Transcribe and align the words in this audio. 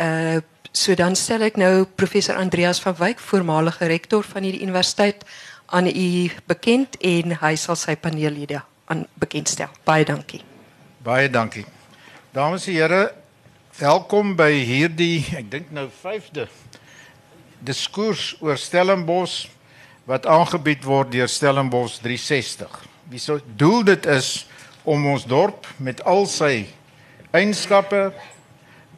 Uh 0.00 0.42
so 0.76 0.92
dan 0.94 1.14
stel 1.16 1.40
ek 1.46 1.56
nou 1.56 1.86
professor 1.96 2.36
Andreas 2.36 2.82
van 2.84 2.92
Wyk, 2.98 3.20
voormalige 3.30 3.86
rektor 3.88 4.24
van 4.28 4.44
hierdie 4.44 4.60
universiteit 4.60 5.24
aan 5.72 5.86
u 5.88 6.30
bekend 6.46 6.98
en 7.00 7.32
hy 7.40 7.54
sal 7.56 7.78
sy 7.80 7.96
paneellede 7.96 8.60
aan 8.92 9.06
bekendstel. 9.16 9.72
Baie 9.88 10.04
dankie. 10.04 10.42
Baie 11.00 11.30
dankie. 11.32 11.64
Dames 12.36 12.66
en 12.68 12.76
here, 12.76 13.00
welkom 13.78 14.34
by 14.36 14.50
hierdie, 14.52 15.24
ek 15.38 15.48
dink 15.50 15.72
nou 15.72 15.88
5de 15.88 16.44
diskurs 17.64 18.34
oor 18.44 18.60
Stellenbosch 18.60 19.46
wat 20.06 20.28
aangebied 20.28 20.84
word 20.84 21.14
deur 21.14 21.30
Stellenbosch 21.30 21.98
360. 22.04 22.68
Wie 23.08 23.22
sou 23.22 23.40
doel 23.56 23.86
dit 23.88 24.06
is 24.12 24.44
om 24.84 25.08
ons 25.08 25.24
dorp 25.26 25.66
met 25.82 26.04
al 26.04 26.28
sy 26.30 26.66
eienskappe 27.34 28.10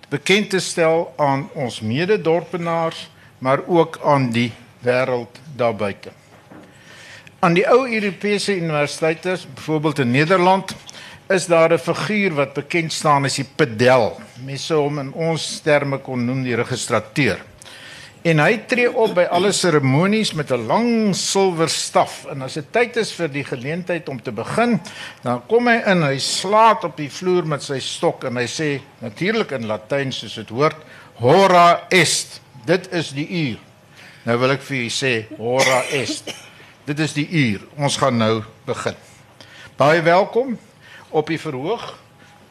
bekend 0.08 0.50
te 0.50 0.58
stel 0.58 1.12
aan 1.16 1.48
ons 1.54 1.80
mededorpenaars, 1.80 3.10
maar 3.38 3.60
ook 3.66 4.00
aan 4.04 4.30
die 4.30 4.52
wêreld 4.84 5.40
daarbuiten. 5.56 6.12
Aan 7.38 7.54
die 7.54 7.66
ou 7.70 7.86
Europese 7.86 8.56
universiteite, 8.56 9.36
byvoorbeeld 9.54 9.98
in 9.98 10.10
Nederland, 10.10 10.74
is 11.28 11.46
daar 11.46 11.72
'n 11.72 11.78
figuur 11.78 12.34
wat 12.34 12.52
bekend 12.52 12.92
staan 12.92 13.24
as 13.24 13.34
die 13.34 13.46
pedel. 13.56 14.20
Mense 14.44 14.74
hom 14.74 14.98
in 14.98 15.12
ons 15.12 15.60
terme 15.60 15.98
kon 15.98 16.24
noem 16.24 16.42
die 16.42 16.54
registrateur. 16.54 17.38
En 18.26 18.40
hy 18.42 18.56
tree 18.66 18.88
op 18.90 19.12
by 19.14 19.28
alle 19.30 19.52
seremonies 19.54 20.32
met 20.34 20.50
'n 20.50 20.66
lang 20.66 21.14
silwer 21.14 21.68
staf 21.68 22.26
en 22.26 22.42
as 22.42 22.54
dit 22.54 22.72
tyd 22.72 22.96
is 22.96 23.12
vir 23.12 23.28
die 23.28 23.44
geleentheid 23.44 24.08
om 24.08 24.22
te 24.22 24.32
begin, 24.32 24.80
dan 25.22 25.46
kom 25.46 25.68
hy 25.68 25.82
in, 25.86 26.02
hy 26.02 26.18
slaat 26.18 26.84
op 26.84 26.96
die 26.96 27.10
vloer 27.10 27.46
met 27.46 27.62
sy 27.62 27.78
stok 27.78 28.24
en 28.24 28.36
hy 28.36 28.46
sê 28.46 28.80
natuurlik 29.00 29.52
in 29.52 29.66
Latyn 29.66 30.12
soos 30.12 30.34
dit 30.34 30.48
hoort, 30.48 30.76
hora 31.14 31.86
est. 31.90 32.40
Dit 32.66 32.92
is 32.92 33.10
die 33.10 33.28
uur. 33.28 33.58
Nou 34.24 34.36
wil 34.38 34.50
ek 34.50 34.62
vir 34.62 34.76
julle 34.76 34.90
sê 34.90 35.26
hora 35.38 35.84
est. 35.92 36.34
Dit 36.84 36.98
is 36.98 37.12
die 37.12 37.28
uur. 37.28 37.60
Ons 37.76 37.96
gaan 37.96 38.18
nou 38.18 38.42
begin. 38.66 38.94
Baie 39.76 40.02
welkom 40.02 40.58
op 41.10 41.26
die 41.26 41.38
verhoog. 41.38 41.94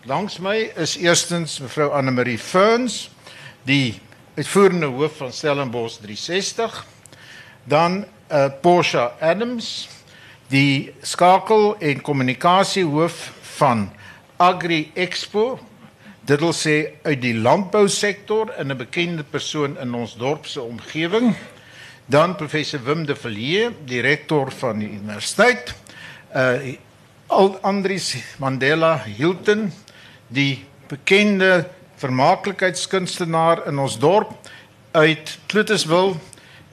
Langs 0.06 0.40
my 0.40 0.72
is 0.76 0.96
eerstens 0.98 1.60
mevrou 1.60 1.92
Anne 1.92 2.12
Marie 2.12 2.38
Ferns, 2.40 3.10
die 3.64 4.00
uitvoerende 4.38 4.86
hoof 4.86 5.18
van 5.18 5.32
Stellenbosch 5.34 5.98
360. 6.02 6.86
Dan 7.64 8.06
uh 8.32 8.46
Porsche 8.62 9.12
Adams, 9.20 9.88
die 10.48 10.94
skakel 11.02 11.78
en 11.80 12.02
kommunikasie 12.02 12.84
hoof 12.86 13.32
van 13.58 13.88
Agri 14.38 14.92
Expo. 14.94 15.58
Dit 16.28 16.44
wil 16.44 16.54
sê 16.54 16.76
uit 17.08 17.22
die 17.22 17.34
landbousektor 17.34 18.52
en 18.60 18.68
'n 18.68 18.78
bekende 18.78 19.24
persoon 19.24 19.78
in 19.80 19.94
ons 19.94 20.18
dorp 20.18 20.46
se 20.46 20.62
omgewing. 20.62 21.36
Dan 22.06 22.36
professor 22.36 22.84
Wim 22.84 23.06
de 23.06 23.16
Villiers, 23.16 23.74
direkteur 23.86 24.52
van 24.52 24.80
die 24.80 24.90
universiteit. 24.90 25.74
Uh 26.36 26.78
Andries 27.62 28.16
Mandela 28.38 29.04
Hilton, 29.04 29.72
die 30.28 30.66
bekende 30.88 31.68
vermaaklikheidskunstenaar 31.98 33.66
in 33.68 33.80
ons 33.80 33.98
dorp 34.00 34.34
uit 34.92 35.38
Kloetiswil 35.50 36.16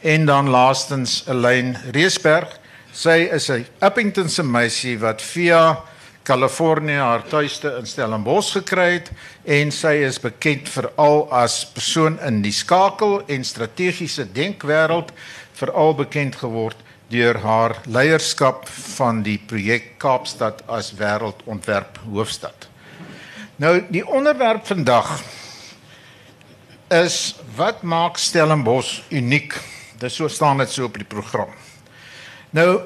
en 0.04 0.26
dan 0.26 0.48
laastens 0.52 1.22
Elaine 1.28 1.80
Reesberg. 1.92 2.58
Sy 2.92 3.28
is 3.32 3.50
'n 3.50 3.66
Uppington 3.80 4.28
se 4.28 4.42
meisie 4.42 4.98
wat 4.98 5.22
via 5.22 5.82
Kalifornië 6.22 6.96
haar 6.96 7.22
tuiste 7.28 7.68
in 7.78 7.86
Stellenbosch 7.86 8.52
gekry 8.52 8.92
het 8.92 9.10
en 9.44 9.70
sy 9.70 9.92
is 10.06 10.20
bekend 10.20 10.68
veral 10.68 11.26
as 11.32 11.66
persoon 11.66 12.18
in 12.20 12.42
die 12.42 12.52
skakel 12.52 13.22
en 13.26 13.44
strategiese 13.44 14.24
denkwêreld 14.32 15.12
veral 15.52 15.94
bekend 15.94 16.36
geword 16.36 16.76
deur 17.12 17.38
haar 17.38 17.76
leierskap 17.84 18.68
van 18.96 19.22
die 19.22 19.38
projek 19.46 19.98
Kaapstad 19.98 20.62
as 20.66 20.94
wêreldontwerp 20.96 22.00
hoofstad. 22.08 22.73
Nou 23.56 23.84
die 23.88 24.02
onderwerp 24.06 24.66
vandag 24.66 25.20
is 26.90 27.36
wat 27.54 27.82
maak 27.82 28.18
Stellenbosch 28.18 29.04
uniek? 29.14 29.54
Dis 29.98 30.16
so 30.18 30.28
staan 30.28 30.58
dit 30.58 30.70
so 30.70 30.88
op 30.88 30.98
die 30.98 31.06
program. 31.06 31.52
Nou 32.50 32.80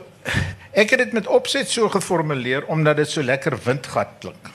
ek 0.76 0.92
het 0.92 1.00
dit 1.06 1.14
met 1.16 1.26
opset 1.26 1.70
so 1.72 1.88
geformuleer 1.88 2.66
omdat 2.68 3.00
dit 3.00 3.08
so 3.10 3.24
lekker 3.24 3.56
windgat 3.64 4.12
klink. 4.20 4.50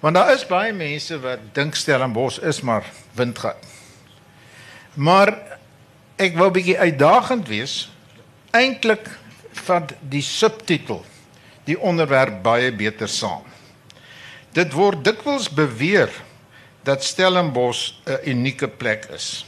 Want 0.00 0.16
daar 0.18 0.32
is 0.34 0.46
baie 0.48 0.72
mense 0.72 1.20
wat 1.22 1.44
dink 1.54 1.78
Stellenbosch 1.78 2.40
is 2.42 2.60
maar 2.60 2.88
windgat. 3.14 3.62
Maar 4.94 5.36
ek 6.18 6.34
wou 6.34 6.50
bietjie 6.50 6.78
uitdagend 6.78 7.46
wees 7.48 7.76
eintlik 8.50 9.06
van 9.68 9.86
die 10.00 10.24
subtitel 10.24 11.04
die 11.70 11.78
onderwerp 11.78 12.42
baie 12.42 12.72
beter 12.74 13.08
saam. 13.08 13.49
Dit 14.52 14.72
word 14.74 15.04
dikwels 15.06 15.46
beweer 15.54 16.10
dat 16.82 17.04
Stellenbosch 17.04 17.92
'n 18.06 18.18
unieke 18.30 18.68
plek 18.68 19.06
is. 19.14 19.46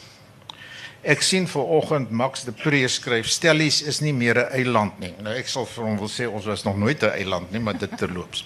Ek 1.02 1.22
sien 1.22 1.48
vanoggend 1.48 2.10
Max 2.10 2.44
de 2.44 2.52
Pre 2.52 2.88
skryf 2.88 3.26
Stellies 3.26 3.82
is 3.82 4.00
nie 4.00 4.12
meer 4.12 4.38
'n 4.38 4.52
eiland 4.52 4.98
nie. 4.98 5.14
Nou 5.18 5.34
ek 5.34 5.48
sal 5.48 5.66
vir 5.66 5.84
hom 5.84 5.98
wil 5.98 6.08
sê 6.08 6.28
ons 6.28 6.44
was 6.44 6.62
nog 6.62 6.76
nooit 6.76 7.02
'n 7.02 7.10
eiland 7.10 7.50
nie, 7.50 7.60
maar 7.60 7.78
dit 7.78 7.98
terloops. 7.98 8.44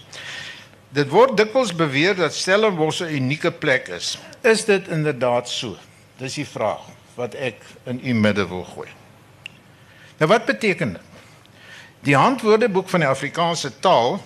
Dit 0.89 1.09
word 1.09 1.37
dikwels 1.37 1.75
beweer 1.75 2.15
dat 2.15 2.34
Stellenbosch 2.34 3.00
'n 3.00 3.15
unieke 3.15 3.50
plek 3.50 3.88
is. 3.88 4.19
Is 4.43 4.65
dit 4.65 4.88
inderdaad 4.88 5.49
so? 5.49 5.77
Dis 6.17 6.34
die 6.34 6.47
vraag 6.47 6.81
wat 7.15 7.34
ek 7.34 7.61
in 7.84 8.00
u 8.05 8.15
midde 8.15 8.49
wil 8.49 8.65
gooi. 8.65 8.88
Nou 10.19 10.31
wat 10.31 10.44
beteken 10.44 10.93
dit? 10.93 11.03
Die 12.00 12.17
handwoordeboek 12.17 12.88
van 12.88 13.00
die 13.00 13.09
Afrikaanse 13.09 13.78
taal 13.81 14.23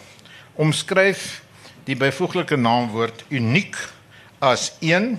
omskryf 0.54 1.42
die 1.90 1.98
byvoeglike 1.98 2.54
naamwoord 2.56 3.24
uniek 3.34 3.74
as 4.38 4.70
een 4.78 5.16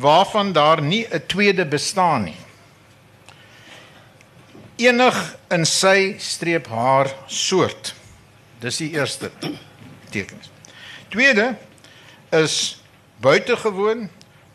waarvan 0.00 0.52
daar 0.52 0.82
nie 0.82 1.06
'n 1.10 1.26
tweede 1.26 1.66
bestaan 1.66 2.22
nie. 2.24 2.40
Enig 4.76 5.36
in 5.50 5.66
sy 5.66 6.14
streep 6.18 6.66
haar 6.66 7.14
soort. 7.26 7.94
Dis 8.58 8.76
die 8.76 8.90
eerste 8.90 9.30
teken. 10.10 10.40
Tweede 11.08 11.56
is 12.30 12.82
buitengewoon, 13.16 14.10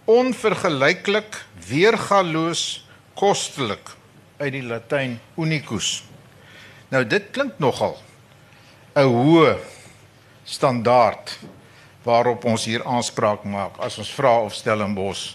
onvergelyklik, 0.05 1.45
weergaloos, 1.67 2.87
kostelik 3.13 3.95
uit 4.37 4.51
die 4.51 4.63
Latyn 4.63 5.19
unicus. 5.37 6.03
Nou 6.89 7.07
dit 7.07 7.23
klink 7.31 7.53
nogal 7.57 7.97
'n 8.95 9.03
hoë 9.03 9.74
standaard 10.45 11.37
waarop 12.05 12.45
ons 12.45 12.67
hier 12.69 12.85
aanspraak 12.85 13.43
maak 13.49 13.79
as 13.81 13.97
ons 13.97 14.11
vra 14.13 14.37
of 14.45 14.53
Stellenbosch 14.53 15.33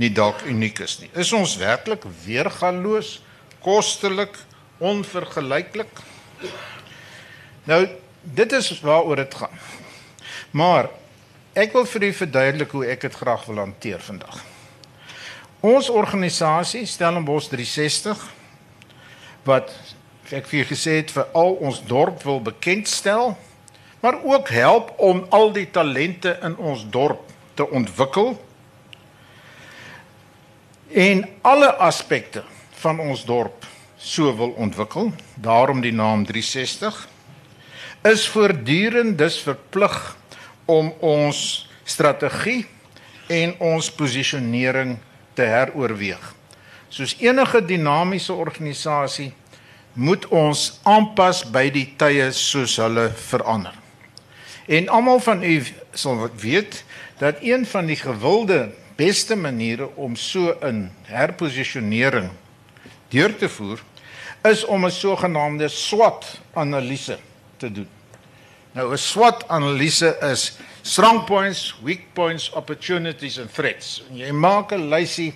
nie 0.00 0.10
dalk 0.14 0.44
uniek 0.48 0.80
is 0.82 0.96
nie. 1.02 1.10
Is 1.18 1.32
ons 1.36 1.56
werklik 1.60 2.04
weergaloos, 2.24 3.20
kostelik, 3.62 4.38
onvergelyklik? 4.82 6.00
Nou 7.68 7.84
dit 8.22 8.52
is 8.52 8.70
waaroor 8.80 9.22
dit 9.22 9.34
gaan. 9.34 9.58
Maar 10.50 10.88
ek 11.58 11.74
wil 11.76 11.86
vir 11.86 12.08
u 12.08 12.12
verduidelik 12.22 12.74
hoe 12.74 12.86
ek 12.94 13.06
dit 13.06 13.18
graag 13.18 13.44
wil 13.50 13.62
hanteer 13.62 14.02
vandag. 14.02 14.38
Ons 15.62 15.90
organisasie 15.90 16.86
Stellenbosch 16.86 17.50
360 17.52 18.18
wat 19.46 19.70
ek 20.32 20.46
vir 20.50 20.66
gesê 20.66 21.00
het 21.02 21.10
vir 21.14 21.26
al 21.36 21.58
ons 21.60 21.82
dorp 21.86 22.22
wil 22.26 22.40
bekendstel, 22.42 23.34
maar 24.02 24.18
ook 24.24 24.48
help 24.48 24.94
om 24.98 25.26
al 25.30 25.52
die 25.54 25.68
talente 25.70 26.38
in 26.42 26.56
ons 26.56 26.82
dorp 26.90 27.22
te 27.54 27.68
ontwikkel 27.70 28.34
en 30.90 31.28
alle 31.40 31.70
aspekte 31.78 32.42
van 32.82 32.98
ons 33.00 33.24
dorp 33.24 33.66
so 33.96 34.36
wil 34.36 34.50
ontwikkel. 34.58 35.12
Daarom 35.34 35.80
die 35.80 35.92
naam 35.94 36.26
360 36.26 37.08
is 38.02 38.26
voortdurend 38.28 39.18
dus 39.18 39.38
verplig 39.46 40.16
om 40.64 40.90
ons 40.98 41.68
strategie 41.84 42.66
en 43.30 43.54
ons 43.62 43.90
posisionering 43.94 44.96
te 45.38 45.46
heroorweeg. 45.46 46.34
Soos 46.88 47.14
enige 47.22 47.62
dinamiese 47.64 48.34
organisasie 48.34 49.30
moet 49.92 50.26
ons 50.28 50.80
aanpas 50.82 51.44
by 51.54 51.68
die 51.70 51.86
tye 51.96 52.32
soos 52.34 52.76
hulle 52.82 53.06
verander. 53.30 53.81
En 54.66 54.88
almal 54.88 55.20
van 55.20 55.42
u 55.42 55.62
sal 55.92 56.28
weet 56.36 56.84
dat 57.18 57.34
een 57.40 57.66
van 57.66 57.86
die 57.86 57.96
gewilde 57.96 58.70
beste 58.96 59.36
maniere 59.36 59.88
om 59.94 60.16
so 60.16 60.56
'n 60.60 60.90
herposisionering 61.02 62.30
deur 63.08 63.36
te 63.36 63.48
voer 63.48 63.82
is 64.42 64.64
om 64.64 64.84
'n 64.84 64.90
sogenaamde 64.90 65.68
SWOT-analise 65.68 67.18
te 67.56 67.72
doen. 67.72 67.88
Nou 68.72 68.92
'n 68.92 68.98
SWOT-analise 68.98 70.16
is 70.20 70.56
Strong 70.82 71.24
points, 71.24 71.74
weak 71.82 72.10
points, 72.12 72.50
opportunities 72.50 73.38
and 73.38 73.52
threats. 73.54 74.02
En 74.10 74.16
jy 74.18 74.32
maak 74.34 74.72
'n 74.72 74.88
lysie 74.90 75.32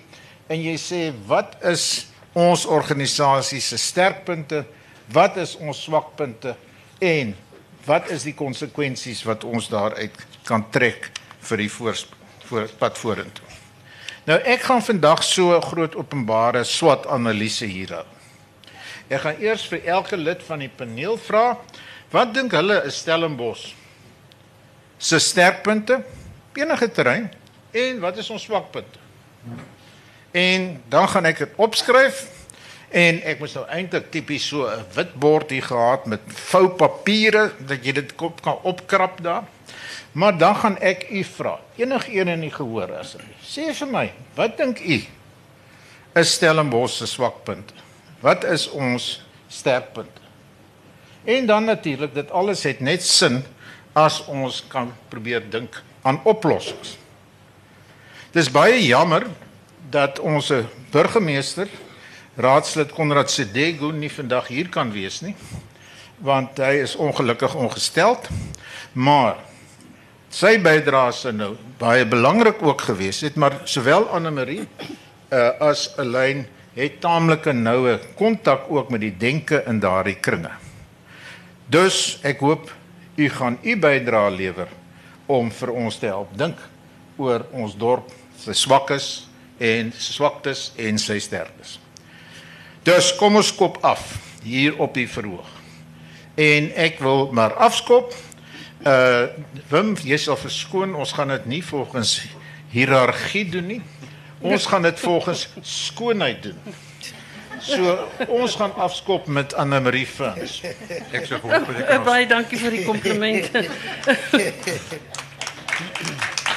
en 0.47 0.59
jy 0.59 0.75
sê 0.75 1.13
wat 1.25 1.55
is 1.63 2.07
ons 2.33 2.65
organisasie 2.65 3.61
se 3.61 3.77
sterkpunte, 3.77 4.65
wat 5.07 5.37
is 5.37 5.55
ons 5.55 5.83
swakpunte 5.83 6.55
en 6.99 7.35
wat 7.87 8.09
is 8.11 8.25
die 8.27 8.35
konsekwensies 8.35 9.23
wat 9.27 9.45
ons 9.47 9.69
daaruit 9.71 10.15
kan 10.47 10.65
trek 10.71 11.09
vir 11.47 11.63
die 11.63 11.69
voor, 11.71 11.95
voor 12.49 12.67
pad 12.79 12.99
vorentoe. 12.99 13.45
Nou 14.27 14.37
ek 14.43 14.65
gaan 14.67 14.83
vandag 14.83 15.23
so 15.23 15.55
'n 15.55 15.63
groot 15.63 15.95
openbare 15.95 16.63
SWOT 16.63 17.07
analise 17.07 17.65
hier 17.65 17.93
hou. 17.95 18.05
Ek 19.09 19.21
gaan 19.21 19.39
eers 19.39 19.65
vir 19.67 19.85
elke 19.85 20.17
lid 20.17 20.43
van 20.43 20.59
die 20.59 20.69
paneel 20.69 21.17
vra 21.17 21.57
wat 22.11 22.33
dink 22.33 22.51
hulle 22.51 22.83
is 22.85 22.97
Stellenbosch 22.97 23.73
se 24.97 25.19
sterkpunte 25.19 26.03
enige 26.53 26.91
terrein 26.91 27.31
en 27.71 27.99
wat 27.99 28.17
is 28.17 28.29
ons 28.29 28.43
swakpunte? 28.43 28.99
En 30.31 30.83
dan 30.89 31.07
gaan 31.07 31.25
ek 31.25 31.37
dit 31.37 31.49
opskryf 31.55 32.36
en 32.89 33.19
ek 33.27 33.41
moes 33.41 33.53
nou 33.57 33.65
eintlik 33.67 34.11
tipies 34.11 34.47
so 34.47 34.67
'n 34.67 34.85
wit 34.95 35.13
bord 35.13 35.49
hier 35.49 35.63
gehad 35.63 36.05
met 36.05 36.21
vou 36.51 36.69
papiere 36.69 37.51
dat 37.59 37.85
jy 37.85 37.91
dit 37.91 38.15
kan 38.15 38.59
opkrap 38.63 39.21
daar. 39.21 39.43
Maar 40.11 40.37
dan 40.37 40.55
gaan 40.55 40.77
ek 40.79 41.09
u 41.09 41.23
vra, 41.23 41.59
enigiemand 41.75 42.29
in 42.29 42.41
die 42.41 42.51
gehoor 42.51 42.95
asseblief. 42.97 43.37
Sê 43.43 43.73
vir 43.73 43.87
my, 43.87 44.13
wat 44.35 44.57
dink 44.57 44.79
u 44.79 45.01
is 46.15 46.33
Stellenbosch 46.33 46.97
se 46.97 47.05
swakpunte? 47.05 47.73
Wat 48.19 48.43
is 48.43 48.69
ons 48.69 49.21
sterkpunte? 49.47 50.21
En 51.23 51.45
dan 51.45 51.63
natuurlik, 51.63 52.13
dit 52.13 52.31
alles 52.31 52.63
het 52.63 52.79
net 52.79 53.03
sin 53.03 53.43
as 53.93 54.25
ons 54.25 54.63
kan 54.67 54.93
probeer 55.09 55.43
dink 55.49 55.83
aan 56.01 56.19
oplossings. 56.23 56.97
Dis 58.31 58.49
baie 58.51 58.79
jammer 58.85 59.27
dat 59.89 60.19
ons 60.19 60.51
burgemeester 60.91 61.67
raadslid 62.37 62.93
Konrad 62.95 63.31
Sedego 63.33 63.91
nie 63.91 64.11
vandag 64.13 64.47
hier 64.53 64.69
kan 64.73 64.91
wees 64.93 65.21
nie 65.25 65.35
want 66.23 66.57
hy 66.61 66.79
is 66.81 66.95
ongelukkig 66.95 67.55
ongesteld 67.57 68.29
maar 68.93 69.37
sy 70.33 70.57
bydrae 70.61 71.13
is 71.13 71.23
nou 71.33 71.55
baie 71.79 72.05
belangrik 72.05 72.61
ook 72.61 72.87
geweest 72.89 73.25
het 73.27 73.35
maar 73.35 73.61
sowel 73.65 74.09
Anne 74.13 74.31
Marie 74.31 74.63
uh, 74.63 75.51
as 75.59 75.89
Elaine 75.97 76.45
het 76.77 76.99
taamlike 77.01 77.53
noue 77.53 77.97
kontak 78.15 78.67
ook 78.69 78.89
met 78.93 79.01
die 79.01 79.13
denke 79.17 79.63
in 79.65 79.79
daardie 79.81 80.17
kringe. 80.21 80.51
Dus 81.65 82.19
ek 82.21 82.43
hoop 82.45 82.69
u 83.17 83.29
gaan 83.33 83.57
u 83.63 83.73
bydrae 83.81 84.35
lewer 84.35 84.69
om 85.25 85.49
vir 85.51 85.73
ons 85.73 85.97
te 85.97 86.05
help 86.11 86.35
dink 86.37 86.61
oor 87.17 87.47
ons 87.51 87.73
dorp 87.75 88.13
se 88.37 88.53
swakkes 88.53 89.09
en 89.57 89.89
swaktes 89.97 90.69
en 90.77 91.01
sy 91.01 91.17
sterktes. 91.19 91.79
Dus 92.87 93.11
kom 93.19 93.35
ons 93.35 93.51
kop 93.55 93.81
af 93.83 94.15
hier 94.43 94.77
op 94.79 94.95
die 94.95 95.09
verhoog. 95.11 95.49
En 96.39 96.71
ek 96.79 97.01
wil 97.03 97.27
maar 97.35 97.53
afskop 97.67 98.15
Uh 98.85 99.27
Wim, 99.67 99.95
jy 100.05 100.17
sal 100.21 100.37
verskoon, 100.39 100.93
ons 100.95 101.11
gaan 101.17 101.31
dit 101.33 101.45
nie 101.49 101.63
volgens 101.65 102.11
hiërargie 102.71 103.49
doen 103.51 103.65
nie. 103.67 103.81
Ons 104.39 104.67
gaan 104.69 104.85
dit 104.85 104.99
volgens 104.99 105.47
skoonheid 105.65 106.43
doen. 106.43 106.59
So 107.65 107.97
ons 108.27 108.55
gaan 108.55 108.75
afskop 108.75 109.27
met 109.27 109.55
Anne 109.57 109.79
Marie 109.81 110.05
Vins. 110.07 110.61
Ek 111.11 111.25
sê 111.25 111.41
hoop 111.41 111.67
vir 111.67 111.81
die 111.81 111.99
Baie 112.05 112.29
dankie 112.29 112.61
vir 112.61 112.77
die 112.77 112.85
kompliment. 112.85 113.51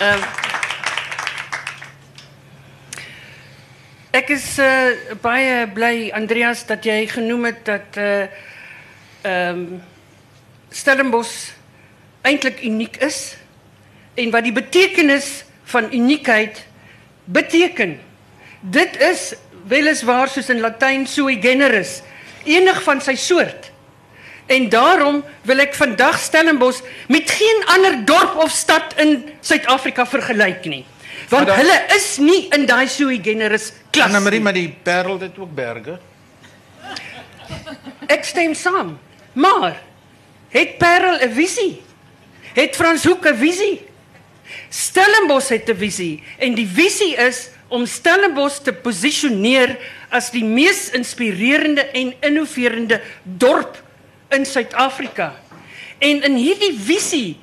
Ehm 0.00 0.59
Ek 4.10 4.32
is 4.34 4.44
uh, 4.58 4.90
baie 5.22 5.68
bly 5.70 6.08
Andreas 6.18 6.64
dat 6.66 6.82
jy 6.82 7.04
genoem 7.06 7.44
het 7.52 7.60
dat 7.68 7.98
uh 8.02 8.26
ehm 9.20 9.58
um, 9.60 9.82
Stellenbosch 10.70 11.52
eintlik 12.26 12.62
uniek 12.64 12.96
is 13.04 13.36
en 14.14 14.30
wat 14.34 14.46
die 14.46 14.54
betekenis 14.54 15.44
van 15.70 15.90
uniekheid 15.92 16.62
beteken. 17.24 17.98
Dit 18.60 18.96
is 18.98 19.34
weliswaar 19.68 20.30
soos 20.30 20.48
in 20.50 20.62
Latyn 20.62 21.06
sui 21.06 21.36
generis, 21.42 22.00
enig 22.48 22.82
van 22.82 23.02
sy 23.02 23.14
soort. 23.14 23.70
En 24.46 24.70
daarom 24.72 25.20
wil 25.46 25.62
ek 25.66 25.76
vandag 25.78 26.18
Stellenbosch 26.18 26.82
met 27.08 27.30
geen 27.30 27.66
ander 27.76 28.00
dorp 28.06 28.40
of 28.42 28.50
stad 28.50 28.96
in 28.98 29.20
Suid-Afrika 29.40 30.06
vergelyk 30.06 30.64
nie. 30.64 30.86
Want 31.30 31.46
dan, 31.46 31.56
hulle 31.56 31.76
is 31.96 32.16
nie 32.18 32.48
in 32.54 32.66
daai 32.66 32.88
sui 32.88 33.20
generis 33.22 33.72
klas. 33.90 34.08
Anna 34.10 34.20
Marie, 34.20 34.40
maar 34.40 34.56
die 34.56 34.68
Parel 34.82 35.20
het 35.20 35.38
ook 35.38 35.54
berge. 35.54 35.98
Ek 38.10 38.24
stem 38.26 38.54
saam. 38.54 38.98
Maar 39.32 39.78
het 40.50 40.78
Parel 40.78 41.22
'n 41.22 41.32
visie? 41.32 41.82
het 42.52 42.76
Frans 42.76 43.04
Hoek 43.04 43.26
'n 43.26 43.36
visie. 43.36 43.80
Stellenbosch 44.68 45.48
het 45.48 45.68
'n 45.68 45.76
visie 45.76 46.22
en 46.38 46.54
die 46.54 46.68
visie 46.68 47.14
is 47.16 47.48
om 47.68 47.86
Stellenbosch 47.86 48.58
te 48.62 48.72
posisioneer 48.72 49.78
as 50.08 50.30
die 50.30 50.44
mees 50.44 50.90
inspirerende 50.90 51.86
en 51.86 52.14
innoverende 52.20 53.00
dorp 53.22 53.82
in 54.28 54.46
Suid-Afrika. 54.46 55.34
En 55.98 56.22
in 56.22 56.34
hierdie 56.34 56.78
visie 56.78 57.38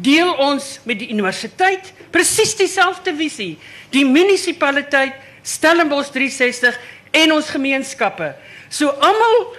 deel 0.00 0.32
ons 0.32 0.80
met 0.82 0.98
die 0.98 1.08
universiteit 1.08 1.92
presies 2.10 2.56
dieselfde 2.58 3.14
visie. 3.16 3.58
Die 3.90 4.04
munisipaliteit 4.04 5.14
Stellenbosch 5.42 6.12
360 6.12 6.76
en 7.16 7.32
ons 7.32 7.50
gemeenskappe. 7.50 8.34
So 8.68 8.92
almal 9.02 9.56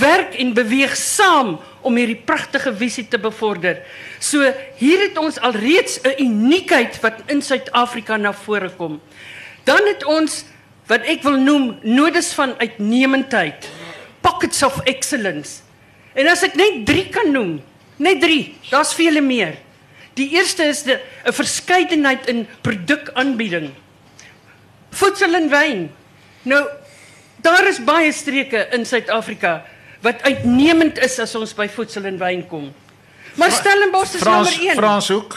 werk 0.00 0.36
en 0.40 0.54
beweeg 0.56 0.94
saam 0.96 1.58
om 1.84 1.98
hierdie 2.00 2.20
pragtige 2.26 2.72
visie 2.76 3.04
te 3.08 3.20
bevorder. 3.20 3.82
So 4.20 4.46
hier 4.78 5.02
het 5.04 5.18
ons 5.20 5.38
alreeds 5.38 6.00
'n 6.02 6.16
uniekheid 6.18 7.00
wat 7.02 7.20
in 7.26 7.42
Suid-Afrika 7.42 8.16
na 8.16 8.32
vore 8.32 8.70
kom. 8.70 9.00
Dan 9.64 9.86
het 9.86 10.04
ons 10.04 10.44
wat 10.86 11.02
ek 11.02 11.22
wil 11.22 11.36
noem 11.36 11.78
nodes 11.82 12.32
van 12.32 12.54
uitnemendheid, 12.58 13.68
pockets 14.20 14.62
of 14.62 14.80
excellence. 14.84 15.62
En 16.14 16.28
as 16.28 16.42
ek 16.42 16.54
net 16.54 16.84
3 16.86 17.08
kan 17.08 17.32
noem, 17.32 17.62
net 17.96 18.20
3, 18.20 18.54
daar's 18.70 18.94
vele 18.94 19.20
meer. 19.20 19.56
Die 20.14 20.30
eerste 20.30 20.64
is 20.64 20.84
'n 20.84 21.00
verskeidenheid 21.32 22.26
in 22.26 22.46
produkaanbieding. 22.60 23.70
Voedsel 24.90 25.34
en 25.34 25.48
wyn. 25.50 25.90
Nou 26.42 26.68
daar 27.36 27.66
is 27.68 27.84
baie 27.84 28.12
streke 28.12 28.68
in 28.72 28.86
Suid-Afrika 28.86 29.64
wat 30.00 30.22
uitnemend 30.22 30.98
is 30.98 31.18
as 31.18 31.34
ons 31.34 31.54
by 31.54 31.68
voedsel 31.68 32.04
en 32.04 32.18
wyn 32.18 32.46
kom. 32.46 32.72
Maar 33.34 33.50
Stellenbosch 33.50 34.14
is 34.14 34.20
Frans, 34.20 34.50
nommer 34.50 34.70
1. 34.70 34.76
Franshoek 34.76 35.36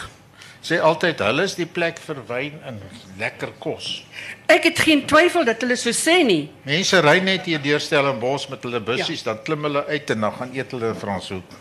sê 0.68 0.80
altyd 0.84 1.22
hulle 1.24 1.46
is 1.48 1.56
die 1.56 1.68
plek 1.70 2.00
vir 2.04 2.18
wyn 2.28 2.58
en 2.68 2.80
lekker 3.20 3.54
kos. 3.64 4.04
Ek 4.52 4.68
het 4.68 4.82
geen 4.84 5.06
twyfel 5.08 5.46
dat 5.48 5.62
hulle 5.64 5.78
so 5.80 5.94
sê 5.96 6.20
nie. 6.28 6.50
Mense 6.68 7.00
ry 7.06 7.20
net 7.24 7.48
hier 7.48 7.62
deur 7.64 7.84
Stellenbosch 7.84 8.50
met 8.52 8.66
hulle 8.68 8.82
bussies, 8.84 9.24
ja. 9.24 9.32
dan 9.32 9.40
klim 9.48 9.64
hulle 9.70 9.86
uit 9.88 10.12
en 10.16 10.28
dan 10.28 10.36
gaan 10.40 10.52
eet 10.58 10.76
hulle 10.76 10.92
in 10.92 11.00
Franshoek. 11.00 11.56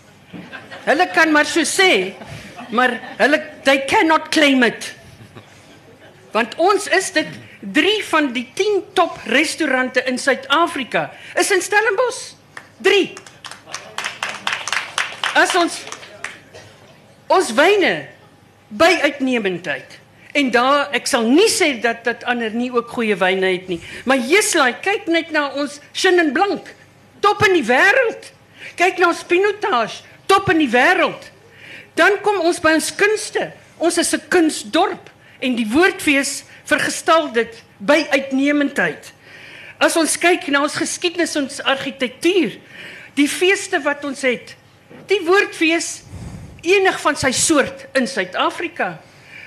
Hulle 0.88 1.06
kan 1.14 1.32
maar 1.32 1.46
so 1.46 1.62
sê, 1.62 2.16
maar 2.70 3.00
hulle 3.16 3.40
they 3.64 3.84
cannot 3.84 4.28
claim 4.28 4.62
it. 4.62 4.94
Want 6.32 6.54
ons 6.60 6.86
is 6.86 7.12
dit 7.12 7.28
3 7.60 8.04
van 8.10 8.32
die 8.32 8.46
10 8.54 8.82
top 8.92 9.18
restaurante 9.24 10.02
in 10.04 10.18
Suid-Afrika 10.18 11.10
is 11.34 11.50
in 11.50 11.62
Stellenbosch. 11.62 12.34
3. 12.84 13.12
As 15.34 15.54
ons 15.56 15.80
ons 17.26 17.52
wyne 17.58 18.06
by 18.68 18.92
uitnemendheid. 19.02 19.98
En 20.36 20.50
daar 20.52 20.92
ek 20.94 21.08
sal 21.08 21.24
nie 21.32 21.48
sê 21.50 21.72
dat 21.80 22.04
dat 22.04 22.24
ander 22.28 22.52
nie 22.54 22.68
ook 22.74 22.92
goeie 22.92 23.16
wyne 23.18 23.54
het 23.54 23.70
nie, 23.72 23.80
maar 24.04 24.20
Jeslai, 24.20 24.74
kyk 24.84 25.08
net 25.08 25.32
na 25.34 25.48
ons 25.56 25.78
Chenin 25.96 26.34
Blanc, 26.36 26.68
top 27.24 27.42
in 27.48 27.56
die 27.56 27.64
wêreld. 27.66 28.32
Kyk 28.76 29.00
na 29.00 29.08
ons 29.14 29.24
Pinotage, 29.24 30.04
top 30.28 30.50
in 30.52 30.60
die 30.60 30.70
wêreld. 30.70 31.30
Dan 31.96 32.20
kom 32.24 32.42
ons 32.44 32.60
by 32.60 32.76
ons 32.76 32.92
kunste. 32.94 33.50
Ons 33.78 33.98
is 33.98 34.14
'n 34.14 34.28
kunsdorp 34.28 35.10
en 35.40 35.56
die 35.56 35.68
woordfees 35.68 36.44
vergestal 36.64 37.32
dit 37.32 37.62
by 37.78 38.06
uitnemendheid. 38.10 39.12
As 39.78 39.96
ons 39.96 40.16
kyk 40.16 40.48
na 40.48 40.62
ons 40.62 40.74
geskiedenis 40.74 41.36
en 41.36 41.42
ons 41.42 41.60
argitektuur, 41.60 42.56
die 43.14 43.28
feeste 43.28 43.80
wat 43.84 44.04
ons 44.04 44.22
het, 44.22 44.54
die 45.06 45.20
woordfees 45.24 46.02
enig 46.62 47.00
van 47.00 47.16
sy 47.16 47.32
soort 47.32 47.86
in 47.96 48.06
Suid-Afrika. 48.06 48.98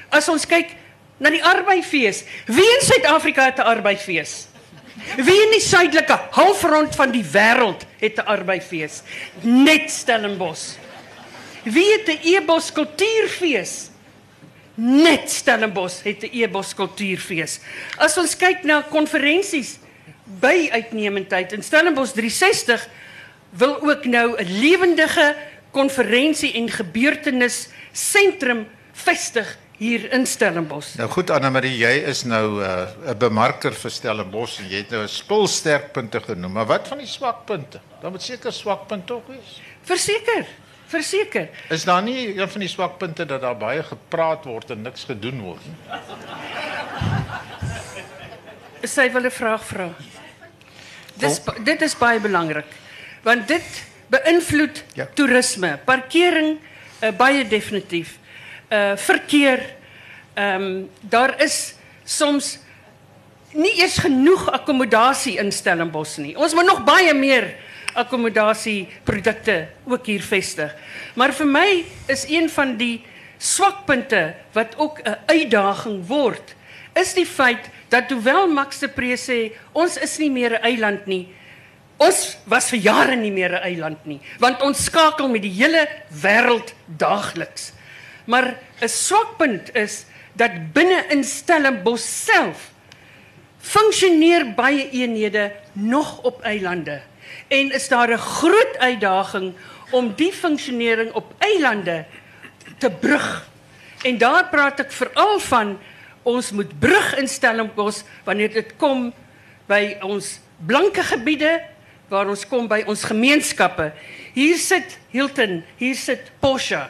As 0.09 0.29
ons 0.29 0.45
kyk 0.45 0.75
na 1.19 1.29
die 1.29 1.43
arbeidsfees, 1.43 2.23
wie 2.45 2.69
in 2.75 2.85
Suid-Afrika 2.85 3.49
het 3.49 3.59
'n 3.59 3.67
arbeidsfees? 3.75 4.47
Wie 5.17 5.41
in 5.45 5.51
die 5.51 5.63
suidelike 5.63 6.17
halfrond 6.31 6.95
van 6.95 7.11
die 7.11 7.23
wêreld 7.23 7.85
het 7.99 8.17
'n 8.17 8.27
arbeidsfees? 8.27 9.01
Net 9.41 9.91
Stellenbosch. 9.91 10.88
Wie 11.71 11.91
het 11.91 12.07
'n 12.07 12.19
Ebos 12.23 12.71
kultuurfees? 12.71 13.89
Net 14.79 15.31
Stellenbosch 15.31 16.03
het 16.03 16.23
'n 16.23 16.29
e-bos 16.31 16.73
kultuurfees. 16.73 17.59
As 17.97 18.17
ons 18.17 18.35
kyk 18.35 18.63
na 18.63 18.81
konferensies 18.81 19.77
by 20.23 20.69
uitnemendheid 20.71 21.51
in 21.53 21.63
Stellenbosch 21.63 22.11
360 22.11 22.87
wil 23.49 23.81
ook 23.81 24.05
nou 24.05 24.37
'n 24.37 24.59
lewendige 24.59 25.35
konferensie 25.71 26.53
en 26.53 26.69
gebeurtenis 26.69 27.67
sentrum 27.91 28.67
vestig 28.91 29.57
hier 29.77 30.11
in 30.11 30.25
Stellenbosch. 30.25 30.95
Nou 30.95 31.09
goed 31.09 31.29
Anna 31.29 31.49
Marie, 31.49 31.77
jy 31.77 32.03
is 32.07 32.23
nou 32.23 32.61
'n 32.61 32.87
uh, 33.05 33.13
bemarker 33.17 33.73
vir 33.73 33.91
Stellenbosch 33.91 34.59
en 34.59 34.69
jy 34.69 34.77
het 34.77 34.89
nou 34.89 35.03
'n 35.03 35.07
spul 35.07 35.47
sterkpunte 35.47 36.21
genoem, 36.21 36.51
maar 36.51 36.65
wat 36.65 36.87
van 36.87 36.97
die 36.97 37.07
swakpunte? 37.07 37.79
Daar 38.01 38.11
moet 38.11 38.21
seker 38.21 38.53
swakpunte 38.53 39.13
ook 39.13 39.27
wees. 39.27 39.61
Verseker, 39.81 40.45
verseker. 40.89 41.49
Is 41.69 41.83
daar 41.85 42.01
nie 42.03 42.33
een 42.37 42.49
van 42.49 42.59
die 42.63 42.69
swakpunte 42.69 43.25
dat 43.25 43.41
daar 43.41 43.57
baie 43.57 43.83
gepraat 43.83 44.45
word 44.49 44.71
en 44.73 44.81
niks 44.87 45.03
gedoen 45.09 45.41
word 45.41 45.65
nie? 45.65 45.75
Sy 48.87 49.09
wil 49.11 49.25
'n 49.27 49.31
vraag 49.31 49.63
vra. 49.65 49.89
Dis 51.19 51.41
dit 51.63 51.81
is 51.81 51.97
baie 51.97 52.19
belangrik. 52.19 52.65
Want 53.23 53.47
dit 53.47 53.83
beïnvloed 54.07 54.83
Ja. 54.93 55.07
toerisme, 55.13 55.77
parkering 55.85 56.57
uh, 57.03 57.11
baie 57.11 57.47
definitief. 57.47 58.17
Uh 58.71 58.95
verkeer. 58.95 59.75
Ehm 60.33 60.61
um, 60.61 60.89
daar 61.01 61.41
is 61.41 61.75
soms 62.03 62.59
nie 63.53 63.81
eers 63.81 63.97
genoeg 63.97 64.51
akkommodasie 64.51 65.37
in 65.37 65.51
Stellenbosch 65.51 66.17
nie. 66.17 66.35
Ons 66.37 66.53
moet 66.53 66.65
nog 66.65 66.83
baie 66.83 67.13
meer 67.13 67.55
akkommodasieprodukte 67.93 69.67
ook 69.85 70.05
hier 70.05 70.21
vestig. 70.21 70.75
Maar 71.15 71.33
vir 71.33 71.47
my 71.47 71.69
is 72.07 72.25
een 72.29 72.49
van 72.49 72.77
die 72.77 73.01
swakpunte 73.37 74.35
wat 74.53 74.75
ook 74.77 74.99
'n 75.01 75.17
uitdaging 75.25 76.07
word, 76.07 76.55
is 76.93 77.13
die 77.13 77.25
feit 77.25 77.69
dat 77.89 78.11
hoewel 78.11 78.47
Max 78.47 78.79
de 78.79 78.87
Pre 78.87 79.15
sê 79.17 79.51
ons 79.71 79.97
is 79.97 80.17
nie 80.17 80.31
meer 80.31 80.59
'n 80.59 80.63
eiland 80.63 81.05
nie. 81.05 81.27
Ons 81.97 82.37
was 82.45 82.69
vir 82.69 82.79
jare 82.79 83.15
nie 83.15 83.31
meer 83.31 83.51
'n 83.51 83.63
eiland 83.63 84.05
nie, 84.05 84.19
want 84.39 84.61
ons 84.61 84.83
skakel 84.83 85.27
met 85.27 85.41
die 85.41 85.53
hele 85.53 85.87
wêreld 86.09 86.73
daagliks. 86.85 87.73
Maar 88.25 88.55
'n 88.81 88.87
swakpunt 88.87 89.75
is 89.75 90.05
dat 90.33 90.73
binne 90.73 91.05
in 91.09 91.23
Stellenbosch 91.23 92.05
self 92.05 92.71
funksioneer 93.59 94.53
baie 94.55 94.89
eenhede 94.89 95.51
nog 95.73 96.21
op 96.23 96.41
eilande 96.41 97.01
en 97.47 97.71
is 97.71 97.87
daar 97.87 98.09
'n 98.11 98.17
groot 98.17 98.77
uitdaging 98.77 99.53
om 99.91 100.13
die 100.15 100.33
funksionering 100.33 101.11
op 101.11 101.33
eilande 101.37 102.05
te 102.77 102.89
brug. 102.89 103.49
En 104.01 104.17
daar 104.17 104.49
praat 104.49 104.79
ek 104.79 104.91
veral 104.91 105.39
van 105.39 105.79
ons 106.23 106.51
moet 106.51 106.79
brug 106.79 107.17
in 107.17 107.27
Stellenbosch 107.27 108.03
wanneer 108.23 108.53
dit 108.53 108.75
kom 108.77 109.13
by 109.67 109.97
ons 110.01 110.39
blanke 110.65 111.03
gebiede 111.03 111.61
waar 112.09 112.27
ons 112.27 112.47
kom 112.47 112.67
by 112.67 112.83
ons 112.89 113.03
gemeenskappe. 113.03 113.91
Hier 114.33 114.57
sit 114.57 114.97
Hilton, 115.13 115.63
hier 115.77 115.95
sit 115.95 116.31
Porsche. 116.39 116.89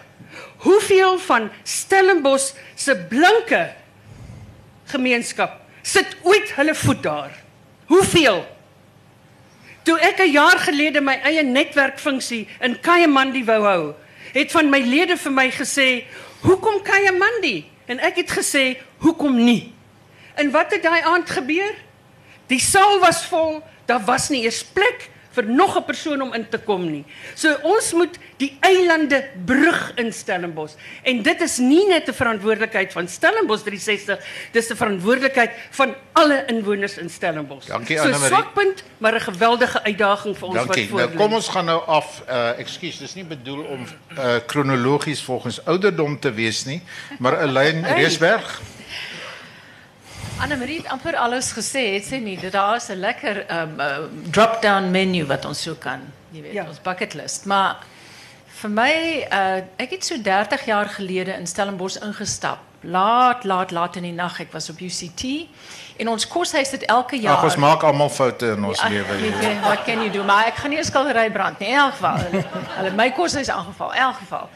Hoeveel 0.57 1.19
van 1.19 1.49
Stellenbosch 1.63 2.53
se 2.75 2.95
blanke 2.95 3.73
gemeenskap 4.85 5.68
sit 5.89 6.15
ooit 6.21 6.53
hulle 6.55 6.75
voet 6.75 7.03
daar? 7.03 7.33
Hoeveel? 7.89 8.45
Toe 9.83 9.97
ek 9.99 10.21
'n 10.21 10.31
jaar 10.31 10.59
gelede 10.59 11.01
my 11.01 11.17
eie 11.23 11.43
netwerkfunksie 11.43 12.47
in 12.61 12.79
Kayamandi 12.79 13.43
wou 13.45 13.63
hou, 13.63 13.93
het 14.33 14.51
van 14.51 14.69
my 14.69 14.79
lede 14.79 15.17
vir 15.17 15.31
my 15.31 15.49
gesê, 15.51 16.05
"Hoekom 16.41 16.81
Kayamandi?" 16.83 17.65
En 17.87 17.99
ek 17.99 18.15
het 18.15 18.31
gesê, 18.31 18.77
"Hoekom 18.97 19.43
nie?" 19.43 19.73
En 20.35 20.51
wat 20.51 20.71
het 20.71 20.83
daai 20.83 21.01
aand 21.01 21.29
gebeur? 21.29 21.73
Die 22.47 22.59
saal 22.59 22.99
was 22.99 23.25
vol, 23.25 23.63
daar 23.85 24.03
was 24.05 24.29
nie 24.29 24.43
eers 24.43 24.63
plek 24.63 25.09
vir 25.39 25.49
nog 25.55 25.77
'n 25.77 25.83
persoon 25.83 26.21
om 26.21 26.33
in 26.33 26.49
te 26.49 26.57
kom 26.57 26.91
nie. 26.91 27.05
So 27.35 27.55
ons 27.63 27.93
moet 27.93 28.17
die 28.37 28.57
eilande 28.59 29.23
brug 29.45 29.91
in 29.95 30.13
Stellenbosch. 30.13 30.75
En 31.03 31.21
dit 31.21 31.41
is 31.41 31.57
nie 31.57 31.87
net 31.87 32.07
'n 32.07 32.13
verantwoordelikheid 32.13 32.91
van 32.91 33.07
Stellenbosch 33.07 33.63
360, 33.63 34.19
dis 34.51 34.69
'n 34.69 34.75
verantwoordelikheid 34.75 35.51
van 35.71 35.95
alle 36.13 36.43
inwoners 36.47 36.97
in 36.97 37.09
Stellenbosch. 37.09 37.67
Dankie, 37.67 37.97
so 37.97 38.03
Anne-Marie. 38.03 38.27
swakpunt, 38.27 38.83
maar 38.97 39.13
'n 39.15 39.21
geweldige 39.21 39.83
uitdaging 39.83 40.37
vir 40.37 40.47
ons 40.47 40.55
Dankie. 40.55 40.81
wat 40.81 40.89
voor 40.89 40.99
Nou 40.99 41.15
kom 41.15 41.33
ons 41.33 41.47
gaan 41.47 41.65
nou 41.65 41.81
af. 41.85 42.21
Uh 42.29 42.59
ekskuus, 42.59 42.97
dis 42.97 43.13
nie 43.13 43.25
bedoel 43.25 43.63
om 43.63 43.85
uh 44.17 44.35
kronologies 44.45 45.21
volgens 45.21 45.65
ouderdom 45.65 46.19
te 46.19 46.31
wees 46.31 46.65
nie, 46.65 46.81
maar 47.19 47.47
'n 47.47 47.51
lyn 47.51 47.85
Reesberg. 47.85 48.61
Anne-Marie 50.39 50.77
het 50.77 50.87
amper 50.91 51.15
alles 51.19 51.51
gesê, 51.51 51.81
het 51.97 52.05
sy 52.07 52.19
nie? 52.23 52.37
Dat 52.39 52.51
daar 52.55 52.75
is 52.75 52.87
'n 52.89 52.99
lekker 52.99 53.45
um, 53.51 53.79
uh, 53.79 53.97
drop-down 54.31 54.91
menu 54.91 55.25
wat 55.25 55.45
ons 55.45 55.61
so 55.61 55.75
kan, 55.75 55.99
jy 56.31 56.41
weet, 56.41 56.53
Ja. 56.53 56.65
ons 56.67 56.81
bucket 56.81 57.13
list. 57.13 57.45
Maar 57.45 57.75
vir 58.61 58.69
my, 58.69 59.27
uh, 59.31 59.55
ek 59.77 59.89
het 59.89 60.05
so 60.05 60.21
30 60.21 60.65
jaar 60.65 60.85
gelede 60.85 61.33
in 61.33 61.47
Stellenbosch 61.47 61.97
ingestap. 62.01 62.57
Laat, 62.81 63.43
laat, 63.43 63.71
laat 63.71 63.95
in 63.95 64.03
die 64.03 64.11
nag. 64.13 64.39
Ek 64.39 64.51
was 64.51 64.69
op 64.69 64.79
UCT 64.79 65.47
en 65.97 66.07
ons 66.07 66.27
koshuis 66.27 66.71
het 66.71 66.85
elke 66.85 67.19
jaar 67.19 67.35
Ag 67.37 67.43
ons 67.43 67.55
maak 67.55 67.83
almal 67.83 68.09
foute 68.09 68.45
in 68.45 68.63
ons 68.63 68.79
Ja, 68.81 68.87
lewe. 68.87 69.59
Wat 69.61 69.83
kan 69.83 70.01
jy 70.03 70.09
doen? 70.11 70.25
Maar 70.25 70.45
ek 70.45 70.55
gaan 70.55 70.69
nie 70.69 70.79
'n 70.79 70.83
skildery 70.83 71.31
brand 71.31 71.59
nie 71.59 71.67
in 71.69 71.75
elk 71.75 71.91
geval. 71.91 72.17
Hulle, 72.17 72.45
hulle 72.77 72.91
my 72.91 73.11
koshuis 73.11 73.49
aangeval, 73.49 73.91
in 73.93 73.99
elk 73.99 74.15
geval. 74.15 74.49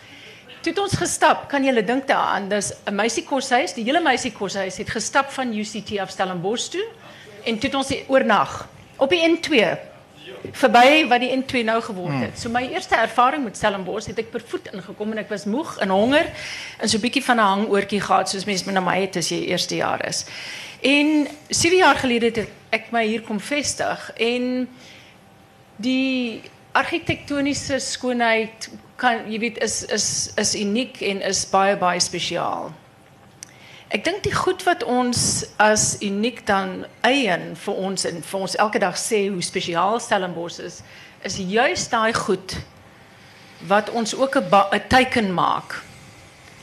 Toe 0.64 0.72
het 0.72 0.80
ons 0.80 0.94
gestap, 0.96 1.48
kan 1.52 1.66
julle 1.68 1.82
dink 1.84 2.06
daaraan, 2.08 2.46
dis 2.48 2.72
'n 2.88 2.96
meisiekoshuis, 2.96 3.74
die 3.74 3.84
hele 3.84 4.00
meisiekoshuis 4.00 4.78
het 4.78 4.90
gestap 4.90 5.32
van 5.32 5.52
UCT 5.54 6.00
af 6.00 6.10
Stellenbosch 6.10 6.70
toe 6.70 6.86
en 7.44 7.60
toe 7.60 7.70
het 7.70 7.76
ons 7.76 7.94
oornag 8.08 8.68
op 8.98 9.10
die 9.10 9.20
N2 9.28 9.78
verby 10.52 11.08
wat 11.08 11.20
die 11.20 11.32
N2 11.36 11.64
nou 11.64 11.82
geword 11.82 12.20
het. 12.20 12.40
So 12.40 12.50
my 12.50 12.62
eerste 12.72 12.96
ervaring 12.96 13.44
met 13.44 13.58
Stellenbosch 13.58 14.08
het 14.08 14.20
ek 14.20 14.32
per 14.32 14.42
voet 14.48 14.70
ingekom 14.72 15.12
en 15.12 15.18
ek 15.18 15.30
was 15.30 15.44
moeg 15.46 15.78
en 15.84 15.90
honger 15.90 16.32
en 16.80 16.90
so 16.90 16.98
'n 16.98 17.02
bietjie 17.02 17.24
van 17.24 17.38
'n 17.38 17.50
hangoortjie 17.54 18.02
gehad 18.02 18.30
soos 18.30 18.46
mense 18.46 18.72
met 18.72 18.84
my 18.84 19.02
het 19.02 19.18
as 19.18 19.30
jy 19.30 19.44
eerste 19.44 19.76
jaar 19.76 20.08
is. 20.08 20.26
En 20.82 21.28
7 21.50 21.78
jaar 21.78 21.96
gelede 21.96 22.26
het 22.26 22.48
ek 22.70 22.92
my 22.92 23.06
hier 23.06 23.22
kom 23.22 23.40
vestig 23.40 24.12
en 24.16 24.68
die 25.76 26.42
argitektoniese 26.72 27.80
skoonheid 27.80 28.70
kan 29.04 29.28
jy 29.28 29.40
weet 29.44 29.60
is 29.64 29.82
is 29.92 30.08
is 30.40 30.56
uniek 30.56 31.02
en 31.04 31.22
is 31.28 31.44
baie 31.52 31.76
baie 31.80 32.00
spesiaal. 32.00 32.72
Ek 33.94 34.06
dink 34.08 34.24
die 34.26 34.34
goed 34.34 34.64
wat 34.66 34.84
ons 34.90 35.44
as 35.62 35.98
uniek 36.02 36.42
dan 36.48 36.86
eien 37.06 37.52
vir 37.66 37.82
ons 37.88 38.08
en 38.10 38.24
vir 38.26 38.46
ons 38.48 38.56
elke 38.64 38.80
dag 38.82 38.96
sê 38.98 39.28
hoe 39.28 39.44
spesiaal 39.44 40.00
Stellenbosch 40.02 40.62
is, 40.64 40.80
is 41.28 41.38
juist 41.38 41.92
daai 41.94 42.14
goed 42.18 42.56
wat 43.70 43.92
ons 43.92 44.16
ook 44.16 44.40
'n 44.40 44.82
teken 44.90 45.34
maak. 45.34 45.84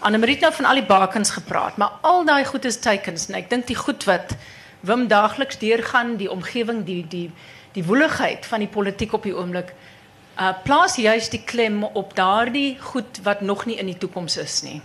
Annemarie 0.01 0.35
het 0.35 0.43
nou 0.43 0.53
van 0.53 0.65
al 0.65 0.81
die 0.81 0.89
bakens 0.89 1.31
gepraat, 1.31 1.77
maar 1.77 1.93
al 2.03 2.25
daai 2.25 2.45
goed 2.45 2.65
is 2.65 2.81
tekens 2.81 3.29
en 3.29 3.35
ek 3.35 3.51
dink 3.51 3.67
die 3.67 3.77
goed 3.77 4.05
wat 4.05 4.37
Wim 4.81 5.09
daagliks 5.09 5.59
deurgaan, 5.59 6.17
die 6.17 6.31
omgewing, 6.31 6.85
die 6.85 7.05
die 7.09 7.31
die 7.73 7.85
woeligheid 7.85 8.47
van 8.47 8.59
die 8.59 8.69
politiek 8.69 9.13
op 9.13 9.23
die 9.23 9.37
oomblik, 9.37 9.75
uh 10.41 10.53
plaas 10.65 10.97
juis 10.97 11.29
die 11.29 11.43
klem 11.45 11.83
op 11.85 12.15
daardie 12.17 12.79
goed 12.81 13.21
wat 13.23 13.41
nog 13.41 13.67
nie 13.67 13.77
in 13.77 13.87
die 13.87 13.99
toekoms 13.99 14.37
is 14.37 14.63
nie. 14.63 14.81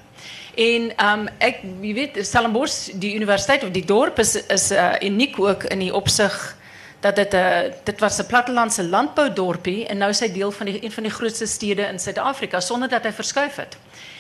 En 0.56 0.92
um 1.06 1.28
ek 1.38 1.62
weet 1.82 2.20
Stellenbosch, 2.28 2.92
die 3.00 3.16
universiteit 3.16 3.64
of 3.64 3.72
die 3.72 3.86
dorp 3.86 4.20
is 4.20 4.36
is 4.36 4.72
uh, 4.72 4.94
uniek 5.02 5.40
ook 5.40 5.64
in 5.64 5.80
die 5.80 5.94
opsig 5.94 6.36
dat 7.00 7.16
dit 7.16 7.34
'n 7.34 7.38
uh, 7.38 7.72
dit 7.84 8.00
was 8.00 8.20
'n 8.20 8.26
plattelandse 8.26 8.84
landboudorpie 8.84 9.86
en 9.88 9.98
nou 9.98 10.10
is 10.10 10.20
hy 10.20 10.32
deel 10.32 10.52
van 10.52 10.68
een 10.68 10.92
van 10.92 11.04
die 11.04 11.12
grootste 11.12 11.46
stede 11.46 11.82
in 11.82 12.00
Suid-Afrika 12.00 12.60
sonder 12.60 12.90
dat 12.90 13.04
hy 13.04 13.12
verskuif 13.12 13.56
het. 13.56 13.78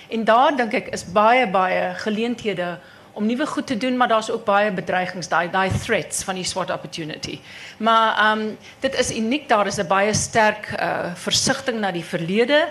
En 0.09 0.23
daar 0.23 0.55
dink 0.55 0.73
ek 0.73 0.87
is 0.87 1.05
baie 1.11 1.47
baie 1.47 1.93
geleenthede 1.95 2.77
om 3.15 3.25
nuwe 3.25 3.45
goed 3.45 3.67
te 3.67 3.77
doen, 3.77 3.97
maar 3.97 4.07
daar's 4.07 4.29
ook 4.29 4.43
baie 4.45 4.71
bedreigings, 4.71 5.27
daai 5.27 5.49
daai 5.49 5.71
threats 5.83 6.23
van 6.23 6.35
die 6.35 6.43
SWOT 6.43 6.71
opportunity. 6.71 7.39
Maar 7.77 8.17
ehm 8.17 8.39
um, 8.39 8.57
dit 8.79 8.99
is 8.99 9.11
uniek, 9.15 9.49
daar 9.49 9.67
is 9.67 9.77
'n 9.77 9.87
baie 9.87 10.13
sterk 10.13 10.71
uh 10.79 11.15
versigtiging 11.15 11.81
na 11.81 11.91
die 11.91 12.05
verlede. 12.05 12.67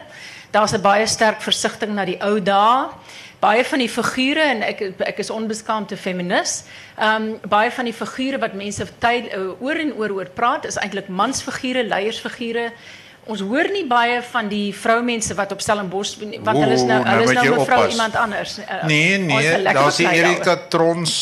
Daar's 0.51 0.73
'n 0.73 0.81
baie 0.81 1.07
sterk 1.07 1.43
versigtiging 1.43 1.97
na 1.97 2.05
die 2.05 2.21
ou 2.23 2.43
dae. 2.43 2.89
Baie 3.41 3.65
van 3.65 3.79
die 3.79 3.89
figure 3.89 4.41
en 4.41 4.63
ek 4.63 4.81
ek 4.99 5.19
is 5.19 5.31
onbeskaamde 5.31 5.97
feminis. 5.97 6.65
Ehm 6.99 7.23
um, 7.23 7.41
baie 7.49 7.71
van 7.71 7.85
die 7.85 7.95
figure 7.95 8.39
wat 8.39 8.53
mense 8.53 8.87
tyd 8.99 9.35
uh, 9.35 9.63
oor 9.63 9.77
en 9.77 9.93
oor 9.93 10.11
oor 10.11 10.31
praat 10.35 10.65
is 10.65 10.77
eintlik 10.77 11.09
mansfigure, 11.09 11.85
leiersfigure. 11.85 12.73
Ons 13.27 13.41
hoor 13.41 13.71
nie 13.73 13.87
baie 13.89 14.19
van 14.23 14.49
die 14.49 14.75
vroumense 14.77 15.35
wat 15.35 15.53
op 15.53 15.61
Stellenbosch 15.65 16.19
want 16.19 16.59
hulle 16.59 16.75
is 16.75 16.83
nou 16.85 17.01
nou 17.01 17.09
hulle 17.09 17.23
is 17.23 17.31
moet 17.31 17.39
nou 17.39 17.45
jy 17.45 17.55
mevrou 17.57 17.79
oppas. 17.79 17.93
iemand 17.97 18.17
anders. 18.17 18.59
Uh, 18.59 18.85
Nee, 18.85 19.19
is 19.19 19.25
nee, 19.27 19.73
daar's 19.73 19.97
die 19.97 20.09
Erika 20.09 20.57
Trons. 20.69 21.15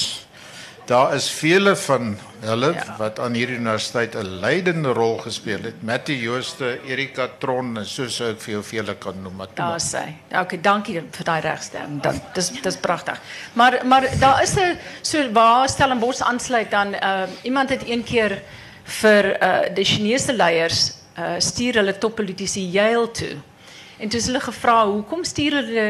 Daar 0.86 1.14
is 1.14 1.28
vele 1.30 1.76
van 1.76 2.16
hulle 2.42 2.72
ja. 2.74 2.94
wat 2.98 3.20
aan 3.22 3.36
hierdie 3.38 3.56
universiteit 3.56 4.16
'n 4.18 4.40
leidende 4.42 4.92
rol 4.92 5.18
gespeel 5.18 5.62
het. 5.62 5.82
Mattie 5.82 6.18
Jooste, 6.20 6.80
Erika 6.86 7.28
Tron 7.38 7.78
en 7.78 7.86
so 7.86 8.08
sou 8.08 8.30
ek 8.30 8.40
vir 8.40 8.52
jou 8.54 8.62
vele 8.62 8.94
kan 8.94 9.22
noem. 9.22 9.46
Daar 9.54 9.78
sê. 9.80 10.02
Okay, 10.40 10.58
dankie 10.60 11.02
vir 11.10 11.24
daai 11.24 11.40
regstem. 11.40 12.00
Dan 12.02 12.20
dis 12.34 12.50
dis 12.62 12.76
pragtig. 12.76 13.20
Maar 13.52 13.78
maar 13.84 14.08
daar 14.18 14.42
is 14.42 14.56
'n 14.56 14.78
so 15.02 15.32
waar 15.32 15.68
Stellenbosch 15.68 16.20
aansluit 16.20 16.70
dan 16.70 16.94
uh, 16.94 17.22
iemand 17.42 17.68
het 17.68 17.82
een 17.86 18.04
keer 18.04 18.42
vir 18.84 19.24
uh, 19.42 19.74
die 19.74 19.84
Chinese 19.84 20.32
leiers 20.32 21.01
uh, 21.22 21.38
stuur 21.38 21.80
hulle 21.80 21.98
toppolitici 21.98 22.66
Yale 22.70 23.10
toe. 23.10 23.36
En 23.98 24.08
toe 24.08 24.18
is 24.18 24.26
hulle 24.26 24.40
gevra, 24.40 24.86
"Hoekom 24.86 25.24
stuur 25.24 25.58
hulle 25.60 25.86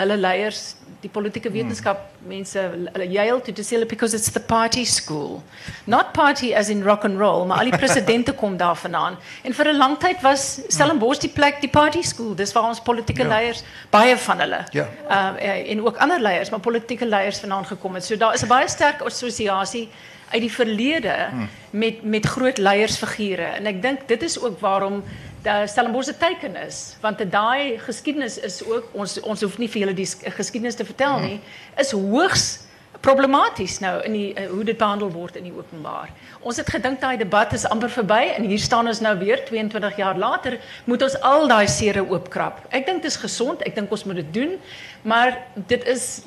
hulle 0.00 0.16
leiers 0.16 0.74
die 1.00 1.08
politieke 1.12 1.48
hmm. 1.48 1.56
wetenskap 1.56 2.08
mense 2.28 2.60
Yale 3.08 3.40
toe 3.44 3.54
te 3.56 3.64
sê 3.64 3.78
because 3.88 4.16
it's 4.16 4.30
the 4.30 4.40
party 4.40 4.84
school. 4.84 5.42
Not 5.86 6.12
party 6.12 6.52
as 6.54 6.68
in 6.68 6.82
rock 6.84 7.04
and 7.04 7.18
roll, 7.18 7.46
maar 7.46 7.62
al 7.62 7.70
die 7.70 7.78
presidente 7.78 8.34
kom 8.36 8.56
daar 8.60 8.76
vandaan. 8.76 9.16
En 9.42 9.54
vir 9.54 9.72
'n 9.72 9.76
lang 9.76 9.96
tyd 9.98 10.20
was 10.22 10.60
Stellenbosch 10.68 11.20
die 11.20 11.32
plek 11.32 11.60
die 11.60 11.70
party 11.70 12.02
school. 12.02 12.34
Dis 12.34 12.52
waar 12.52 12.68
ons 12.68 12.80
politieke 12.80 13.22
ja. 13.22 13.28
leiers 13.28 13.62
baie 13.90 14.16
van 14.16 14.40
hulle. 14.40 14.64
Ja. 14.72 14.88
Uh, 15.08 15.70
en 15.72 15.84
ook 15.86 15.96
ander 15.96 16.20
leiers, 16.20 16.50
maar 16.50 16.60
politieke 16.60 17.06
leiers 17.06 17.40
vandaan 17.40 17.66
gekom 17.66 17.94
het. 17.94 18.04
So 18.04 18.16
daar 18.16 18.34
is 18.34 18.42
'n 18.42 18.48
baie 18.48 18.68
sterk 18.68 19.00
assosiasie 19.00 19.88
uit 20.30 20.40
die 20.40 20.52
verlede 20.52 21.16
hmm. 21.30 21.48
met 21.70 22.02
met 22.02 22.26
groot 22.26 22.58
leiersfigure 22.58 23.50
en 23.58 23.66
ek 23.66 23.82
dink 23.82 24.08
dit 24.08 24.22
is 24.22 24.38
ook 24.40 24.58
waarom 24.60 25.02
daar 25.42 25.68
Stellenbosch 25.68 26.10
'n 26.12 26.18
teken 26.18 26.56
is 26.56 26.96
want 27.00 27.22
daai 27.30 27.78
geskiedenis 27.78 28.38
is 28.38 28.64
ook 28.64 28.88
ons 28.92 29.20
ons 29.20 29.40
hoef 29.40 29.58
nie 29.58 29.68
vir 29.68 29.80
julle 29.80 29.94
die 29.94 30.10
geskiedenis 30.38 30.74
te 30.74 30.84
vertel 30.84 31.18
nie 31.18 31.40
is 31.76 31.90
hoogs 31.90 32.68
problematies 33.00 33.78
nou 33.80 33.94
in 34.04 34.14
die 34.16 34.28
uh, 34.34 34.46
hoe 34.50 34.64
dit 34.64 34.78
behandel 34.78 35.10
word 35.12 35.38
in 35.40 35.46
die 35.48 35.54
openbaar. 35.54 36.10
Ons 36.44 36.60
het 36.60 36.68
gedink 36.72 37.00
daai 37.00 37.16
debat 37.20 37.52
is 37.56 37.64
amper 37.68 37.92
verby 37.92 38.20
en 38.34 38.48
hier 38.48 38.60
staan 38.60 38.90
ons 38.90 39.00
nou 39.04 39.14
weer 39.20 39.44
22 39.48 39.96
jaar 40.00 40.18
later 40.20 40.58
moet 40.84 41.02
ons 41.06 41.16
al 41.26 41.48
daai 41.48 41.68
sere 41.68 42.04
oopkrap. 42.04 42.60
Ek 42.68 42.86
dink 42.86 43.02
dit 43.02 43.10
is 43.10 43.16
gesond, 43.20 43.64
ek 43.66 43.78
dink 43.78 43.92
ons 43.92 44.04
moet 44.08 44.20
dit 44.20 44.34
doen, 44.34 44.54
maar 45.02 45.38
dit 45.70 45.86
is 45.88 46.22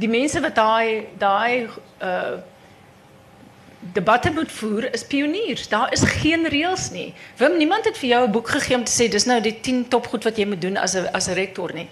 die 0.00 0.10
mense 0.10 0.42
wat 0.42 0.58
daai 0.58 1.06
daai 1.22 1.68
uh 2.02 2.36
debatte 3.92 4.30
moet 4.30 4.52
voer 4.52 4.92
is 4.92 5.04
pioniers. 5.04 5.68
Daar 5.68 5.92
is 5.92 6.02
geen 6.02 6.46
reëls 6.48 6.90
nie. 6.90 7.14
Wim, 7.36 7.56
niemand 7.56 7.84
het 7.84 7.98
vir 7.98 8.08
jou 8.08 8.26
'n 8.26 8.32
boek 8.32 8.48
gegee 8.48 8.76
om 8.76 8.84
te 8.84 8.92
sê 8.92 9.10
dis 9.10 9.26
nou 9.26 9.40
die 9.40 9.60
10 9.60 9.88
topgoed 9.88 10.24
wat 10.24 10.36
jy 10.36 10.46
moet 10.46 10.60
doen 10.60 10.76
as 10.76 10.94
'n 10.94 11.08
as 11.12 11.28
'n 11.28 11.34
rektor 11.34 11.74
nie. 11.74 11.88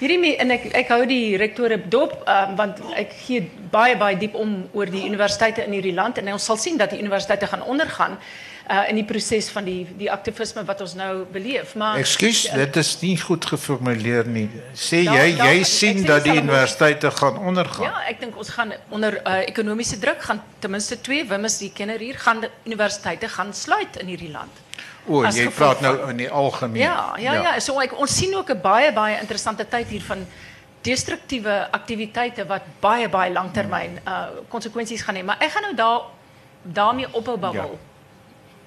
Hierdie 0.00 0.36
en 0.36 0.50
ek 0.50 0.62
ek 0.72 0.88
hou 0.88 1.06
die 1.06 1.36
rektore 1.36 1.76
dop 1.88 2.14
um, 2.28 2.56
want 2.56 2.78
ek 2.96 3.12
gee 3.26 3.50
baie 3.70 3.96
baie 3.96 4.16
diep 4.16 4.34
om 4.34 4.68
oor 4.72 4.86
die 4.86 5.04
universiteite 5.04 5.64
in 5.66 5.72
hierdie 5.72 5.94
land 5.94 6.18
en 6.18 6.32
ons 6.32 6.44
sal 6.44 6.56
sien 6.56 6.78
dat 6.80 6.90
die 6.90 7.00
universiteite 7.02 7.46
gaan 7.46 7.62
ondergaan 7.62 8.18
uh, 8.70 8.88
in 8.88 9.00
die 9.00 9.04
proses 9.04 9.48
van 9.50 9.66
die 9.66 9.80
die 9.98 10.08
aktivisme 10.12 10.62
wat 10.68 10.80
ons 10.84 10.94
nou 10.98 11.24
beleef. 11.32 11.74
Maar 11.80 11.98
Ekskuus, 12.00 12.44
uh, 12.48 12.58
dit 12.62 12.78
is 12.80 12.92
nie 13.02 13.16
goed 13.20 13.46
geformuleer 13.52 14.28
nie. 14.30 14.46
Sê 14.78 15.02
jy 15.04 15.26
da, 15.38 15.50
jy 15.50 15.64
sien 15.68 16.02
dat 16.06 16.24
die 16.28 16.36
universiteite 16.38 17.10
gaan 17.18 17.40
ondergaan? 17.50 17.88
Ja, 17.90 18.04
ek 18.10 18.22
dink 18.22 18.38
ons 18.38 18.52
gaan 18.54 18.74
onder 18.94 19.18
uh, 19.24 19.40
ekonomiese 19.48 19.98
druk 20.02 20.22
gaan 20.28 20.42
ten 20.62 20.74
minste 20.76 21.00
twee 21.00 21.26
wimmes 21.28 21.58
die 21.62 21.72
kenner 21.74 21.98
hier 21.98 22.18
gaan 22.20 22.44
die 22.46 22.52
universiteite 22.68 23.28
gaan 23.28 23.54
sluit 23.56 24.00
in 24.02 24.12
hierdie 24.12 24.30
land. 24.30 24.62
O, 25.08 25.24
jy 25.24 25.48
praat 25.56 25.80
nou 25.82 25.94
in 26.12 26.20
die 26.20 26.30
algemeen. 26.30 26.82
Ja, 26.84 27.16
ja, 27.18 27.34
ja, 27.34 27.42
ja. 27.54 27.58
so 27.64 27.80
ek 27.82 27.96
ons 27.98 28.14
sien 28.14 28.34
ook 28.36 28.52
'n 28.54 28.60
baie 28.62 28.92
baie 28.92 29.18
interessante 29.18 29.66
tyd 29.66 29.88
hier 29.88 30.04
van 30.06 30.26
destruktiewe 30.84 31.68
aktiwiteite 31.76 32.46
wat 32.46 32.64
baie 32.80 33.08
baie 33.08 33.32
langtermyn 33.32 33.98
uh 34.06 34.44
konsekwensies 34.48 35.02
gaan 35.02 35.16
hê, 35.16 35.24
maar 35.24 35.40
ek 35.40 35.50
gaan 35.52 35.62
nou 35.62 35.74
daar 35.74 36.00
daarmee 36.62 37.08
babbel. 37.10 37.52
Ja. 37.52 37.89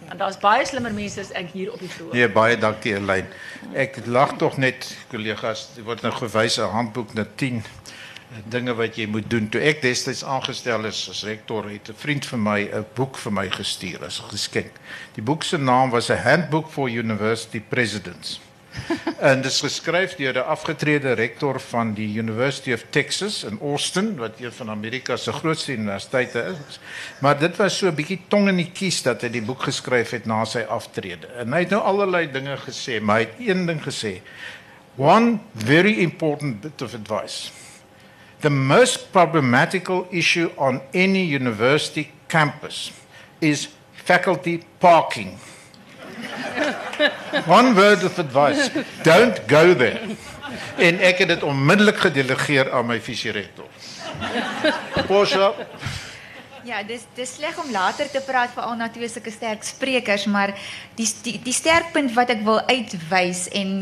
En 0.10 0.18
daar's 0.18 0.38
baie 0.38 0.66
slimmer 0.66 0.94
mense 0.94 1.20
as 1.20 1.32
ek 1.32 1.52
hier 1.54 1.72
op 1.74 1.80
die 1.80 1.90
vloer. 1.90 2.14
Nee, 2.14 2.30
baie 2.30 2.58
dankie 2.58 2.94
Elyn. 2.94 3.28
Ek 3.74 3.98
lag 4.06 4.36
tog 4.38 4.58
net 4.58 4.90
kollegas, 5.12 5.70
word 5.84 6.02
nou 6.02 6.14
gewys 6.14 6.60
'n 6.60 6.70
handboek 6.70 7.14
na 7.14 7.26
10 7.36 7.64
dinge 8.50 8.74
wat 8.74 8.96
jy 8.98 9.06
moet 9.08 9.30
doen. 9.30 9.50
Toe 9.50 9.62
ek 9.62 9.82
destyds 9.82 10.24
aangestel 10.24 10.86
is 10.90 11.10
as 11.10 11.24
rektor, 11.24 11.70
het 11.70 11.90
'n 11.90 11.98
vriend 11.98 12.26
vir 12.26 12.40
my 12.40 12.60
'n 12.62 12.86
boek 12.96 13.18
vir 13.18 13.34
my 13.34 13.50
gestuur 13.50 14.06
as 14.06 14.20
geskenk. 14.20 14.74
Die 15.16 15.24
boek 15.24 15.44
se 15.44 15.58
naam 15.58 15.90
was 15.90 16.10
A 16.10 16.16
Handbook 16.16 16.70
for 16.70 16.90
University 16.90 17.60
Presidents. 17.60 18.40
en 19.30 19.42
dit 19.42 19.52
is 19.52 19.62
geskryf 19.62 20.16
deur 20.16 20.34
'n 20.34 20.50
afgetrede 20.56 21.12
rektor 21.14 21.60
van 21.60 21.94
die 21.94 22.18
University 22.18 22.74
of 22.74 22.86
Texas 22.90 23.44
in 23.44 23.60
Austin 23.62 24.16
wat 24.16 24.40
een 24.40 24.52
van 24.52 24.70
Amerika 24.70 25.18
se 25.18 25.32
grootste 25.32 25.72
universiteite 25.72 26.56
is. 26.70 26.80
Maar 27.20 27.40
dit 27.40 27.56
was 27.56 27.78
so 27.78 27.88
'n 27.88 27.96
bietjie 27.96 28.22
tong 28.28 28.48
in 28.48 28.56
die 28.56 28.72
kies 28.72 29.02
dat 29.02 29.22
hy 29.22 29.30
die 29.30 29.42
boek 29.42 29.64
geskryf 29.64 30.10
het 30.10 30.26
na 30.26 30.46
sy 30.46 30.66
aftrede. 30.68 31.28
En 31.28 31.54
hy 31.54 31.60
het 31.60 31.70
nou 31.70 31.82
allerlei 31.82 32.32
dinge 32.32 32.58
gesê, 32.58 33.02
maar 33.02 33.16
hy 33.20 33.28
het 33.28 33.48
een 33.48 33.66
ding 33.66 33.82
gesê. 33.82 34.22
One 34.96 35.40
very 35.54 36.00
important 36.00 36.62
bit 36.62 36.82
of 36.82 36.94
advice. 36.94 37.52
The 38.40 38.50
most 38.50 39.12
problematical 39.12 40.08
issue 40.12 40.50
on 40.56 40.82
any 40.94 41.34
university 41.36 42.12
campus 42.28 42.92
is 43.40 43.70
faculty 43.94 44.64
parking. 44.80 45.38
One 47.58 47.74
word 47.74 48.04
of 48.04 48.20
advice, 48.20 48.70
don't 49.04 49.40
go 49.48 49.76
there. 49.76 50.00
En 50.78 51.00
ek 51.00 51.18
het 51.18 51.28
dit 51.28 51.44
onmiddellik 51.44 51.98
gedelegeer 51.98 52.72
aan 52.72 52.86
my 52.86 53.00
visierektor. 53.02 53.66
Posha 55.08 55.54
Ja, 56.64 56.78
dis 56.88 57.02
dis 57.12 57.34
sleg 57.36 57.58
om 57.60 57.72
later 57.76 58.08
te 58.08 58.22
praat 58.24 58.54
vir 58.56 58.64
al 58.64 58.78
na 58.80 58.86
twee 58.88 59.10
sulke 59.12 59.32
sterk 59.36 59.66
sprekers, 59.68 60.24
maar 60.32 60.54
die 60.96 61.08
die, 61.26 61.34
die 61.44 61.56
sterkpunt 61.56 62.14
wat 62.16 62.30
ek 62.32 62.40
wil 62.46 62.62
uitwys 62.70 63.50
en 63.60 63.74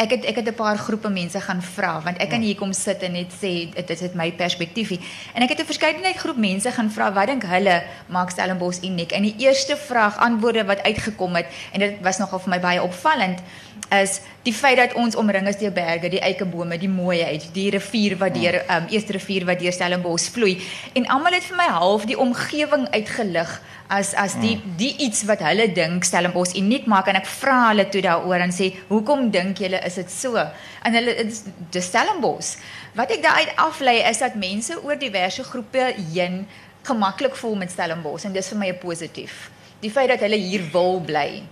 ek 0.00 0.14
het 0.14 0.24
ek 0.30 0.40
het 0.40 0.48
'n 0.48 0.56
paar 0.56 0.80
groepe 0.80 1.10
mense 1.12 1.36
gaan 1.40 1.60
vra 1.60 2.00
want 2.00 2.16
ek 2.16 2.30
kan 2.32 2.40
hier 2.40 2.56
kom 2.56 2.72
sit 2.72 3.02
en 3.02 3.12
net 3.12 3.28
sê 3.28 3.68
dit 3.74 3.90
is 3.90 4.00
dit 4.00 4.14
my 4.14 4.32
perspektiefie. 4.32 5.00
En 5.34 5.42
ek 5.42 5.50
het 5.50 5.60
'n 5.60 5.68
verskeidenheid 5.72 6.16
groep 6.16 6.36
mense 6.36 6.70
gaan 6.72 6.90
vra 6.90 7.12
wat 7.12 7.26
dink 7.26 7.44
hulle 7.44 7.82
maak 8.08 8.30
Stellenbosch 8.30 8.82
uniek. 8.82 9.12
En 9.12 9.22
die 9.22 9.36
eerste 9.36 9.76
vraag 9.76 10.16
antwoorde 10.16 10.64
wat 10.64 10.82
uitgekom 10.82 11.36
het 11.36 11.46
en 11.72 11.80
dit 11.80 12.00
was 12.00 12.18
nogal 12.18 12.38
vir 12.38 12.50
my 12.50 12.60
baie 12.60 12.82
opvallend 12.82 13.40
is 13.90 14.20
die 14.46 14.54
feit 14.54 14.78
dat 14.78 14.94
ons 14.98 15.16
omring 15.18 15.48
is 15.50 15.58
deur 15.58 15.72
berge, 15.74 16.08
die 16.12 16.22
eikebome, 16.22 16.78
die 16.78 16.88
mooiheid, 16.90 17.48
die 17.54 17.68
rivier 17.74 18.16
wat 18.20 18.36
deur 18.36 18.60
um, 18.70 18.86
eerste 18.92 19.16
rivier 19.16 19.44
wat 19.48 19.60
deur 19.60 19.74
Stellenbosch 19.74 20.30
vloei. 20.34 20.54
En 20.94 21.08
almal 21.10 21.36
het 21.36 21.48
vir 21.48 21.58
my 21.58 21.66
half 21.74 22.06
die 22.08 22.18
omgewing 22.18 22.86
uitgelig 22.94 23.56
as 23.90 24.12
as 24.14 24.36
die 24.38 24.54
hmm. 24.54 24.76
die 24.78 24.92
iets 25.06 25.24
wat 25.26 25.42
hulle 25.42 25.66
dink 25.74 26.06
Stellenbosch 26.06 26.54
uniek 26.58 26.86
maak. 26.90 27.10
En 27.10 27.18
ek 27.18 27.28
vra 27.40 27.58
hulle 27.68 27.88
toe 27.90 28.04
daaroor 28.06 28.46
en 28.46 28.54
sê 28.54 28.70
hoekom 28.88 29.28
dink 29.34 29.60
julle 29.64 29.82
is 29.86 29.98
dit 29.98 30.14
so? 30.14 30.38
En 30.86 30.96
hulle 30.96 31.16
is 31.26 31.44
die 31.74 31.84
Stellenbosch. 31.84 32.56
Wat 32.94 33.10
ek 33.10 33.24
daaruit 33.26 33.54
aflei 33.58 34.00
is 34.06 34.22
dat 34.22 34.38
mense 34.38 34.78
oor 34.84 34.98
diverse 34.98 35.44
groepe 35.46 35.92
heen 36.14 36.44
gemaklik 36.86 37.34
voel 37.36 37.58
met 37.60 37.74
Stellenbosch 37.74 38.24
en 38.24 38.36
dis 38.38 38.54
vir 38.54 38.62
my 38.62 38.74
positief. 38.78 39.48
Die 39.80 39.90
feit 39.90 40.10
dat 40.12 40.22
hulle 40.22 40.36
hier 40.36 40.62
wil 40.72 41.00
bly 41.00 41.42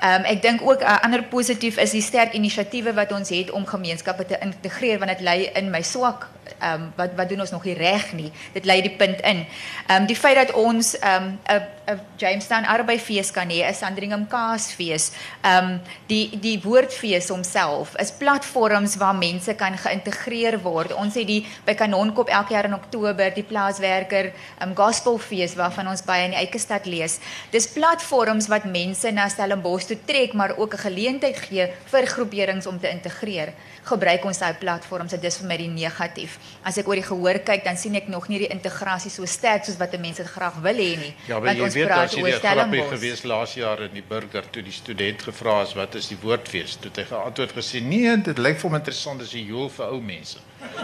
Ehm 0.00 0.20
um, 0.20 0.24
ek 0.24 0.42
dink 0.42 0.60
ook 0.62 0.80
'n 0.80 0.84
uh, 0.84 1.02
ander 1.02 1.22
positief 1.22 1.76
is 1.76 1.90
die 1.90 2.02
sterk 2.02 2.32
inisiatiewe 2.32 2.92
wat 2.94 3.12
ons 3.12 3.28
het 3.28 3.50
om 3.50 3.66
gemeenskappe 3.66 4.26
te 4.26 4.38
integreer 4.38 4.98
want 4.98 5.10
dit 5.10 5.20
lê 5.20 5.52
in 5.54 5.70
my 5.70 5.82
swak 5.82 6.28
ehm 6.58 6.72
um, 6.82 6.92
wat 6.96 7.14
wat 7.16 7.28
doen 7.28 7.40
ons 7.40 7.50
nog 7.50 7.64
nie 7.64 7.74
reg 7.74 8.12
nie. 8.12 8.32
Dit 8.52 8.64
lê 8.64 8.80
die 8.80 8.96
punt 8.96 9.20
in. 9.20 9.46
Ehm 9.86 10.00
um, 10.00 10.06
die 10.06 10.16
feit 10.16 10.36
dat 10.36 10.52
ons 10.52 10.98
ehm 10.98 11.22
um, 11.22 11.38
'n 11.48 11.62
'n 11.86 12.00
Jamestown 12.16 12.64
Arbeidsfees 12.64 13.30
kan 13.30 13.48
hê, 13.48 13.62
'n 13.68 13.74
Sandringham 13.74 14.26
Kaasfees, 14.26 15.12
ehm 15.42 15.64
um, 15.64 15.80
die 16.06 16.38
die 16.40 16.60
woordfees 16.62 17.28
homself 17.28 17.94
is 17.96 18.12
platforms 18.12 18.96
waar 18.96 19.14
mense 19.14 19.54
kan 19.54 19.78
geïntegreer 19.78 20.62
word. 20.62 20.94
Ons 20.94 21.14
het 21.14 21.26
die 21.26 21.46
by 21.64 21.74
Kanonkop 21.74 22.28
elke 22.28 22.52
jaar 22.52 22.64
in 22.64 22.74
Oktober 22.74 23.34
die 23.34 23.42
plaaswerker 23.42 24.24
ehm 24.24 24.68
um, 24.68 24.76
gospelfees 24.76 25.54
waarvan 25.54 25.88
ons 25.88 26.04
baie 26.04 26.24
in 26.24 26.30
die 26.30 26.38
eie 26.38 26.58
stad 26.58 26.86
lees. 26.86 27.18
Dis 27.50 27.68
platforms 27.68 28.48
wat 28.48 28.64
mense 28.64 29.10
na 29.10 29.28
Stellenbosch 29.28 29.85
te 29.86 29.98
trek, 30.04 30.32
maar 30.32 30.56
ook 30.56 30.74
'n 30.74 30.84
geleentheid 30.88 31.36
gee 31.36 31.70
vir 31.84 32.06
groeperings 32.06 32.66
om 32.66 32.78
te 32.80 32.88
integreer. 32.88 33.52
Gebruik 33.82 34.24
ons 34.24 34.38
daai 34.38 34.54
platforms, 34.54 35.10
dit 35.10 35.24
is 35.24 35.36
vir 35.36 35.46
my 35.46 35.56
die 35.56 35.68
negatief. 35.68 36.38
As 36.62 36.76
ek 36.76 36.88
oor 36.88 36.94
die 36.94 37.02
gehoor 37.02 37.38
kyk, 37.38 37.64
dan 37.64 37.76
sien 37.76 37.94
ek 37.94 38.08
nog 38.08 38.28
nie 38.28 38.38
die 38.38 38.48
integrasie 38.48 39.10
so 39.10 39.24
sterk 39.26 39.64
soos 39.64 39.76
wat 39.76 39.98
mense 39.98 40.22
dit 40.22 40.30
graag 40.30 40.54
wil 40.62 40.74
hê 40.74 40.96
nie. 40.98 41.14
Ja, 41.28 41.40
want 41.40 41.60
ons 41.60 41.74
weet 41.74 41.90
as 41.90 42.14
jy 42.14 42.22
die 42.22 42.32
grappie 42.32 42.82
gewees 42.82 43.22
laas 43.22 43.54
jaar 43.54 43.82
in 43.82 43.92
die 43.92 44.04
burger 44.08 44.44
toe 44.50 44.62
die 44.62 44.72
student 44.72 45.22
gevra 45.22 45.62
is 45.62 45.74
wat 45.74 45.94
is 45.94 46.08
die 46.08 46.18
woordfees, 46.22 46.76
toe 46.80 46.90
hy 46.96 47.04
geantwoord 47.04 47.52
gesê 47.52 47.82
nee, 47.82 48.16
dit 48.16 48.38
lyk 48.38 48.58
vir 48.58 48.70
my 48.70 48.76
interessant 48.82 49.22
as 49.22 49.30
die 49.30 49.44
joel 49.44 49.70
vir 49.70 49.86
ou 49.86 50.00
mense. 50.00 50.38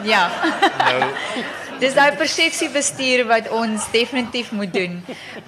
Ja. 0.05 0.31
Nou 0.79 1.13
Dis 1.83 1.97
daai 1.99 2.15
persepsiebestuur 2.15 3.25
wat 3.27 3.49
ons 3.51 3.89
definitief 3.91 4.53
moet 4.55 4.71
doen. 4.71 5.01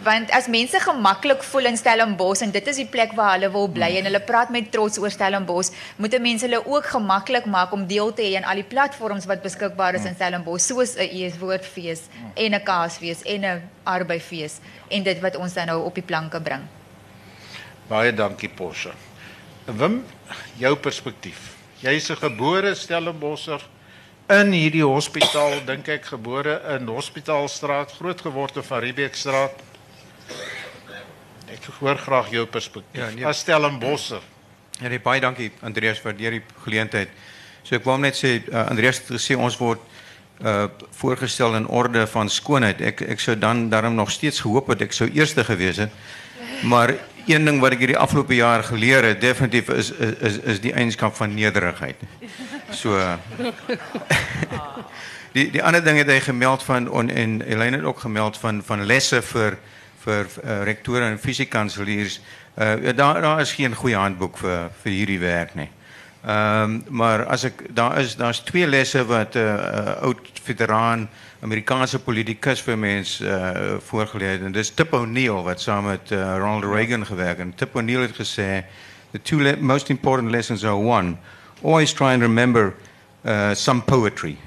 Want 0.02 0.32
as 0.34 0.48
mense 0.50 0.80
gemaklik 0.82 1.44
voel 1.46 1.68
in 1.70 1.76
Stellenbosch 1.78 2.42
en 2.42 2.50
dit 2.50 2.70
is 2.72 2.80
die 2.80 2.88
plek 2.90 3.12
waar 3.14 3.36
hulle 3.36 3.52
wil 3.54 3.68
bly 3.70 3.92
en 4.00 4.08
hulle 4.08 4.20
praat 4.26 4.50
met 4.50 4.66
trots 4.74 4.98
oor 4.98 5.14
Stellenbosch, 5.14 5.70
moet 6.02 6.16
mense 6.24 6.48
hulle 6.48 6.58
ook 6.58 6.88
gemaklik 6.90 7.46
maak 7.46 7.70
om 7.76 7.84
deel 7.86 8.10
te 8.18 8.26
hê 8.26 8.32
aan 8.40 8.48
al 8.50 8.58
die 8.58 8.66
platforms 8.66 9.28
wat 9.30 9.44
beskikbaar 9.46 9.94
is 9.94 10.08
in 10.10 10.16
Stellenbosch, 10.18 10.66
soos 10.66 10.96
'n 10.96 11.06
ES 11.06 11.38
woordfees 11.38 12.02
en 12.34 12.54
'n 12.54 12.64
kaasfees 12.64 13.22
en 13.22 13.44
'n 13.44 13.62
arbeidsfees 13.84 14.58
en 14.90 15.02
dit 15.02 15.20
wat 15.20 15.36
ons 15.36 15.54
dan 15.54 15.66
nou 15.66 15.84
op 15.84 15.94
die 15.94 16.02
planke 16.10 16.40
bring. 16.40 16.66
baie 17.88 18.12
dankie 18.12 18.48
Porsche. 18.48 18.90
Wim, 19.66 20.02
jou 20.58 20.74
perspektief. 20.76 21.54
Jy's 21.80 22.10
'n 22.10 22.16
gebore 22.16 22.74
Stellenbosser 22.74 23.60
in 24.32 24.52
hierdie 24.56 24.84
hospitaal, 24.84 25.58
dink 25.66 25.88
ek 25.92 26.06
gebore 26.14 26.56
in 26.74 26.88
Hospitaalstraat, 26.88 27.92
groot 27.98 28.20
geword 28.24 28.56
in 28.56 28.66
Van 28.66 28.80
Riebeekstraat. 28.84 29.62
Ek 31.52 31.66
hoor 31.80 32.00
graag 32.00 32.30
jou 32.32 32.46
perspektief. 32.46 32.96
Ja, 32.96 33.10
Ja, 33.10 33.14
nee. 33.14 33.26
As 33.26 33.44
Stellenbosser. 33.44 34.22
Ja, 34.80 34.88
nee, 34.88 35.00
baie 35.00 35.20
dankie 35.20 35.52
Andreas 35.62 36.00
vir 36.02 36.16
hierdie 36.18 36.42
geleentheid. 36.64 37.12
So 37.64 37.76
ek 37.76 37.84
wou 37.86 37.96
net 38.00 38.16
sê 38.18 38.40
uh, 38.40 38.64
Andreas 38.68 38.98
het 39.02 39.12
gesê 39.14 39.36
ons 39.38 39.56
word 39.60 39.82
uh 40.42 40.66
voorgestel 40.98 41.54
in 41.54 41.68
orde 41.70 42.02
van 42.10 42.28
skoonheid. 42.28 42.80
Ek 42.82 43.04
ek 43.06 43.20
sou 43.22 43.36
dan 43.38 43.68
daarom 43.70 43.94
nog 43.94 44.10
steeds 44.10 44.40
gehoop 44.42 44.72
het 44.72 44.82
ek 44.82 44.96
sou 44.96 45.06
eerste 45.14 45.44
gewees 45.46 45.78
het. 45.84 45.92
Maar 46.66 46.96
een 47.26 47.44
ding 47.44 47.60
wat 47.60 47.72
ek 47.72 47.84
hierdie 47.84 47.98
afgelope 47.98 48.34
jaar 48.34 48.64
geleer 48.64 49.04
het, 49.04 49.20
definitief 49.20 49.68
is 49.68 49.90
is 49.90 50.38
is, 50.38 50.60
die 50.60 50.72
eienskap 50.72 51.16
van 51.16 51.34
nederigheid. 51.34 51.96
So 52.70 52.98
die 55.36 55.50
die 55.50 55.62
ander 55.62 55.84
ding 55.84 55.98
het 55.98 56.10
hy 56.10 56.20
gemeld 56.20 56.62
van 56.62 57.10
en 57.10 57.40
het 57.72 57.84
ook 57.84 58.06
gemeld 58.06 58.38
van 58.38 58.62
van 58.62 58.84
lesse 58.84 59.22
vir 60.04 60.26
uh, 60.44 60.62
rektore 60.62 61.04
en 61.04 61.18
fisiekanseliers. 61.18 62.20
Uh 62.58 62.96
daar 62.96 63.20
daar 63.20 63.40
is 63.40 63.52
geen 63.52 63.74
goeie 63.74 63.96
handboek 63.96 64.38
vir 64.38 64.70
vir 64.82 64.92
hierdie 64.92 65.18
werk 65.18 65.54
nie. 65.54 65.70
Ehm 66.24 66.80
maar 66.88 67.26
as 67.26 67.42
daar 68.16 68.28
is 68.28 68.40
twee 68.40 68.66
lesse 68.66 69.06
wat 69.06 69.36
uh, 69.36 70.00
oud 70.00 70.18
veteraan 70.42 71.08
Amerikaanse 71.44 71.98
politikus 72.00 72.62
vir 72.64 72.78
mens 72.80 73.18
uh 73.20 73.76
voorgelê 73.90 74.34
het 74.34 74.42
en 74.46 74.52
dis 74.52 74.72
Tip 74.72 74.92
O'Neill 74.96 75.44
wat 75.44 75.60
saam 75.60 75.84
met 75.90 76.12
uh, 76.12 76.36
Ronald 76.40 76.64
Reagan 76.64 77.06
gewerk 77.06 77.38
het. 77.38 77.46
En 77.46 77.54
Tip 77.54 77.76
O'Neill 77.76 78.06
het 78.06 78.16
gesê 78.16 78.64
the 79.12 79.20
two 79.22 79.56
most 79.60 79.90
important 79.90 80.32
lessons 80.32 80.64
are 80.64 80.76
one 80.76 81.16
always 81.62 81.92
try 81.92 82.12
and 82.12 82.22
remember 82.22 82.74
uh, 83.24 83.54
some 83.54 83.82
poetry 83.82 84.38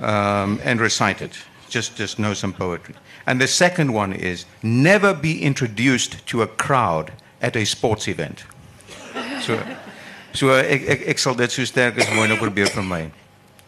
um, 0.00 0.60
and 0.64 0.80
recite 0.80 1.24
it. 1.24 1.36
Just, 1.68 1.96
just 1.96 2.16
know 2.16 2.34
some 2.34 2.52
poetry. 2.52 2.94
And 3.26 3.40
the 3.40 3.46
second 3.46 3.92
one 3.92 4.12
is 4.12 4.46
never 4.62 5.14
be 5.14 5.42
introduced 5.42 6.26
to 6.26 6.42
a 6.42 6.46
crowd 6.46 7.12
at 7.40 7.56
a 7.56 7.64
sports 7.64 8.06
event. 8.06 8.44
So, 9.40 9.58
so 10.32 10.50
ek 10.50 10.84
ek 10.88 11.08
ek 11.14 11.18
sal 11.18 11.34
dit 11.34 11.52
so 11.52 11.64
sterk 11.64 11.98
as 11.98 12.08
moontlik 12.12 12.40
probeer 12.40 12.70
vermy. 12.72 13.10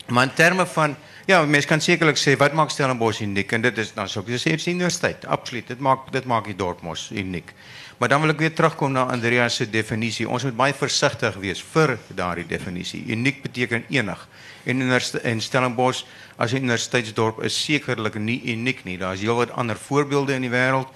Maar 0.09 0.29
in 0.29 0.35
terme 0.35 0.67
van 0.67 0.97
ja, 1.27 1.41
mense 1.45 1.67
kan 1.67 1.81
sekerlik 1.83 2.19
sê 2.19 2.37
wat 2.39 2.55
maak 2.55 2.71
Stellenbosch 2.71 3.21
uniek 3.25 3.53
en 3.53 3.65
dit 3.65 3.79
is 3.83 3.93
dan 3.95 4.07
is 4.07 4.45
die 4.45 4.75
universiteit. 4.75 5.27
Absoluut. 5.27 5.67
Dit 5.67 5.81
maak 5.81 6.13
dit 6.13 6.25
maak 6.25 6.45
die 6.47 6.57
dorp 6.57 6.83
mos 6.83 7.11
uniek. 7.11 7.53
Maar 7.99 8.09
dan 8.09 8.21
wil 8.21 8.31
ek 8.31 8.39
weer 8.45 8.53
terugkom 8.55 8.93
na 8.93 9.07
Andreas 9.11 9.57
se 9.57 9.67
definisie. 9.71 10.29
Ons 10.29 10.45
moet 10.45 10.57
baie 10.57 10.75
versigtig 10.77 11.35
wees 11.41 11.63
vir 11.73 11.97
daardie 12.15 12.47
definisie. 12.47 13.03
Uniek 13.09 13.43
beteken 13.43 13.85
enig. 13.91 14.29
En 14.65 14.83
en 15.23 15.41
Stellenbosch 15.41 16.05
as 16.37 16.53
'n 16.53 16.57
universiteitsdorp 16.57 17.43
is 17.43 17.65
sekerlik 17.65 18.15
nie 18.15 18.43
uniek 18.53 18.85
nie. 18.85 18.99
Daar's 18.99 19.21
heelwat 19.21 19.51
ander 19.51 19.77
voorbeelde 19.77 20.35
in 20.35 20.43
die 20.43 20.51
wêreld. 20.51 20.89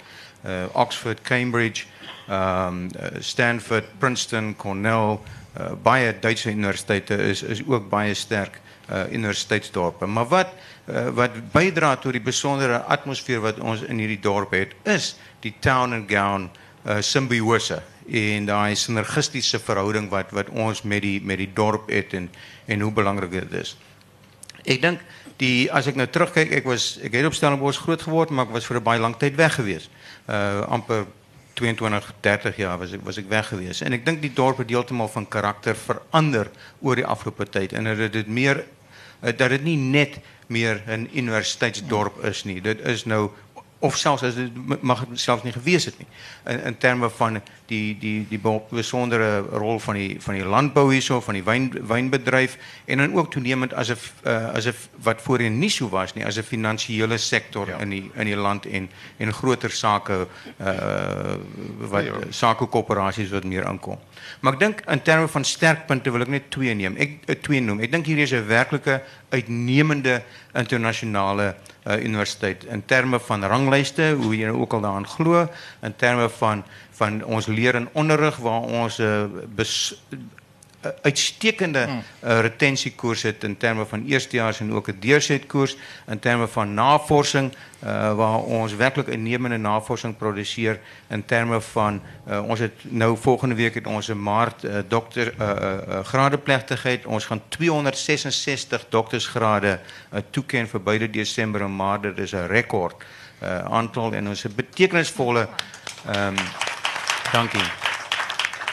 Uh 0.45 0.65
Oxford, 0.73 1.21
Cambridge, 1.21 1.85
um 2.29 2.89
uh, 2.95 3.19
Stanford, 3.19 3.85
Princeton, 3.99 4.55
Cornell, 4.55 5.19
uh, 5.59 6.11
Duitse 6.19 6.49
universiteite 6.49 7.15
is 7.15 7.43
is 7.43 7.61
ook 7.67 7.89
baie 7.89 8.13
sterk 8.13 8.61
eh, 8.91 9.11
universiteitsdorpen. 9.11 10.13
Maar 10.13 10.27
wat, 10.27 10.47
eh, 10.85 11.07
wat 11.07 11.51
bijdraagt 11.51 12.01
tot 12.01 12.11
die 12.11 12.21
bijzondere 12.21 12.81
atmosfeer 12.81 13.39
wat 13.39 13.59
ons 13.59 13.81
in 13.81 13.97
die 13.97 14.19
dorp 14.19 14.51
heeft, 14.51 14.73
is 14.83 15.15
die 15.39 15.53
town 15.59 15.93
and 15.93 16.11
gown 16.11 16.49
eh, 16.83 16.95
symbiose. 16.99 17.81
En 18.11 18.45
die 18.45 18.75
synergistische 18.75 19.59
verhouding 19.59 20.09
wat, 20.09 20.31
wat 20.31 20.49
ons 20.49 20.81
met 20.81 21.01
die, 21.01 21.21
met 21.23 21.37
die 21.37 21.49
dorp 21.53 21.89
heeft 21.89 22.13
en, 22.13 22.31
en 22.65 22.79
hoe 22.79 22.91
belangrijk 22.91 23.33
het 23.33 23.51
is. 23.51 23.77
Ik 24.63 24.81
denk, 24.81 24.99
die, 25.35 25.73
als 25.73 25.85
ik 25.85 25.95
nou 25.95 26.07
terugkijk, 26.07 26.49
ik, 26.49 26.63
was, 26.63 26.97
ik 27.01 27.11
het 27.11 27.25
op 27.25 27.33
Stellenbosch 27.33 27.79
groot 27.79 28.01
geworden, 28.01 28.35
maar 28.35 28.45
ik 28.45 28.51
was 28.51 28.65
voor 28.65 28.75
een 28.75 28.83
baie 28.83 28.99
lang 28.99 29.15
tijd 29.17 29.35
weg 29.35 29.55
geweest. 29.55 29.89
Uh, 30.29 30.61
amper 30.61 31.05
22, 31.53 32.13
30 32.19 32.55
jaar 32.55 32.77
was 32.77 32.91
ik, 32.91 32.99
was 33.03 33.17
ik 33.17 33.25
weg 33.27 33.47
geweest. 33.47 33.81
En 33.81 33.93
ik 33.93 34.05
denk 34.05 34.21
die 34.21 34.33
dorpen 34.33 34.67
die 34.67 34.75
helemaal 34.75 35.07
van 35.07 35.27
karakter 35.27 35.75
veranderen 35.75 36.51
over 36.81 36.95
die 36.95 37.05
afgelopen 37.05 37.49
tijd. 37.49 37.73
En 37.73 37.83
dat 37.83 38.13
het 38.13 38.27
meer 38.27 38.65
eh, 39.21 39.37
dat 39.37 39.49
het 39.49 39.63
niet 39.63 39.79
net 39.79 40.17
meer 40.47 40.83
een 40.85 41.17
universiteitsdorp 41.17 42.23
is. 42.23 42.43
niet. 42.43 42.63
Dat 42.63 42.79
is 42.79 43.05
nou, 43.05 43.29
of 43.79 43.97
zelfs, 43.97 44.23
mag 44.81 44.99
het 44.99 45.19
zelfs 45.19 45.43
niet 45.43 45.53
geweest 45.53 45.83
zijn. 45.83 46.07
In, 46.59 46.65
in 46.65 46.77
termen 46.77 47.11
van 47.11 47.41
die 47.71 47.95
die 47.99 48.25
die 48.29 48.39
be- 48.41 48.61
besondere 48.69 49.29
rol 49.61 49.79
van 49.79 49.95
die 49.99 50.17
van 50.23 50.35
die 50.37 50.45
landbou 50.45 50.89
hierso 50.91 51.21
van 51.23 51.37
die 51.39 51.43
wyn 51.47 51.69
wynbedryf 51.87 52.57
en 52.85 53.03
dan 53.03 53.15
ook 53.15 53.31
toenemend 53.31 53.73
as 53.73 53.89
'n 53.89 53.97
uh, 54.27 54.51
as 54.57 54.67
'n 54.67 54.75
wat 55.03 55.21
voorheen 55.21 55.59
nie 55.59 55.69
so 55.69 55.89
was 55.89 56.13
nie 56.15 56.25
as 56.25 56.37
'n 56.37 56.43
finansiële 56.43 57.17
sektor 57.17 57.67
ja. 57.67 57.79
in 57.79 57.89
die 57.89 58.11
in 58.15 58.25
die 58.25 58.35
land 58.35 58.65
en 58.65 58.89
en 59.17 59.33
groter 59.33 59.71
sake 59.71 60.27
uh 60.59 61.37
wat 61.91 62.03
Ja. 62.05 62.13
sakekoöperasies 62.29 63.29
wat 63.31 63.43
meer 63.43 63.65
aankom. 63.65 63.97
Maar 64.41 64.53
ek 64.53 64.59
dink 64.59 64.81
in 64.87 65.01
terme 65.01 65.27
van 65.27 65.43
sterkpunte 65.43 66.11
wil 66.11 66.21
ek 66.21 66.27
net 66.27 66.49
twee 66.51 66.73
neem. 66.75 66.95
Ek 66.97 67.11
uh, 67.27 67.35
twee 67.41 67.61
noem. 67.61 67.79
Ek 67.79 67.91
dink 67.91 68.05
hier 68.05 68.17
is 68.17 68.31
'n 68.33 68.47
werklike 68.47 69.01
uitnemende 69.29 70.21
internasionale 70.53 71.55
uh, 71.87 72.03
universiteit 72.03 72.65
in 72.65 72.83
terme 72.85 73.19
van 73.19 73.43
ranglyste, 73.43 74.13
hoe 74.19 74.35
jy 74.35 74.45
nou 74.49 74.61
ook 74.61 74.73
al 74.73 74.81
daaraan 74.81 75.07
glo, 75.07 75.47
in 75.81 75.95
terme 75.95 76.29
van 76.29 76.63
van 76.91 77.23
ons 77.23 77.45
leer 77.45 77.75
en 77.75 77.89
onderrig 77.91 78.37
waar 78.37 78.61
ons 78.61 78.97
'n 78.97 79.03
uh, 79.03 79.25
bes, 79.55 80.03
uh, 80.09 80.19
uitstekende 81.01 81.87
uh, 81.87 82.39
retensiekoers 82.39 83.21
het 83.21 83.43
in 83.43 83.57
terme 83.57 83.85
van 83.85 84.05
eerstejaars 84.05 84.59
en 84.59 84.73
ook 84.73 84.87
'n 84.87 84.97
deursetkoers 84.99 85.75
in 86.07 86.19
terme 86.19 86.47
van 86.47 86.73
navorsing 86.73 87.51
uh, 87.83 88.13
waar 88.13 88.37
ons 88.37 88.75
werklik 88.75 89.07
uitnemende 89.07 89.57
navorsing 89.57 90.17
produseer 90.17 90.79
in 91.09 91.25
terme 91.25 91.61
van 91.61 92.01
uh, 92.27 92.47
ons 92.47 92.59
het 92.59 92.73
nou 92.81 93.17
volgende 93.17 93.55
week 93.55 93.73
het 93.73 93.87
ons 93.87 94.07
'n 94.07 94.21
maart 94.21 94.63
uh, 94.63 94.77
dokter 94.87 95.33
uh, 95.39 95.49
uh, 95.49 96.03
gradeplegtigheid 96.03 97.05
ons 97.05 97.25
gaan 97.25 97.41
266 97.47 98.85
doktersgrade 98.89 99.79
uh, 100.13 100.19
toeken 100.29 100.67
vir 100.67 100.81
beide 100.81 101.09
Desember 101.09 101.61
en 101.61 101.75
Maart. 101.75 102.01
Dit 102.01 102.17
is 102.17 102.31
'n 102.31 102.47
rekord 102.47 103.03
uh, 103.43 103.57
aantal 103.57 104.13
en 104.13 104.27
ons 104.27 104.43
het 104.43 104.55
betekenisvolle 104.55 105.47
ehm 106.05 106.27
um, 106.27 106.69
dankie 107.31 107.63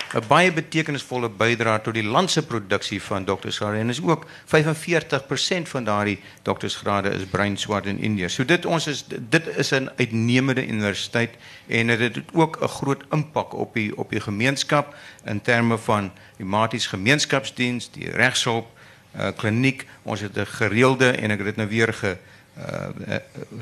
'n 0.09 0.25
baie 0.29 0.53
betekenisvolle 0.53 1.29
bydrae 1.29 1.81
tot 1.85 1.95
die 1.95 2.05
land 2.05 2.31
se 2.31 2.43
produksie 2.43 3.03
van 3.03 3.25
doktorsgrade 3.25 3.79
en 3.79 3.89
is 3.89 4.01
ook 4.03 4.25
45% 4.45 5.69
van 5.69 5.85
daardie 5.85 6.19
doktorsgrade 6.43 7.11
is 7.11 7.27
breinswart 7.31 7.87
in 7.87 7.99
Indië. 7.99 8.29
So 8.29 8.45
dit 8.45 8.67
ons 8.67 8.87
is 8.87 9.05
dit 9.09 9.47
is 9.57 9.71
'n 9.71 9.91
uitnemende 9.97 10.67
universiteit 10.67 11.37
en 11.67 11.87
dit 11.87 12.01
het 12.01 12.19
ook 12.33 12.59
'n 12.63 12.69
groot 12.69 13.05
impak 13.11 13.55
op 13.55 13.75
die 13.75 13.97
op 13.97 14.11
die 14.11 14.21
gemeenskap 14.21 14.95
in 15.25 15.43
terme 15.43 15.79
van 15.79 16.11
die 16.37 16.47
maties 16.47 16.87
gemeenskapsdiens, 16.87 17.91
die 17.91 18.11
regshulp, 18.11 18.67
uh, 19.17 19.29
kliniek. 19.37 19.87
Ons 20.03 20.21
het 20.21 20.37
'n 20.37 20.47
gereelde 20.47 21.11
en 21.11 21.31
ek 21.31 21.39
het 21.39 21.47
dit 21.47 21.57
nou 21.57 21.69
weer 21.69 21.95
ge 21.95 22.17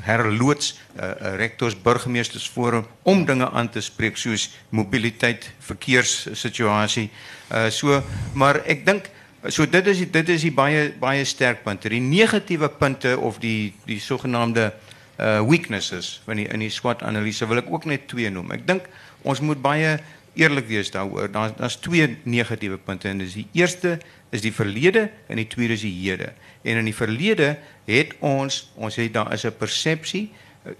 herloods 0.01 0.73
uh, 0.73 1.03
uh, 1.03 1.35
rektors 1.37 1.75
burgemeestersforum 1.81 2.85
om 3.03 3.25
dinge 3.25 3.49
aan 3.49 3.69
te 3.69 3.81
spreek 3.81 4.17
soos 4.17 4.49
mobiliteit, 4.69 5.51
verkeerssituasie. 5.59 7.09
Uh 7.51 7.67
so 7.71 8.01
maar 8.33 8.63
ek 8.65 8.85
dink 8.87 9.11
so 9.53 9.65
dit 9.69 9.87
is 9.87 10.01
dit 10.11 10.29
is 10.33 10.43
die 10.47 10.53
baie 10.53 10.89
baie 10.99 11.23
sterk 11.25 11.63
punte. 11.63 11.89
Die 11.93 12.03
negatiewe 12.03 12.69
punte 12.69 13.17
of 13.19 13.39
die 13.43 13.73
die 13.85 13.99
sogenaamde 14.01 14.71
uh 15.17 15.41
weaknesses 15.45 16.17
van 16.25 16.41
die 16.41 16.47
in 16.49 16.65
die 16.65 16.73
SWOT 16.73 17.05
analise 17.05 17.47
wil 17.47 17.61
ek 17.61 17.71
ook 17.71 17.85
net 17.85 18.07
twee 18.09 18.29
noem. 18.33 18.51
Ek 18.57 18.65
dink 18.67 18.89
ons 19.27 19.41
moet 19.41 19.61
baie 19.61 19.97
eerlik 20.37 20.67
wees. 20.69 20.91
Daar 20.91 21.31
daar's 21.31 21.79
twee 21.81 22.17
negatiewe 22.23 22.77
punte 22.77 23.09
en 23.09 23.21
die 23.21 23.47
eerste 23.53 23.97
is 24.29 24.41
die 24.41 24.53
verlede 24.53 25.09
en 25.27 25.39
die 25.39 25.47
tweede 25.47 25.73
is 25.73 25.81
die. 25.81 26.17
En 26.61 26.77
in 26.77 26.85
die 26.85 26.95
verlede 26.95 27.57
het 27.85 28.15
ons 28.19 28.71
ons 28.75 28.95
het 28.95 29.13
daar 29.13 29.33
is 29.33 29.45
'n 29.45 29.57
persepsie 29.57 30.31
eh, 30.63 30.71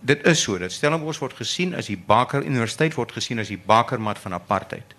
dit 0.00 0.26
is 0.26 0.42
so 0.42 0.58
dat 0.58 0.72
Stellenbosch 0.72 1.18
word 1.18 1.32
gesien 1.32 1.74
as 1.74 1.86
die 1.86 1.98
Baker 1.98 2.44
Universiteit 2.44 2.94
word 2.94 3.12
gesien 3.12 3.38
as 3.38 3.48
die 3.48 3.58
bakermat 3.66 4.18
van 4.18 4.32
apartheid. 4.32 4.94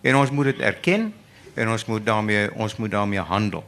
En 0.00 0.16
ons 0.16 0.30
moet 0.30 0.44
dit 0.44 0.58
erken 0.58 1.12
en 1.54 1.68
ons 1.68 1.84
moet 1.84 2.06
daarmee 2.06 2.54
ons 2.54 2.76
moet 2.76 2.90
daarmee 2.90 3.20
handel. 3.20 3.64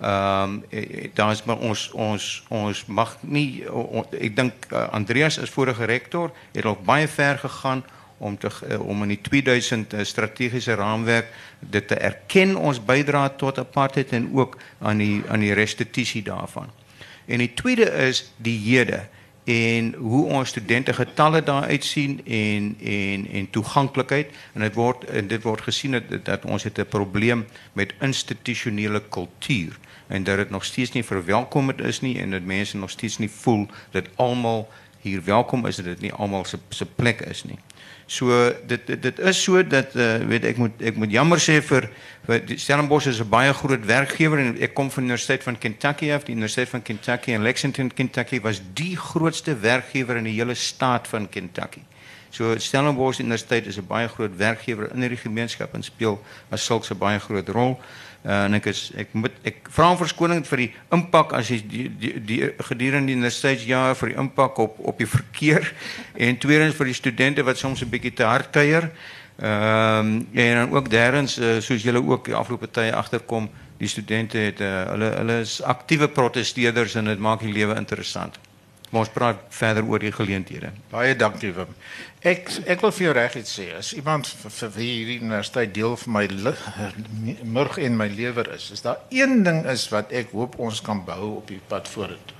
Ehm 0.00 0.62
um, 0.70 1.10
daar 1.14 1.30
is 1.30 1.44
maar 1.44 1.58
ons 1.58 1.90
ons 1.90 2.44
ons 2.48 2.86
mag 2.86 3.16
nie 3.20 3.64
ek 4.10 4.36
dink 4.36 4.66
Andreas 4.90 5.38
is 5.38 5.50
vorige 5.50 5.84
rektor 5.84 6.32
het 6.52 6.64
al 6.64 6.78
baie 6.84 7.08
ver 7.08 7.38
gegaan 7.38 7.84
om 8.24 8.38
te 8.38 8.50
uh, 8.68 8.80
om 8.80 9.02
in 9.02 9.12
die 9.14 9.20
2000 9.20 9.92
uh, 9.92 10.04
strategiese 10.04 10.74
raamwerk 10.80 11.28
dit 11.58 11.88
te 11.88 11.94
erken 11.94 12.56
ons 12.56 12.80
bydra 12.84 13.28
tot 13.40 13.60
apartheid 13.60 14.14
en 14.16 14.30
ook 14.32 14.56
aan 14.80 15.02
die 15.02 15.20
aan 15.28 15.44
die 15.44 15.52
restituisie 15.52 16.22
daarvan. 16.22 16.72
En 17.26 17.44
die 17.44 17.52
tweede 17.54 17.90
is 18.08 18.24
die 18.36 18.58
hede 18.64 19.04
en 19.44 19.92
hoe 19.94 20.24
ons 20.26 20.48
studente 20.48 20.92
getalle 20.96 21.42
daar 21.42 21.68
uitsien 21.68 22.20
en 22.24 22.76
en 22.80 23.26
en 23.32 23.50
toeganklikheid 23.50 24.32
en 24.52 24.64
dit 24.64 24.74
word 24.74 25.04
en 25.04 25.28
dit 25.28 25.42
word 25.42 25.60
gesien 25.60 25.98
dat, 25.98 26.14
dat 26.24 26.44
ons 26.44 26.64
het 26.64 26.78
'n 26.80 26.88
probleem 26.88 27.44
met 27.72 27.94
institusionele 28.00 29.02
kultuur 29.08 29.78
en 30.06 30.24
dat 30.24 30.36
dit 30.36 30.50
nog 30.50 30.64
steeds 30.64 30.92
nie 30.92 31.04
verwelkomend 31.04 31.80
is 31.80 32.00
nie 32.00 32.18
en 32.20 32.30
dat 32.30 32.42
mense 32.42 32.76
nog 32.76 32.90
steeds 32.90 33.18
nie 33.18 33.30
voel 33.30 33.68
dat 33.90 34.08
almal 34.16 34.68
hier 35.00 35.24
welkom 35.24 35.66
is 35.66 35.76
dat 35.76 35.84
dit 35.84 36.00
nie 36.00 36.12
almal 36.12 36.44
se 36.44 36.58
se 36.68 36.86
plek 36.86 37.20
is 37.20 37.44
nie. 37.44 37.58
So 38.06 38.52
dit 38.66 39.02
dit, 39.02 39.18
is 39.18 39.42
so 39.42 39.66
dat 39.66 39.94
uh, 39.96 40.16
weet 40.16 40.56
moet 40.56 40.96
moet 40.96 41.10
jammer 41.10 41.40
sê 41.40 41.62
vir, 41.62 41.88
Stellenbosch 42.56 43.06
is 43.06 43.20
'n 43.20 43.28
baie 43.28 43.52
groot 43.52 43.84
werkgewer 43.84 44.38
en 44.38 44.72
kom 44.72 44.90
van 44.90 45.02
die 45.02 45.10
Universiteit 45.10 45.42
van 45.42 45.58
Kentucky 45.58 46.12
af. 46.12 46.24
Die 46.24 46.34
Universiteit 46.34 46.68
van 46.68 46.82
Kentucky 46.82 47.30
in 47.30 47.42
Lexington, 47.42 47.94
Kentucky 47.94 48.40
was 48.40 48.60
die 48.72 48.96
grootste 48.96 49.58
werkgewer 49.58 50.16
in 50.16 50.24
die 50.24 50.36
hele 50.36 50.54
staat 50.54 51.08
van 51.08 51.28
Kentucky. 51.28 51.80
So 52.30 52.58
Stellenbosch 52.58 53.20
Universiteit 53.20 53.66
is 53.66 53.78
'n 53.78 53.86
baie 53.86 54.08
groot 54.08 54.36
werkgewer 54.36 54.90
in 54.92 55.00
die 55.00 55.16
gemeenskap 55.16 55.74
en 55.74 55.82
speel 55.82 56.22
as 56.50 56.64
sulks 56.64 56.90
baie 56.98 57.18
groot 57.18 57.48
rol. 57.48 57.80
Uh, 58.24 58.46
en 58.46 58.56
ek 58.56 58.70
is 58.70 58.78
moet 59.12 59.34
ek 59.44 59.66
vra 59.68 59.90
om 59.92 59.98
verskoning 60.00 60.46
vir 60.48 60.62
die 60.62 60.68
impak 60.96 61.34
as 61.36 61.50
jy 61.52 61.58
die, 61.68 61.82
die, 62.00 62.12
die 62.24 62.38
gedurende 62.70 63.12
die 63.12 63.18
universiteitsjare 63.18 63.98
vir 64.00 64.14
die 64.14 64.16
impak 64.22 64.62
op 64.64 64.78
op 64.80 65.02
die 65.02 65.08
verkeer 65.08 65.68
en 66.24 66.38
tweedens 66.40 66.78
vir 66.78 66.88
die 66.88 66.96
studente 66.96 67.44
wat 67.44 67.60
soms 67.60 67.82
'n 67.84 67.90
bietjie 67.92 68.14
te 68.16 68.24
hard 68.24 68.48
kuier. 68.48 68.88
Ehm 69.36 70.08
um, 70.08 70.26
en 70.32 70.54
dan 70.56 70.72
ook 70.72 70.88
derdens 70.90 71.36
uh, 71.38 71.60
julle 71.60 72.00
ook 72.00 72.24
die 72.24 72.34
afgelope 72.34 72.70
tye 72.70 72.94
agterkom, 72.94 73.50
die 73.76 73.88
studente 73.88 74.38
het 74.38 74.60
uh, 74.60 74.72
hulle 74.94 75.10
hulle 75.20 75.38
is 75.40 75.60
aktiewe 75.62 76.08
protesteerders 76.08 76.94
en 76.94 77.04
dit 77.04 77.18
maak 77.18 77.40
die 77.44 77.52
lewe 77.52 77.76
interessant. 77.76 78.38
Maar 78.94 79.02
ons 79.02 79.10
praat 79.10 79.38
verder 79.50 79.88
oor 79.90 79.98
die 79.98 80.12
geleenthede. 80.14 80.68
Baie 80.92 81.16
dankie 81.18 81.48
Wim. 81.50 81.72
Ek 82.22 82.46
ek 82.70 82.84
wil 82.84 82.92
vir 82.94 83.04
jou 83.08 83.14
reg 83.16 83.34
iets 83.40 83.56
sê. 83.58 83.64
As 83.74 83.90
iemand 83.98 84.28
vir 84.28 84.70
wie 84.76 84.90
hierdie 84.92 85.16
universiteit 85.18 85.72
deel 85.74 85.96
van 86.04 86.14
my 86.14 86.52
murg 87.56 87.80
en 87.82 87.98
my 87.98 88.06
lewer 88.06 88.52
is, 88.54 88.68
is 88.70 88.86
daar 88.86 89.02
een 89.10 89.42
ding 89.42 89.64
is 89.66 89.88
wat 89.90 90.14
ek 90.14 90.30
hoop 90.30 90.54
ons 90.62 90.78
kan 90.78 91.02
bou 91.02 91.32
op 91.40 91.50
die 91.50 91.58
pad 91.72 91.90
vorentoe. 91.90 92.38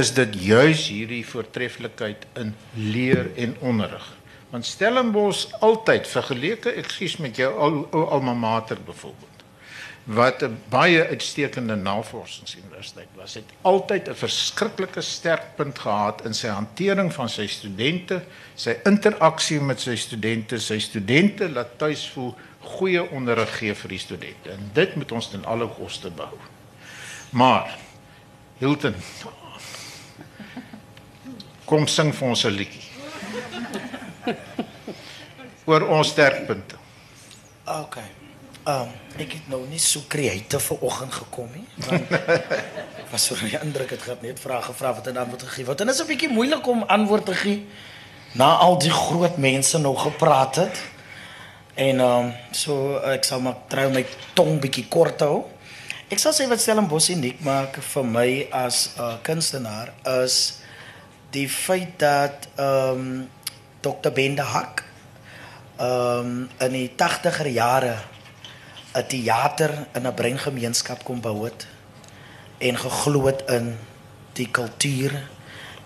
Is 0.00 0.14
dit 0.16 0.40
juis 0.48 0.88
hierdie 0.88 1.22
voortreffelikheid 1.28 2.24
in 2.40 2.56
leer 2.72 3.28
en 3.36 3.52
onderrig. 3.60 4.08
Want 4.56 4.64
Stellenbosch 4.64 5.50
altyd 5.60 6.08
vergeleke, 6.08 6.72
ekskuus 6.72 7.20
met 7.20 7.36
jou 7.36 7.52
al, 7.52 7.82
alma 7.92 8.32
mater 8.32 8.80
byvoorbeeld 8.80 9.36
wat 10.06 10.42
'n 10.42 10.58
baie 10.68 11.06
uitstekende 11.06 11.74
navorsingsuniversiteit 12.76 13.08
was, 13.16 13.34
het 13.34 13.44
altyd 13.62 14.08
'n 14.08 14.14
verskriklike 14.14 15.00
sterk 15.00 15.56
punt 15.56 15.78
gehad 15.78 16.24
in 16.24 16.34
sy 16.34 16.48
hantering 16.48 17.12
van 17.12 17.28
sy 17.28 17.46
studente, 17.46 18.22
sy 18.54 18.76
interaksie 18.84 19.60
met 19.60 19.80
sy 19.80 19.96
studente, 19.96 20.58
sy 20.60 20.78
studente 20.78 21.48
laat 21.48 21.78
tuis 21.78 22.08
voel 22.08 22.34
goeie 22.60 23.10
onderrig 23.10 23.58
gee 23.58 23.74
vir 23.74 23.88
die 23.88 23.98
studente. 23.98 24.50
En 24.50 24.70
dit 24.72 24.96
moet 24.96 25.12
ons 25.12 25.30
ten 25.30 25.44
alle 25.44 25.68
koste 25.68 26.10
behou. 26.10 26.38
Maar 27.30 27.78
Hilton 28.58 28.94
kom 31.64 31.86
sing 31.86 32.14
vir 32.14 32.28
ons 32.28 32.44
'n 32.44 32.50
liedjie. 32.50 32.84
oor 35.66 35.88
ons 35.88 36.08
sterkpunte. 36.08 36.76
Okay. 37.64 38.25
Um, 38.66 38.88
ek 39.22 39.30
het 39.30 39.44
nou 39.46 39.60
nie 39.70 39.78
so 39.78 40.08
kreatief 40.10 40.64
vanoggend 40.72 41.12
gekom 41.14 41.52
nie. 41.54 41.66
Was 43.12 43.28
so 43.28 43.36
'n 43.38 43.62
indruk 43.62 43.90
het 43.94 44.02
gehad 44.02 44.22
net 44.22 44.40
vrae 44.42 44.62
gevra 44.62 44.90
wat 44.94 45.06
en 45.06 45.16
antwoord 45.16 45.42
gegee 45.42 45.64
word. 45.64 45.80
En 45.80 45.88
is 45.88 46.02
'n 46.02 46.06
bietjie 46.06 46.28
moeilik 46.28 46.66
om 46.66 46.82
antwoord 46.82 47.24
te 47.26 47.34
gee 47.34 47.66
na 48.34 48.56
al 48.56 48.78
die 48.78 48.90
groot 48.90 49.36
mense 49.36 49.78
nog 49.78 50.02
gepraat 50.02 50.56
het. 50.56 50.82
En 51.74 52.00
um 52.00 52.32
so 52.50 52.98
ek 52.98 53.24
sal 53.24 53.40
maar 53.40 53.54
trou 53.68 53.86
my 53.92 54.04
tong 54.34 54.58
bietjie 54.60 54.88
kort 54.88 55.20
hou. 55.20 55.44
Ek 56.10 56.18
sal 56.18 56.32
sê 56.32 56.48
wat 56.48 56.60
Stellenbosch 56.60 57.10
uniek 57.14 57.40
maak 57.40 57.78
vir 57.78 58.04
my 58.04 58.48
as 58.50 58.90
'n 58.96 59.00
uh, 59.00 59.14
kunstenaar 59.22 59.94
is 60.24 60.58
die 61.30 61.48
feit 61.48 61.98
dat 61.98 62.48
um 62.58 63.30
Dr. 63.80 64.10
Bende 64.10 64.42
Hak 64.42 64.82
um 65.78 66.50
in 66.58 66.72
die 66.72 66.90
80er 66.96 67.46
jare 67.46 68.15
'n 68.96 69.06
teater 69.06 69.86
in 69.94 70.06
'n 70.06 70.14
breingemeenskap 70.14 71.04
kom 71.04 71.20
bou 71.20 71.44
het 71.44 71.66
en 72.58 72.78
geglo 72.78 73.26
het 73.26 73.42
in 73.48 73.76
die 74.32 74.50
kultuur 74.50 75.12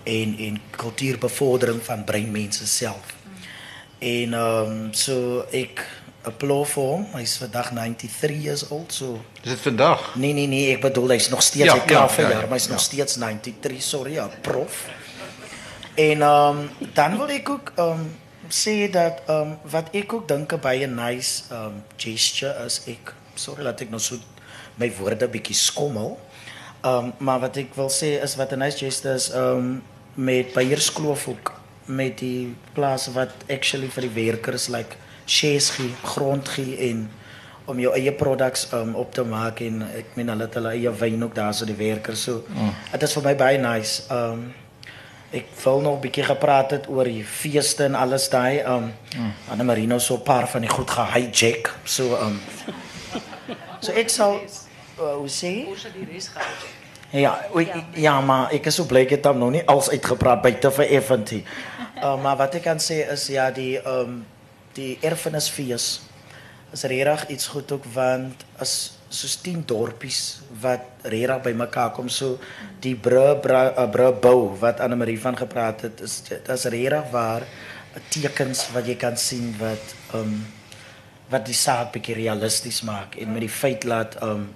en 0.03 0.37
en 0.37 0.61
kultuurbevordering 0.69 1.83
van 1.83 2.03
breinmense 2.03 2.67
self. 2.67 3.15
En 3.99 4.33
ehm 4.33 4.71
um, 4.71 4.93
so 4.93 5.45
ek 5.51 5.85
applaud 6.21 6.69
vir 6.69 6.83
hom. 6.83 7.05
Hy's 7.15 7.35
vandag 7.41 7.71
93 7.73 8.41
years 8.43 8.67
old 8.69 8.93
so. 8.93 9.19
Is 9.41 9.49
dit 9.49 9.59
vandag? 9.59 10.15
Nee 10.15 10.33
nee 10.33 10.47
nee, 10.47 10.73
ek 10.75 10.81
bedoel 10.81 11.15
hy's 11.15 11.29
nog 11.29 11.43
steeds 11.45 11.71
ja, 11.71 11.77
hy 11.77 11.85
klaar 11.89 12.09
vir 12.09 12.25
ja, 12.25 12.29
ja, 12.29 12.39
ja, 12.39 12.49
maar 12.49 12.59
hy's 12.59 12.69
ja. 12.69 12.75
nog 12.75 12.81
steeds 12.81 13.17
93, 13.17 13.83
sorry, 13.83 14.17
ja, 14.19 14.29
prof. 14.41 14.87
En 15.95 16.21
ehm 16.21 16.65
um, 16.65 16.91
dan 16.93 17.17
wil 17.17 17.29
ek 17.29 17.49
ook 17.49 17.73
ehm 17.75 18.05
um, 18.05 18.11
dat 18.91 19.21
ehm 19.27 19.51
um, 19.51 19.57
wat 19.71 19.89
ek 19.95 20.13
ook 20.13 20.27
dink 20.27 20.61
by 20.61 20.83
'n 20.83 20.95
nice 20.95 21.43
ehm 21.49 21.65
um, 21.65 21.83
gesture 21.97 22.65
is 22.65 22.81
ek 22.87 23.13
sorry 23.35 23.63
laat 23.63 23.81
ek 23.81 23.89
nou 23.89 23.99
so 23.99 24.15
my 24.75 24.91
woorde 24.99 25.27
bietjie 25.27 25.55
skommel. 25.55 26.19
Ehm 26.81 26.93
um, 26.93 27.13
maar 27.17 27.39
wat 27.39 27.57
ek 27.57 27.75
wil 27.75 27.89
sê 27.89 28.21
is 28.23 28.35
wat 28.35 28.51
'n 28.51 28.59
nice 28.59 28.77
gesture 28.77 29.13
is 29.15 29.29
ehm 29.29 29.57
um, 29.57 29.83
met 30.13 30.53
Beierskloof 30.53 31.27
ook 31.27 31.53
met 31.85 32.17
die 32.17 32.55
plaas 32.73 33.07
wat 33.07 33.31
actually 33.49 33.87
vir 33.87 34.01
die 34.01 34.15
werkers 34.25 34.67
like 34.67 34.95
shares 35.25 35.69
gee, 35.69 35.93
grond 36.03 36.49
gee 36.49 36.77
en 36.89 37.09
om 37.65 37.79
jou 37.79 37.93
eie 37.95 38.11
products 38.11 38.67
um, 38.73 38.95
op 38.95 39.13
te 39.13 39.23
maak 39.23 39.61
en 39.61 39.81
ek 39.95 40.15
meen 40.15 40.31
hulle 40.33 40.47
het 40.47 40.57
hulle 40.59 40.73
eie 40.75 40.91
wyn 40.91 41.23
ook 41.23 41.35
daar 41.35 41.53
so 41.53 41.65
die 41.65 41.77
werkers 41.77 42.23
so. 42.23 42.43
Mm. 42.47 42.73
Dit 42.91 43.03
is 43.03 43.13
vir 43.13 43.23
my 43.23 43.35
baie 43.35 43.61
nice. 43.61 44.03
Ehm 44.09 44.31
um, 44.31 44.49
ek 45.31 45.47
wil 45.63 45.79
nog 45.81 45.95
'n 45.95 46.01
bietjie 46.01 46.23
gepraat 46.23 46.71
het 46.71 46.87
oor 46.87 47.03
die 47.03 47.23
feeste 47.25 47.83
en 47.83 47.95
alles 47.95 48.29
daai. 48.29 48.63
Um 48.63 48.93
mm. 49.17 49.33
Anne 49.49 49.63
Marino 49.63 49.97
so 49.99 50.15
'n 50.15 50.23
paar 50.23 50.47
van 50.47 50.61
die 50.61 50.69
goed 50.69 50.89
gehijack. 50.89 51.75
So 51.83 52.15
um 52.15 52.41
So 53.81 53.91
ek 53.91 54.09
sal 54.09 54.37
uh, 54.99 55.15
hoe 55.17 55.29
sê? 55.29 55.65
Die 55.93 56.05
res 56.11 56.27
gehou. 56.27 56.53
Ja, 57.11 57.45
ja, 57.55 57.83
ja, 57.93 58.21
maar 58.21 58.51
ek 58.55 58.65
is 58.65 58.79
bly 58.87 59.01
ek 59.03 59.09
het 59.17 59.25
hom 59.25 59.37
nog 59.37 59.51
nie 59.51 59.63
als 59.67 59.89
uitgepraat 59.89 60.41
buite 60.41 60.71
vir 60.71 60.85
Eventy. 60.85 61.43
Uh, 61.97 62.21
maar 62.21 62.37
wat 62.37 62.55
ek 62.55 62.63
kan 62.63 62.79
sê 62.79 63.01
is 63.11 63.27
ja, 63.27 63.49
die 63.51 63.81
um 63.83 64.25
die 64.77 64.97
erfenisfees 65.01 66.01
is 66.71 66.83
regtig 66.87 67.27
iets 67.35 67.47
goed 67.51 67.71
ook 67.71 67.83
want 67.93 68.45
as 68.63 68.93
soos 69.11 69.35
10 69.43 69.65
dorpies 69.67 70.39
wat 70.63 71.05
regtig 71.11 71.43
bymekaar 71.49 71.91
kom. 71.95 72.09
So 72.09 72.39
die 72.83 72.95
bru 72.95 73.35
bru, 73.43 73.61
uh, 73.69 73.87
bru 73.91 74.11
bou 74.23 74.55
wat 74.61 74.81
Anne 74.83 74.97
Marie 74.99 75.19
van 75.19 75.37
gepraat 75.37 75.85
het 75.87 76.01
is 76.01 76.21
dis 76.31 76.65
regtig 76.71 77.11
waar 77.13 77.45
tekens 78.09 78.69
wat 78.71 78.87
jy 78.87 78.95
kan 78.95 79.17
sien 79.19 79.51
wat 79.59 79.95
um 80.17 80.39
wat 81.31 81.45
die 81.47 81.55
saak 81.55 81.93
bietjie 81.93 82.17
realisties 82.17 82.81
maak 82.87 83.15
en 83.19 83.31
met 83.31 83.45
die 83.45 83.51
feit 83.51 83.87
laat 83.87 84.17
um 84.23 84.49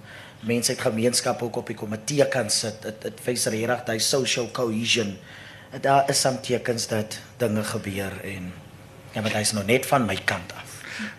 mense 0.46 0.74
uit 0.74 0.82
gemeenskappe 0.84 1.44
ook 1.44 1.62
op 1.62 1.70
die 1.72 1.76
komitee 1.76 2.24
kan 2.32 2.50
sit. 2.52 2.80
Dit 2.84 3.02
dit 3.04 3.26
wys 3.28 3.48
regtig 3.52 3.84
daai 3.88 4.00
social 4.00 4.48
cohesion 4.56 5.16
daar 5.80 6.08
is 6.08 6.20
some 6.20 6.40
tekens 6.40 6.86
dat 6.86 7.18
dinge 7.36 7.64
gebeur 7.64 8.12
en 8.24 8.52
ja 9.12 9.20
maar 9.20 9.32
dit 9.32 9.40
is 9.40 9.52
nog 9.52 9.66
net 9.66 9.86
van 9.86 10.06
my 10.06 10.18
kant 10.24 10.52
af 10.52 10.65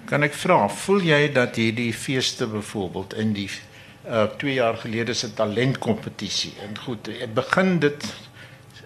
Kan 0.06 0.24
ek 0.24 0.34
vra, 0.34 0.68
voel 0.68 1.02
jy 1.02 1.32
dat 1.34 1.56
hierdie 1.56 1.94
feeste 1.94 2.48
byvoorbeeld 2.48 3.14
in 3.14 3.34
die 3.34 3.50
uh 4.08 4.24
2 4.40 4.54
jaar 4.54 4.78
gelede 4.80 5.14
se 5.14 5.34
talentkompetisie 5.34 6.54
en 6.64 6.78
goed, 6.80 7.06
dit 7.06 7.34
begin 7.34 7.80
dit 7.80 8.06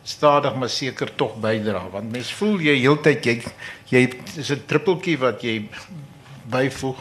stadig 0.03 0.55
maar 0.55 0.69
seker 0.69 1.11
tog 1.15 1.35
bydra 1.37 1.83
want 1.93 2.11
mens 2.11 2.31
voel 2.33 2.57
jy 2.59 2.73
heeltyd 2.79 3.25
jy 3.25 3.35
jy 3.91 4.01
is 4.37 4.49
'n 4.51 4.65
trippeltjie 4.65 5.17
wat 5.21 5.43
jy 5.43 5.69
byvoeg, 6.49 6.97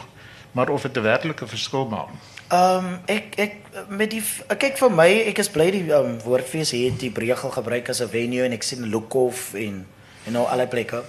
maar 0.51 0.69
of 0.69 0.81
dit 0.81 0.97
'n 0.97 1.03
werklike 1.03 1.47
verskil 1.47 1.87
maak. 1.87 2.09
Ehm 2.51 2.85
um, 2.85 2.99
ek 3.05 3.39
ek 3.39 3.53
met 3.89 4.11
die 4.11 4.23
kyk 4.57 4.77
vir 4.77 4.91
my, 4.91 5.09
ek 5.31 5.37
is 5.39 5.49
bly 5.49 5.71
die 5.71 5.87
um, 5.95 6.19
woordfees 6.19 6.71
het 6.71 6.99
die 6.99 7.11
Bregel 7.11 7.49
gebruik 7.49 7.89
as 7.89 8.01
'n 8.01 8.09
venue 8.09 8.43
en 8.43 8.51
ek 8.51 8.63
sien 8.63 8.89
Lukhof 8.91 9.53
en 9.53 9.87
en 10.25 10.35
nou 10.37 10.45
al 10.47 10.65
die 10.65 10.67
plekke. 10.71 11.03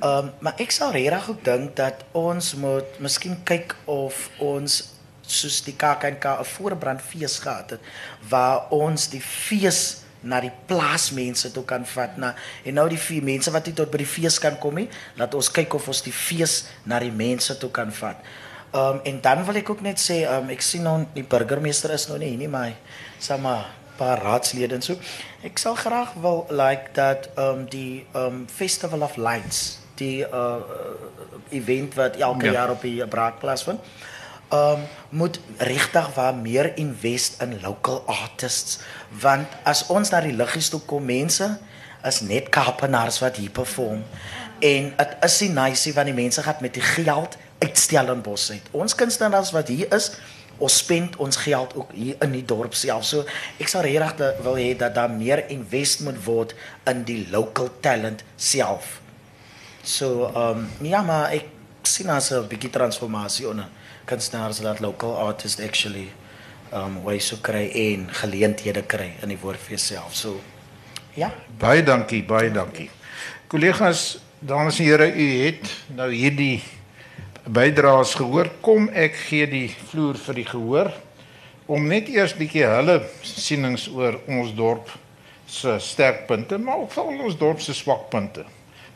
Ehm 0.00 0.30
um, 0.30 0.32
maar 0.40 0.60
ek 0.62 0.72
sal 0.72 0.92
regtig 0.96 1.30
ook 1.30 1.44
dink 1.44 1.76
dat 1.76 2.04
ons 2.16 2.54
moet 2.54 3.00
miskien 3.04 3.36
kyk 3.44 3.76
of 3.84 4.28
ons 4.38 4.80
soos 5.30 5.60
die 5.64 5.76
KAKNK 5.76 6.24
'n 6.24 6.44
voorbrandfees 6.44 7.38
gehad 7.38 7.70
het 7.70 7.80
waar 8.28 8.70
ons 8.70 9.08
die 9.08 9.22
fees 9.22 10.02
na 10.20 10.40
die 10.40 10.52
plaasmense 10.66 11.52
toe 11.52 11.64
kan 11.64 11.86
vat 11.86 12.16
na 12.16 12.34
en 12.64 12.74
nou 12.74 12.88
die 12.88 13.00
vier 13.00 13.22
mense 13.24 13.50
wat 13.50 13.66
nie 13.66 13.74
tot 13.74 13.90
by 13.90 14.02
die 14.02 14.08
fees 14.08 14.38
kan 14.38 14.58
kom 14.60 14.74
nie, 14.74 14.88
laat 15.16 15.34
ons 15.34 15.48
kyk 15.48 15.74
of 15.74 15.88
ons 15.88 16.02
die 16.02 16.12
fees 16.12 16.64
na 16.84 16.98
die 17.00 17.12
mense 17.12 17.56
toe 17.58 17.70
kan 17.70 17.92
vat. 17.92 18.16
Ehm 18.70 18.80
um, 18.80 19.00
en 19.04 19.20
dan 19.20 19.44
wil 19.44 19.56
ek 19.56 19.70
ook 19.70 19.80
net 19.82 19.98
sê, 19.98 20.22
ehm 20.22 20.44
um, 20.44 20.50
ek 20.50 20.62
sien 20.62 20.82
nou 20.82 21.06
die 21.14 21.24
burgemeester 21.24 21.90
is 21.90 22.08
nou 22.08 22.18
nie 22.18 22.28
hier 22.34 22.38
nie, 22.38 22.48
maar 22.48 22.72
sê 23.20 23.38
maar 23.40 23.79
paar 24.00 24.22
raadslede 24.24 24.78
en 24.78 24.84
so. 24.84 24.96
Ek 25.46 25.60
sal 25.60 25.76
graag 25.78 26.16
wil 26.24 26.46
like 26.48 26.94
dat 26.96 27.28
ehm 27.34 27.64
um, 27.64 27.66
die 27.72 28.06
ehm 28.12 28.40
um, 28.40 28.46
Festival 28.48 29.04
of 29.06 29.16
Lights, 29.16 29.78
die 30.00 30.24
uh 30.24 30.56
event 31.50 31.94
wat 31.98 32.16
elke 32.16 32.46
ja. 32.46 32.52
jaar 32.52 32.70
op 32.70 32.82
die 32.86 33.06
Braakplaas 33.06 33.66
vind. 33.68 33.80
Ehm 34.48 34.80
um, 34.80 34.86
moet 35.08 35.40
regtig 35.58 36.14
waar 36.14 36.34
meer 36.34 36.72
invest 36.76 37.42
in 37.42 37.60
local 37.60 38.02
artists 38.06 38.78
want 39.20 39.46
as 39.62 39.86
ons 39.86 40.10
na 40.10 40.20
die 40.20 40.34
liggies 40.34 40.70
toe 40.70 40.80
kom 40.80 41.04
mense 41.04 41.48
is 42.06 42.20
net 42.20 42.48
Kaapenaars 42.48 43.18
wat 43.20 43.36
hier 43.36 43.50
perform 43.50 44.02
en 44.60 44.92
dit 44.96 45.16
is 45.26 45.40
nie 45.40 45.50
nice 45.54 45.92
want 45.92 46.10
die 46.10 46.16
mense 46.16 46.42
gaan 46.42 46.60
met 46.60 46.74
die 46.74 46.82
geld 46.82 47.36
uit 47.60 47.78
Stellenbosch 47.78 48.50
uit. 48.50 48.68
Ons 48.70 48.94
kunstenaars 48.94 49.52
wat 49.52 49.68
hier 49.68 49.92
is, 49.94 50.10
ons 50.60 50.76
spend 50.82 51.16
ons 51.16 51.36
geld 51.44 51.74
ook 51.74 51.92
hier 51.96 52.16
in 52.24 52.34
die 52.36 52.44
dorp 52.44 52.74
self. 52.76 53.04
So 53.08 53.24
ek 53.60 53.70
sal 53.72 53.86
regtig 53.88 54.42
wil 54.44 54.58
hê 54.60 54.74
dat 54.78 54.94
daar 54.94 55.10
meer 55.12 55.44
invest 55.52 56.04
moet 56.06 56.20
word 56.24 56.54
in 56.90 57.04
die 57.08 57.24
local 57.32 57.70
talent 57.84 58.24
self. 58.36 58.98
So 59.82 60.28
ehm 60.28 60.66
um, 60.66 60.86
ja 60.86 61.02
maar 61.02 61.32
ek 61.36 61.48
sien 61.88 62.10
as 62.12 62.30
'n 62.32 62.48
bietjie 62.48 62.70
transformasie 62.70 63.48
onder 63.48 63.68
kunstenaars 64.04 64.60
dat 64.60 64.80
local 64.80 65.16
artists 65.16 65.60
actually 65.60 66.08
ehm 66.72 66.96
um, 66.96 67.04
wys 67.04 67.26
so 67.26 67.36
kry 67.42 67.70
en 67.74 68.08
geleenthede 68.22 68.82
kry 68.82 69.12
in 69.22 69.28
die 69.28 69.40
woordfees 69.40 69.86
self. 69.86 70.14
So 70.14 70.40
ja, 71.14 71.32
Baie 71.58 71.82
dankie, 71.82 72.22
baie 72.24 72.50
dankie. 72.50 72.90
Kollegas, 73.50 74.18
dames 74.38 74.78
en 74.78 74.84
here, 74.84 75.08
u 75.12 75.26
het 75.44 75.72
nou 75.96 76.12
hierdie 76.12 76.62
bydraes 77.50 78.14
gehoor. 78.18 78.50
Kom 78.62 78.88
ek 78.94 79.16
gee 79.28 79.46
die 79.50 79.68
vloer 79.90 80.18
vir 80.18 80.40
die 80.40 80.48
gehoor 80.48 80.92
om 81.70 81.86
net 81.86 82.08
eers 82.10 82.34
bietjie 82.34 82.66
hulle 82.66 82.96
sienings 83.22 83.86
oor 83.94 84.16
ons 84.26 84.50
dorp 84.58 84.90
se 85.50 85.76
sterkpunte, 85.82 86.58
maar 86.58 86.82
ook 86.82 86.90
vir 86.94 87.10
ons 87.26 87.36
dorp 87.38 87.62
se 87.62 87.74
swakpunte 87.74 88.44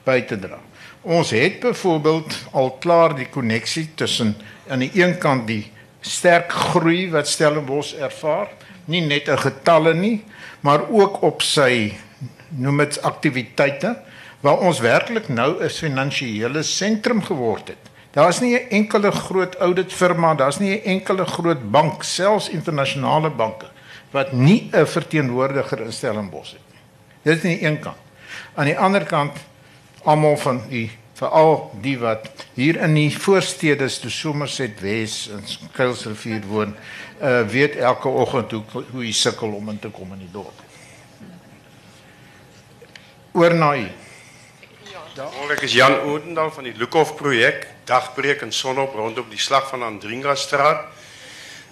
by 0.07 0.21
te 0.27 0.39
dra. 0.39 0.59
Ons 1.05 1.31
het 1.37 1.61
byvoorbeeld 1.63 2.35
al 2.57 2.73
klaar 2.83 3.15
die 3.15 3.29
koneksie 3.31 3.89
tussen 3.99 4.35
aan 4.69 4.83
die 4.83 4.91
een 4.95 5.19
kant 5.23 5.47
die 5.47 5.69
sterk 6.05 6.53
groei 6.73 7.09
wat 7.13 7.29
Stellenbosch 7.31 7.95
ervaar, 7.95 8.51
nie 8.87 9.01
net 9.01 9.29
'n 9.29 9.39
getalle 9.39 9.95
nie, 9.95 10.25
maar 10.61 10.91
ook 10.91 11.23
op 11.23 11.43
sy 11.43 11.95
noem 12.49 12.79
dit 12.79 13.03
aktiwiteite 13.03 13.97
waar 14.41 14.59
ons 14.59 14.81
werklik 14.81 15.29
nou 15.29 15.63
'n 15.63 15.69
finansiële 15.69 16.63
sentrum 16.63 17.23
geword 17.23 17.69
het. 17.69 17.94
Daar's 18.15 18.41
nie 18.41 18.55
'n 18.55 18.69
enkele 18.71 19.11
groot 19.11 19.59
ouditfirma, 19.59 20.35
daar's 20.35 20.59
nie 20.59 20.79
'n 20.79 20.85
enkele 20.85 21.27
groot 21.27 21.71
bank, 21.71 22.03
selfs 22.03 22.49
internasionale 22.49 23.31
banke 23.31 23.67
wat 24.11 24.33
nie 24.33 24.71
'n 24.73 24.87
verteenwoordiger 24.87 25.81
in 25.81 25.93
Stellenbosch 25.93 26.53
het 26.53 26.61
nie. 26.71 26.81
Dit 27.23 27.37
is 27.37 27.43
aan 27.43 27.57
die 27.57 27.67
een 27.67 27.79
kant. 27.79 27.97
Aan 28.55 28.65
die 28.65 28.79
ander 28.79 29.05
kant 29.05 29.37
almal 30.03 30.37
van 30.37 30.63
u 30.71 30.91
veral 31.15 31.71
die 31.81 31.99
wat 31.99 32.31
hier 32.55 32.77
in 32.77 32.95
die 32.95 33.19
voorstede 33.19 33.89
so 33.89 34.09
Somerset 34.09 34.81
Wes 34.81 35.31
en 35.31 35.45
Kuilsrivier 35.73 36.43
woon, 36.47 36.75
uh 37.23 37.43
weet 37.49 37.77
elke 37.77 38.09
oggend 38.09 38.51
hoe 38.51 38.63
hoe 38.91 39.05
jy 39.05 39.13
sukkel 39.13 39.53
om 39.55 39.69
in 39.69 39.79
te 39.79 39.89
kom 39.89 40.13
in 40.13 40.19
die 40.19 40.33
dorp. 40.33 40.63
Oor 43.33 43.55
na 43.55 43.77
u. 43.77 43.87
Daar 45.15 45.51
ek 45.51 45.61
is 45.61 45.73
Jan 45.73 45.95
Oudendal 46.01 46.51
van 46.51 46.65
die 46.65 46.75
Lukhof 46.77 47.15
projek, 47.15 47.69
dagbreek 47.85 48.41
in 48.41 48.53
sonop 48.53 48.95
rondom 48.95 49.29
die 49.29 49.39
slag 49.39 49.69
van 49.69 49.83
Andringa 49.83 50.35
straat. 50.35 50.87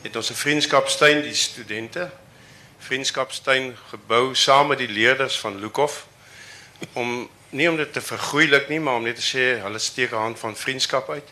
Het 0.03 0.16
ons 0.16 0.31
'n 0.31 0.35
vriendskapstuin 0.35 1.22
die 1.22 1.35
studente 1.35 2.11
vriendskapstuin 2.83 3.77
gebou 3.88 4.35
saam 4.35 4.72
met 4.72 4.79
die 4.79 4.90
leerders 4.90 5.38
van 5.40 5.59
Lukhof 5.61 6.07
om 6.98 7.29
nie 7.51 7.68
om 7.70 7.77
dit 7.77 7.92
te 7.92 8.01
vergoeilik 8.01 8.68
nie, 8.68 8.81
maar 8.81 8.98
om 8.98 9.07
net 9.07 9.20
te 9.20 9.27
sê 9.27 9.44
hulle 9.62 9.79
steek 9.79 10.12
'n 10.12 10.25
hand 10.25 10.38
van 10.38 10.57
vriendskap 10.57 11.11
uit. 11.11 11.29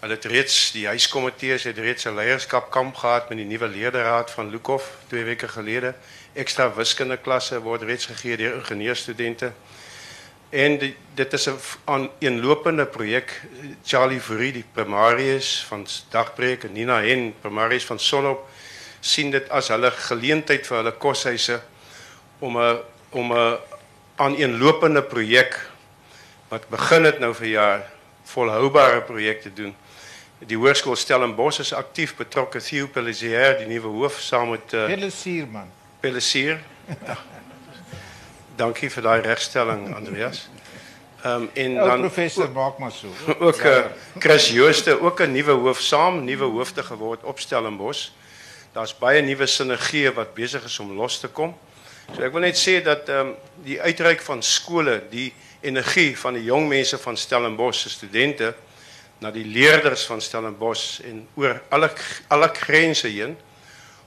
Hulle 0.00 0.14
het 0.14 0.24
reeds 0.24 0.72
die 0.72 0.86
huiskomitees 0.86 1.64
het 1.64 1.78
reeds 1.78 2.04
'n 2.04 2.14
leierskapkamp 2.14 2.96
gehad 2.96 3.28
met 3.28 3.38
die 3.38 3.46
nuwe 3.46 3.68
leerderraad 3.68 4.30
van 4.30 4.50
Lukhof 4.50 4.90
2 5.08 5.24
weke 5.24 5.48
gelede. 5.48 5.94
Ekstra 6.32 6.74
wiskunde 6.74 7.16
klasse 7.16 7.60
word 7.60 7.82
reeds 7.82 8.06
gegee 8.06 8.36
deur 8.36 8.54
ingenieurstudente. 8.54 9.52
En 10.50 10.78
die, 10.78 10.96
dit 11.14 11.32
is 11.32 11.46
'n 11.48 11.58
aan 11.84 12.10
eenlopende 12.18 12.86
projek 12.86 13.42
Charlie 13.84 14.20
Fourie 14.20 14.52
die 14.52 14.64
primarius 14.72 15.64
van 15.68 15.86
Dagbreek 16.10 16.64
en 16.64 16.72
Nina 16.72 17.00
Hen 17.02 17.34
primarius 17.40 17.84
van 17.84 17.98
Sonop 17.98 18.48
sien 19.00 19.30
dit 19.30 19.48
as 19.50 19.68
hulle 19.68 19.90
geleentheid 19.90 20.66
vir 20.66 20.76
hulle 20.76 20.92
koshuise 20.92 21.60
om 22.38 22.58
'n 22.58 22.78
om 23.10 23.32
'n 23.32 23.58
aaneenlopende 24.16 25.02
projek 25.02 25.70
wat 26.48 26.68
begin 26.68 27.04
het 27.04 27.18
nou 27.18 27.34
vir 27.34 27.48
jaar 27.48 27.90
volhoubare 28.24 29.00
projekte 29.02 29.52
doen. 29.52 29.74
Die 30.38 30.56
hoërskool 30.56 30.96
Stellenbosch 30.96 31.60
is 31.60 31.72
aktief 31.72 32.16
betrokke 32.16 32.60
Theo 32.60 32.88
die 33.58 33.66
nuwe 33.66 33.88
hoof 33.88 34.20
saam 34.20 34.50
met 34.50 34.72
uh, 34.72 35.46
man. 35.50 35.72
Ja. 38.56 38.64
Dankie 38.64 38.88
vir 38.88 39.02
daai 39.02 39.20
regstelling 39.20 39.90
Andreas. 39.94 40.46
Um, 41.24 41.50
en 41.52 41.74
dan 41.74 42.00
professor 42.00 42.50
maak 42.50 42.78
maar 42.78 42.92
ook 43.46 43.60
uh, 43.60 43.78
Chris 44.18 44.50
Jooste 44.50 45.00
ook 45.00 45.20
'n 45.20 45.32
nuwe 45.32 45.50
hoof 45.50 45.80
saam, 45.80 46.24
nuwe 46.24 46.44
hoofde 46.44 46.82
geword 46.82 47.22
op 47.24 47.40
Stellenbosch. 47.40 48.08
Daar's 48.72 48.98
baie 48.98 49.22
nuwe 49.22 49.46
sinergieë 49.46 50.12
wat 50.14 50.34
besig 50.34 50.64
is 50.64 50.78
om 50.78 50.92
los 50.92 51.20
te 51.20 51.28
kom. 51.28 51.56
So 52.14 52.22
ek 52.22 52.32
wil 52.32 52.40
net 52.40 52.56
sê 52.56 52.82
dat 52.82 53.08
ehm 53.08 53.26
um, 53.26 53.34
die 53.64 53.80
uitreik 53.80 54.22
van 54.22 54.42
skole, 54.42 55.02
die 55.10 55.34
energie 55.60 56.18
van 56.18 56.34
die 56.34 56.44
jong 56.44 56.68
mense 56.68 56.98
van 56.98 57.16
Stellenbosch 57.16 57.80
se 57.80 57.90
studente 57.90 58.54
na 59.18 59.30
die 59.30 59.44
leerders 59.44 60.06
van 60.06 60.20
Stellenbosch 60.20 61.00
en 61.00 61.28
oor 61.34 61.62
alle 61.68 61.90
alle 62.28 62.48
grense 62.52 63.08
heen 63.08 63.36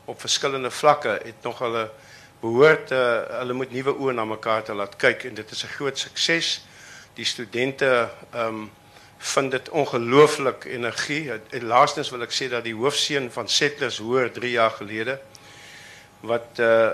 op 0.05 0.19
verskillende 0.19 0.71
vlakke 0.71 1.19
het 1.23 1.43
nog 1.43 1.59
hulle 1.59 1.89
behoort 2.41 2.91
uh, 2.91 3.21
hulle 3.39 3.53
moet 3.53 3.71
nuwe 3.71 3.93
oë 3.99 4.13
na 4.15 4.25
mekaar 4.25 4.63
te 4.63 4.73
laat 4.73 4.95
kyk 4.95 5.23
en 5.27 5.33
dit 5.35 5.51
is 5.51 5.63
'n 5.63 5.67
groot 5.75 5.97
sukses. 5.99 6.61
Die 7.13 7.25
studente 7.25 8.09
ehm 8.33 8.47
um, 8.47 8.71
vind 9.19 9.51
dit 9.51 9.69
ongelooflik 9.69 10.63
energie. 10.65 11.31
En 11.49 11.63
laastens 11.67 12.09
wil 12.09 12.21
ek 12.21 12.31
sê 12.31 12.47
dat 12.49 12.63
die 12.63 12.75
hoofseun 12.75 13.31
van 13.31 13.47
Settlers 13.49 13.97
hoor 13.97 14.31
3 14.31 14.51
jaar 14.51 14.71
gelede 14.71 15.19
wat 16.21 16.47
uh 16.59 16.89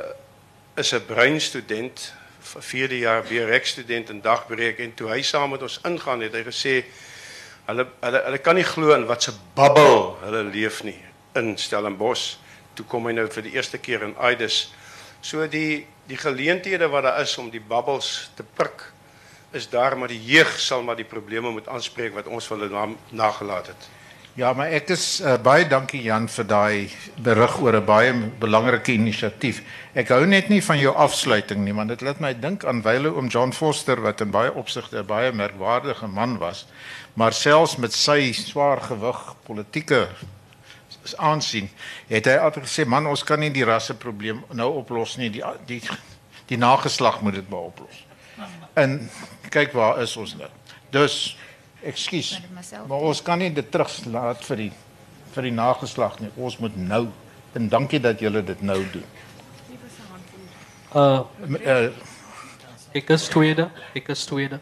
is 0.75 0.91
'n 0.93 1.05
bruin 1.05 1.41
student, 1.41 2.13
v- 2.41 2.55
vierde 2.59 2.97
jaar 2.99 3.21
BRX 3.23 3.69
student 3.69 4.09
in 4.09 4.21
dagbreek 4.21 4.79
en 4.79 4.93
toe 4.93 5.09
hy 5.09 5.21
saam 5.21 5.49
met 5.49 5.61
ons 5.61 5.79
ingaan 5.85 6.21
het 6.21 6.33
hy 6.33 6.43
gesê 6.43 6.83
hulle 7.65 7.87
hulle 8.01 8.21
hulle 8.25 8.37
kan 8.37 8.55
nie 8.55 8.63
glo 8.63 8.93
in 8.95 9.05
wat 9.05 9.23
se 9.23 9.31
babbel 9.53 10.17
hulle 10.21 10.43
leef 10.43 10.83
nie 10.83 10.99
in 11.35 11.57
Stellenbosch. 11.57 12.35
Toe 12.73 12.85
kom 12.85 13.05
hy 13.07 13.13
nou 13.13 13.27
vir 13.31 13.43
die 13.43 13.53
eerste 13.53 13.77
keer 13.77 14.01
in 14.03 14.15
Aidis. 14.17 14.73
So 15.25 15.47
die 15.49 15.87
die 16.05 16.17
geleenthede 16.21 16.85
wat 16.93 17.03
daar 17.03 17.21
is 17.23 17.31
om 17.41 17.47
die 17.49 17.63
babbels 17.67 18.29
te 18.37 18.43
prik 18.45 18.83
is 19.57 19.65
daar 19.69 19.97
maar 19.97 20.11
die 20.11 20.21
jeug 20.21 20.51
sal 20.61 20.83
maar 20.85 20.99
die 20.99 21.07
probleme 21.09 21.49
moet 21.49 21.67
aanspreek 21.67 22.13
wat 22.13 22.27
ons 22.29 22.45
vir 22.45 22.59
hulle 22.59 22.69
na, 22.69 22.83
nagelaat 23.09 23.71
het. 23.71 23.87
Ja, 24.35 24.51
maar 24.53 24.69
ek 24.75 24.91
is 24.93 25.05
uh, 25.23 25.37
baie 25.41 25.63
dankie 25.65 26.03
Jan 26.03 26.27
vir 26.29 26.45
daai 26.45 26.91
berig 27.23 27.55
oor 27.63 27.79
'n 27.79 27.85
baie 27.87 28.13
belangrike 28.39 28.91
inisiatief. 28.93 29.63
Ek 29.95 30.11
hou 30.13 30.25
net 30.27 30.49
nie 30.51 30.61
van 30.61 30.77
jou 30.77 30.93
afsluiting 30.93 31.63
nie, 31.63 31.73
want 31.73 31.89
dit 31.89 32.01
laat 32.05 32.19
my 32.19 32.33
dink 32.33 32.65
aan 32.65 32.83
wyle 32.83 33.15
oom 33.15 33.31
John 33.31 33.55
Foster 33.55 34.01
wat 34.01 34.21
in 34.21 34.31
baie 34.35 34.53
opsigte 34.53 34.99
'n 34.99 35.07
baie 35.07 35.31
merkwaardige 35.31 36.07
man 36.07 36.37
was, 36.37 36.67
maar 37.15 37.33
selfs 37.33 37.77
met 37.77 37.93
sy 37.93 38.33
swaar 38.33 38.81
gewig 38.81 39.35
politieke 39.47 40.09
aansien, 41.17 41.69
het 42.09 42.25
hy 42.25 42.35
altyd 42.41 42.65
gesê 42.65 42.85
man, 42.89 43.05
ons 43.07 43.23
kan 43.23 43.39
nie 43.39 43.51
die 43.53 43.65
rasseprobleem 43.67 44.43
nou 44.57 44.71
oplos 44.81 45.17
nie, 45.21 45.29
die 45.29 45.43
die 45.67 45.81
die 46.49 46.57
nageslag 46.57 47.21
moet 47.21 47.33
dit 47.33 47.49
maar 47.49 47.69
oplos. 47.71 48.01
En 48.73 49.09
kyk 49.49 49.71
waar 49.73 50.01
is 50.01 50.15
ons 50.17 50.35
nou. 50.37 50.49
Dus 50.93 51.37
ekskuus. 51.85 52.41
Maar 52.87 52.97
ons 53.09 53.21
kan 53.21 53.39
nie 53.39 53.51
dit 53.53 53.71
teruglaat 53.71 54.43
vir 54.45 54.57
die 54.65 54.71
vir 55.35 55.43
die 55.49 55.51
nageslag 55.51 56.19
nie. 56.19 56.29
Ons 56.37 56.57
moet 56.63 56.75
nou 56.77 57.07
en 57.55 57.69
dankie 57.69 57.99
dat 57.99 58.19
julle 58.19 58.43
dit 58.43 58.61
nou 58.61 58.81
doen. 58.93 59.05
Uh, 60.95 61.21
Uh, 61.65 61.89
ek 62.95 63.09
is 63.11 63.27
tweede, 63.27 63.69
ek 63.93 64.07
is 64.13 64.25
tweede. 64.25 64.59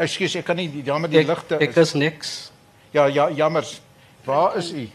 ekskuus, 0.00 0.34
ek 0.36 0.44
kan 0.44 0.56
nie 0.56 0.68
die 0.72 0.82
dame 0.82 1.08
die 1.08 1.24
ligte. 1.24 1.58
ek 1.60 1.76
is 1.76 1.92
niks. 1.92 2.50
Ja, 2.92 3.06
ja, 3.06 3.30
jammer. 3.30 3.64
Waar 4.24 4.56
is 4.56 4.72
u? 4.72 4.88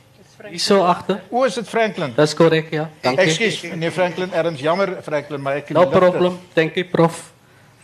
Hierso 0.49 0.83
agter. 0.85 1.21
O, 1.29 1.43
is 1.45 1.55
dit 1.59 1.69
Franklin? 1.69 2.13
Dis 2.15 2.33
korrek, 2.35 2.71
ja. 2.71 2.89
Dankie. 3.01 3.25
Ekskuus, 3.25 3.61
meneer 3.71 3.91
Franklin 3.91 4.33
Erns, 4.33 4.59
jammer 4.59 4.95
Franklin, 5.05 5.41
maar 5.41 5.61
ek 5.61 5.69
No 5.75 5.85
problem. 5.89 6.39
Dankie, 6.53 6.83
prof. 6.83 7.31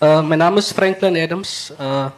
Uh 0.01 0.21
my 0.21 0.35
naam 0.35 0.57
is 0.57 0.71
Franklin 0.71 1.17
Adams. 1.17 1.71
Uh 1.79 2.09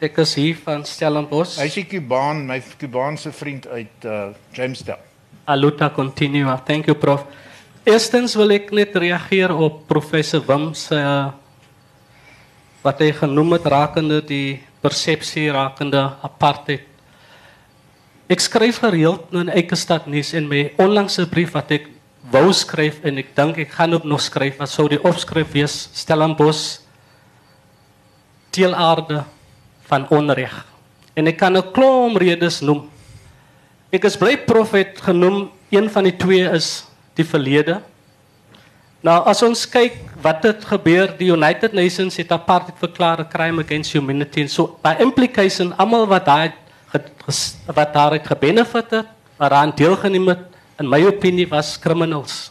ek 0.00 0.18
is 0.18 0.34
hier 0.34 0.56
van 0.64 0.84
Stellenbosch. 0.84 1.58
Hy's 1.58 1.76
'n 1.76 1.86
Kubaan, 1.88 2.46
my 2.46 2.62
Kubaanse 2.78 3.32
vriend 3.32 3.66
uit 3.66 4.04
uh 4.04 4.34
Jamestown. 4.52 4.98
Aluta 5.44 5.90
continua. 5.90 6.56
Thank 6.56 6.86
you, 6.86 6.96
prof. 6.96 7.24
Eerstens 7.84 8.32
wil 8.34 8.54
ek 8.56 8.70
net 8.72 8.94
reageer 8.96 9.52
op 9.52 9.82
professor 9.84 10.40
Wim 10.46 10.70
se 10.72 10.96
uh, 10.96 11.32
wat 12.80 13.02
hy 13.04 13.10
genoem 13.12 13.58
het 13.58 13.66
rakende 13.68 14.22
die 14.24 14.62
persepsie 14.80 15.50
rakende 15.52 16.00
apartheid. 16.24 16.86
Ek 18.24 18.40
skryf 18.40 18.78
gereeld 18.80 19.34
in 19.36 19.50
Eikestad 19.52 20.06
nuus 20.08 20.30
en 20.32 20.46
my 20.48 20.70
onlangse 20.80 21.26
brief 21.28 21.52
wat 21.52 21.74
ek 21.76 21.90
wou 22.32 22.46
skryf 22.56 23.02
en 23.04 23.20
ek 23.20 23.34
dink 23.36 23.58
ek 23.60 23.74
gaan 23.76 23.92
ook 23.98 24.06
nog 24.08 24.22
skryf 24.24 24.56
wat 24.62 24.72
sou 24.72 24.86
die 24.88 25.00
opskrif 25.04 25.50
wees 25.52 25.74
Stellenbosch 25.92 26.80
teelaarde 28.54 29.26
van 29.90 30.08
onreg. 30.08 30.54
En 31.12 31.28
ek 31.28 31.36
kan 31.36 31.56
'n 31.56 31.72
klomp 31.72 32.16
redes 32.16 32.62
noem. 32.64 32.88
Ek 33.92 34.04
is 34.04 34.16
bly 34.16 34.36
profet 34.36 35.00
genoem 35.04 35.50
een 35.68 35.90
van 35.90 36.04
die 36.04 36.16
twee 36.16 36.48
is 36.48 36.86
die 37.14 37.24
verlede. 37.24 37.82
Nou 39.02 39.20
as 39.28 39.42
ons 39.42 39.68
kyk 39.68 40.00
wat 40.22 40.42
het 40.42 40.64
gebeur, 40.64 41.12
die 41.18 41.28
United 41.28 41.74
Nations 41.74 42.16
het 42.16 42.32
apartheid 42.32 42.78
verklaar 42.78 43.28
crime 43.28 43.60
against 43.60 43.92
humanity 43.92 44.40
en 44.40 44.48
so 44.48 44.78
by 44.82 44.96
implication 44.98 45.76
almal 45.76 46.06
wat 46.06 46.24
daai 46.24 46.52
wat 47.66 47.92
daaruit 47.92 48.26
gebenefit 48.26 48.90
het, 48.90 49.06
waaraan 49.36 49.72
deelgeneem 49.74 50.28
het, 50.28 50.38
in 50.78 50.88
my 50.88 51.04
opinie 51.06 51.48
was 51.48 51.78
criminals. 51.78 52.50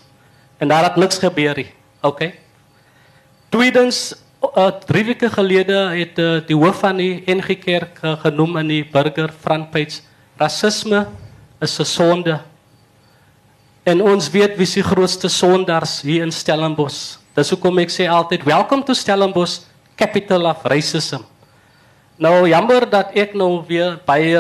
En 0.57 0.67
daar 0.67 0.83
het 0.83 0.95
niks 0.95 1.17
gebeur 1.17 1.55
nie. 1.55 1.71
Okay. 2.01 2.39
Tweedens 3.49 4.15
uh, 4.55 4.71
drie 4.85 5.05
weke 5.05 5.29
gelede 5.29 5.75
het 5.95 6.19
uh, 6.19 6.39
die 6.47 6.55
hoof 6.55 6.79
van 6.83 6.99
die 6.99 7.23
NG 7.25 7.59
Kerk 7.59 7.99
uh, 8.03 8.15
genoem 8.23 8.57
in 8.63 8.71
die 8.71 8.83
burger 8.91 9.31
frontpage 9.31 10.01
rasisme 10.37 11.07
is 11.61 11.79
'n 11.79 11.85
sonde. 11.85 12.39
En 13.83 14.01
ons 14.01 14.29
weet 14.29 14.55
wie 14.55 14.65
se 14.65 14.83
grootste 14.83 15.27
sondaars 15.27 16.01
hier 16.01 16.23
in 16.23 16.31
Stellenbosch. 16.31 17.17
Dis 17.35 17.49
hoekom 17.49 17.79
ek 17.79 17.91
sê 17.91 18.07
altyd 18.07 18.43
welcome 18.43 18.83
to 18.83 18.93
Stellenbosch, 18.93 19.59
capital 19.95 20.45
of 20.45 20.63
racism. 20.63 21.23
Nou 22.23 22.45
jammer 22.47 22.85
dat 22.87 23.11
ek 23.19 23.33
nou 23.35 23.65
weer 23.67 23.97
baie 24.07 24.39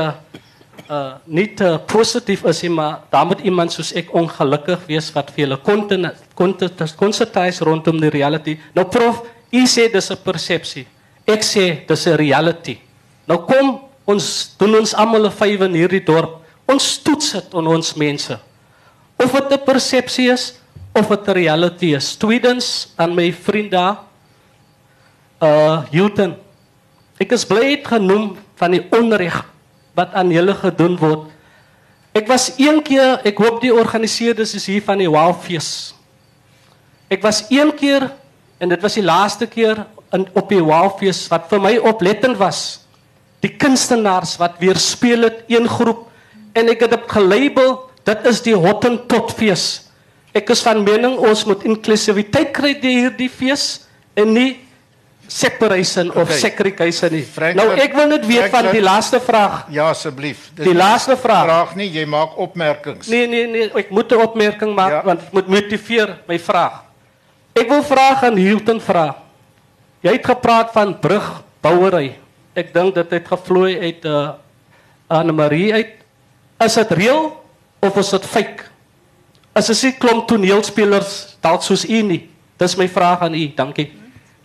uh 0.91 1.15
nie 1.25 1.47
te 1.55 1.67
positief 1.87 2.43
is 2.47 2.61
maar 2.67 3.01
daar 3.11 3.25
moet 3.27 3.41
iemand 3.43 3.71
soos 3.71 3.91
ek 3.95 4.11
ongelukkig 4.13 4.85
wees 4.87 5.09
wat 5.15 5.31
kontent 5.63 6.95
konsentreer 6.95 7.59
rondom 7.63 7.99
die 7.99 8.09
reality. 8.09 8.57
Nou 8.75 8.85
prof, 8.87 9.23
u 9.51 9.63
sê 9.67 9.91
dis 9.91 10.11
'n 10.11 10.17
persepsie. 10.23 10.87
Ek 11.27 11.43
sê 11.43 11.85
dis 11.87 12.07
'n 12.07 12.15
reality. 12.15 12.77
Nou 13.27 13.39
kom 13.45 13.81
ons 14.05 14.55
doen 14.57 14.75
ons 14.79 14.93
almal 14.93 15.25
'n 15.25 15.31
vyf 15.31 15.61
in 15.61 15.73
hierdie 15.73 16.05
dorp. 16.05 16.41
Ons 16.67 17.01
toets 17.03 17.31
dit 17.31 17.53
aan 17.53 17.67
ons 17.67 17.93
mense. 17.95 18.39
Of 19.19 19.31
dit 19.31 19.51
'n 19.51 19.65
persepsie 19.65 20.31
is 20.31 20.53
of 20.95 21.07
dit 21.09 21.27
'n 21.27 21.31
reality 21.31 21.95
is. 21.95 22.15
Tweedens 22.15 22.93
aan 22.95 23.15
my 23.15 23.33
vriend 23.33 23.71
daar 23.71 23.97
uh 25.41 25.83
Hilton. 25.91 26.35
Ek 27.23 27.31
is 27.37 27.45
bly 27.47 27.77
het 27.77 27.87
genoem 27.87 28.33
van 28.59 28.73
die 28.75 28.83
onreg 28.91 29.37
wat 29.95 30.15
aan 30.17 30.31
julle 30.33 30.55
gedoen 30.57 30.97
word. 30.99 31.29
Ek 32.13 32.27
was 32.29 32.51
een 32.59 32.81
keer, 32.85 33.21
ek 33.25 33.39
hoop 33.39 33.61
die 33.63 33.71
organiseerders 33.73 34.53
is 34.57 34.67
hier 34.69 34.83
van 34.85 34.99
die 34.99 35.09
Wildfees. 35.09 35.93
Ek 37.13 37.23
was 37.23 37.45
een 37.49 37.71
keer 37.77 38.09
en 38.59 38.73
dit 38.73 38.83
was 38.83 38.97
die 38.99 39.05
laaste 39.05 39.47
keer 39.49 39.85
in 40.13 40.25
op 40.37 40.51
die 40.51 40.61
Wildfees 40.61 41.25
wat 41.31 41.47
vir 41.51 41.63
my 41.63 41.73
oplettend 41.93 42.37
was. 42.41 42.83
Die 43.45 43.53
kunstenaars 43.59 44.35
wat 44.41 44.59
weer 44.61 44.79
speel 44.81 45.29
het 45.29 45.41
een 45.51 45.69
groep 45.69 46.09
en 46.57 46.69
ek 46.73 46.85
het 46.85 46.93
dit 46.97 47.09
gelabel 47.15 47.77
dit 48.03 48.27
is 48.29 48.43
die 48.43 48.57
Hottentot 48.57 49.31
fees. 49.31 49.87
Ek 50.35 50.49
is 50.51 50.63
van 50.65 50.83
mening 50.83 51.15
ons 51.21 51.45
moet 51.47 51.63
inklusiwiteit 51.69 52.51
kry 52.55 52.75
hierdie 52.81 53.31
fees 53.31 53.85
en 54.17 54.33
nie 54.35 54.62
separation 55.33 56.09
of 56.13 56.27
Okay. 56.29 56.37
segregation 56.37 57.11
nie. 57.11 57.23
Franklin- 57.25 57.65
nou 57.65 57.77
ek 57.77 57.93
wil 57.97 58.07
net 58.07 58.25
weet 58.25 58.39
van 58.39 58.49
Franklin- 58.49 58.71
die 58.77 58.81
laaste 58.85 59.19
vraag. 59.19 59.65
Ja, 59.69 59.89
asseblief. 59.89 60.51
Die 60.55 60.73
laaste 60.73 61.17
vraag. 61.17 61.43
Vraag 61.45 61.75
nie, 61.75 61.89
jy 61.91 62.05
maak 62.05 62.37
opmerkings. 62.37 63.07
Nee 63.07 63.27
nee 63.27 63.47
nee, 63.47 63.69
ek 63.73 63.89
moet 63.89 64.11
'n 64.11 64.21
opmerking 64.21 64.75
maak 64.75 64.91
Ja. 64.91 65.01
want 65.03 65.21
ek 65.21 65.31
moet 65.33 65.47
motiveer 65.47 66.19
my 66.27 66.39
vraag. 66.39 66.83
Ek 67.55 67.67
wil 67.69 67.83
vra 67.83 68.21
aan 68.21 68.35
Hilton 68.37 68.79
vra. 68.81 69.15
Jy 70.01 70.11
het 70.11 70.25
gepraat 70.25 70.71
van 70.71 70.99
brugbouery. 70.99 72.15
Ek 72.55 72.73
dink 72.73 72.95
dit 72.95 73.09
het 73.11 73.27
gevloei 73.27 73.79
uit 73.79 74.05
uh 74.05 74.29
Anne 75.07 75.31
Marie 75.31 75.73
uit. 75.73 75.87
Is 76.59 76.73
dit 76.73 76.91
reël 76.91 77.43
of 77.81 77.97
is 77.97 78.09
dit 78.09 78.25
fake? 78.25 78.63
Is 79.55 79.67
dit 79.67 79.83
'n 79.93 79.97
klomp 79.99 80.27
toneelspelers 80.27 81.37
dalk 81.41 81.61
soos 81.63 81.85
u 81.85 82.01
nie? 82.01 82.29
Dis 82.57 82.75
my 82.75 82.87
vraag 82.87 83.21
aan 83.21 83.33
u. 83.33 83.51
Dankie. 83.55 83.91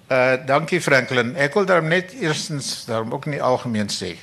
Uh 0.08 0.38
dankie 0.46 0.80
Franklin. 0.80 1.34
Ek 1.36 1.52
wil 1.52 1.66
daarom 1.68 1.90
net 1.92 2.14
eerstens 2.16 2.86
daarom 2.88 3.12
ook 3.12 3.26
nie 3.28 3.42
algemeen 3.42 3.90
sê. 3.92 4.14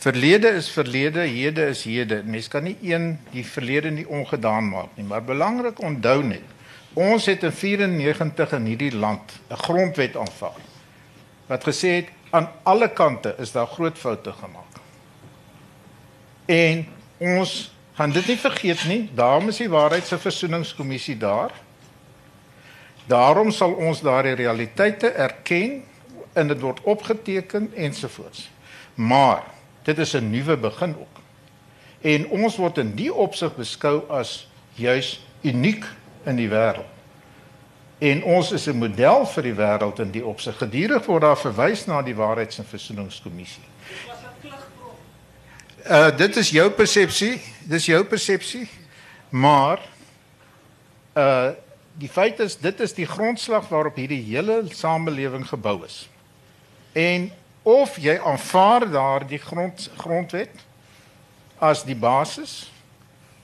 Verlede 0.00 0.48
is 0.56 0.68
verlede, 0.68 1.20
hede 1.20 1.70
is 1.72 1.84
hede. 1.88 2.22
Mens 2.24 2.48
kan 2.48 2.64
nie 2.64 2.76
een 2.84 3.14
die 3.32 3.44
verlede 3.44 3.90
nie 3.90 4.04
ongedaan 4.08 4.68
maak 4.68 4.96
nie, 4.96 5.04
maar 5.04 5.24
belangrik 5.24 5.80
onthou 5.80 6.22
net. 6.24 6.44
Ons 6.92 7.24
het 7.30 7.46
in 7.48 7.52
94 7.52 8.52
in 8.58 8.68
hierdie 8.68 8.92
land 8.92 9.32
'n 9.48 9.56
grondwet 9.64 10.16
aanvaar 10.16 10.60
wat 11.46 11.64
gesê 11.66 11.88
het 11.88 12.08
aan 12.30 12.48
alle 12.62 12.88
kante 12.88 13.34
is 13.38 13.52
daar 13.52 13.66
groot 13.66 13.98
foute 13.98 14.32
gemaak. 14.32 14.76
En 16.46 16.86
ons 17.18 17.72
gaan 17.92 18.12
dit 18.12 18.26
nie 18.26 18.38
vergeet 18.38 18.84
nie. 18.84 19.10
Daarom 19.14 19.48
is 19.48 19.56
die 19.56 19.68
waarheids- 19.68 20.12
en 20.12 20.20
versoeningskommissie 20.20 21.16
daar. 21.16 21.50
Daarom 23.10 23.50
sal 23.50 23.72
ons 23.72 24.02
daardie 24.06 24.36
realiteite 24.38 25.08
erken 25.10 25.80
en 26.32 26.48
dit 26.48 26.60
word 26.60 26.80
opgeteken 26.86 27.72
ensovoorts. 27.74 28.50
Maar 28.94 29.42
dit 29.82 29.98
is 29.98 30.12
'n 30.14 30.30
nuwe 30.30 30.56
begin 30.56 30.94
ook. 30.98 31.16
En 32.00 32.28
ons 32.28 32.56
word 32.56 32.78
in 32.78 32.94
die 32.94 33.14
opsig 33.14 33.56
beskou 33.56 34.08
as 34.08 34.48
juis 34.74 35.26
uniek 35.40 35.84
in 36.24 36.36
die 36.36 36.48
wêreld. 36.48 36.88
En 37.98 38.24
ons 38.24 38.52
is 38.52 38.66
'n 38.66 38.78
model 38.78 39.26
vir 39.26 39.42
die 39.42 39.54
wêreld 39.54 39.98
in 39.98 40.10
die 40.10 40.24
opsig. 40.24 40.56
Gedurig 40.56 41.06
word 41.06 41.22
daar 41.22 41.38
verwys 41.38 41.86
na 41.86 42.02
die 42.02 42.14
waarheids- 42.14 42.58
en 42.58 42.64
versoeningskommissie. 42.64 43.62
Uh 45.90 46.16
dit 46.16 46.36
is 46.36 46.50
jou 46.50 46.70
persepsie, 46.70 47.40
dis 47.64 47.86
jou 47.86 48.04
persepsie. 48.04 48.68
Maar 49.28 49.80
uh 51.16 51.48
die 51.98 52.08
feit 52.08 52.40
is 52.40 52.56
dit 52.56 52.80
is 52.80 52.92
die 52.92 53.06
grondslag 53.06 53.68
waarop 53.68 53.96
hierdie 53.96 54.22
hele 54.22 54.62
samelewing 54.72 55.46
gebou 55.48 55.84
is. 55.84 56.08
En 56.92 57.30
of 57.62 57.96
jy 58.00 58.16
aanvaar 58.18 58.86
daardie 58.90 59.38
grond 59.38 59.90
grondwet 59.96 60.62
as 61.58 61.84
die 61.84 61.96
basis 61.96 62.70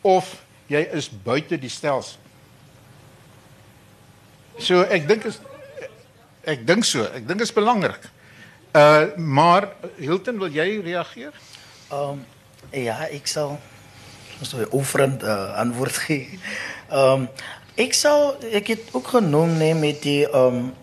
of 0.01 0.43
jy 0.67 0.81
is 0.97 1.09
buite 1.11 1.59
die 1.61 1.71
stelsel. 1.71 2.19
So 4.59 4.81
ek 4.89 5.05
dink 5.09 5.27
is 5.29 5.41
ek 6.49 6.63
dink 6.67 6.87
so, 6.89 7.05
ek 7.05 7.27
dink 7.29 7.43
is 7.45 7.53
belangrik. 7.53 8.09
Uh 8.77 9.13
maar 9.17 9.69
Hilton 10.01 10.39
wil 10.41 10.53
jy 10.53 10.81
reageer? 10.85 11.35
Ehm 11.93 12.25
ja, 12.73 13.05
ek 13.13 13.29
sal 13.29 13.59
ons 14.41 14.53
nou 14.53 14.65
'n 14.65 14.73
oefend 14.73 15.23
uh, 15.23 15.55
antwoord 15.61 15.97
gee. 16.09 16.41
Ehm 16.89 17.29
ek 17.77 17.93
sal 17.93 18.35
ek 18.57 18.73
het 18.73 18.93
ook 18.97 19.13
genoem 19.13 19.57
nee 19.61 19.75
met 19.77 20.03
die 20.03 20.25
ehm 20.25 20.61
um, 20.61 20.75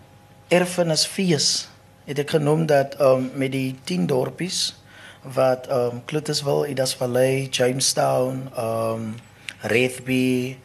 erfenisfees. 0.52 1.66
Het 2.06 2.20
ek 2.22 2.36
genoem 2.36 2.66
dat 2.70 2.94
ehm 3.00 3.26
um, 3.26 3.30
met 3.34 3.52
die 3.52 3.74
10 3.84 4.06
dorpies 4.06 4.76
wat 5.34 5.66
ehm 5.66 5.98
um, 5.98 6.02
Cluttersville, 6.06 6.68
Idas 6.70 6.94
Valley, 6.94 7.48
Jamestown, 7.50 8.46
ehm 8.54 8.94
um, 8.94 9.14
Rathby, 9.60 10.56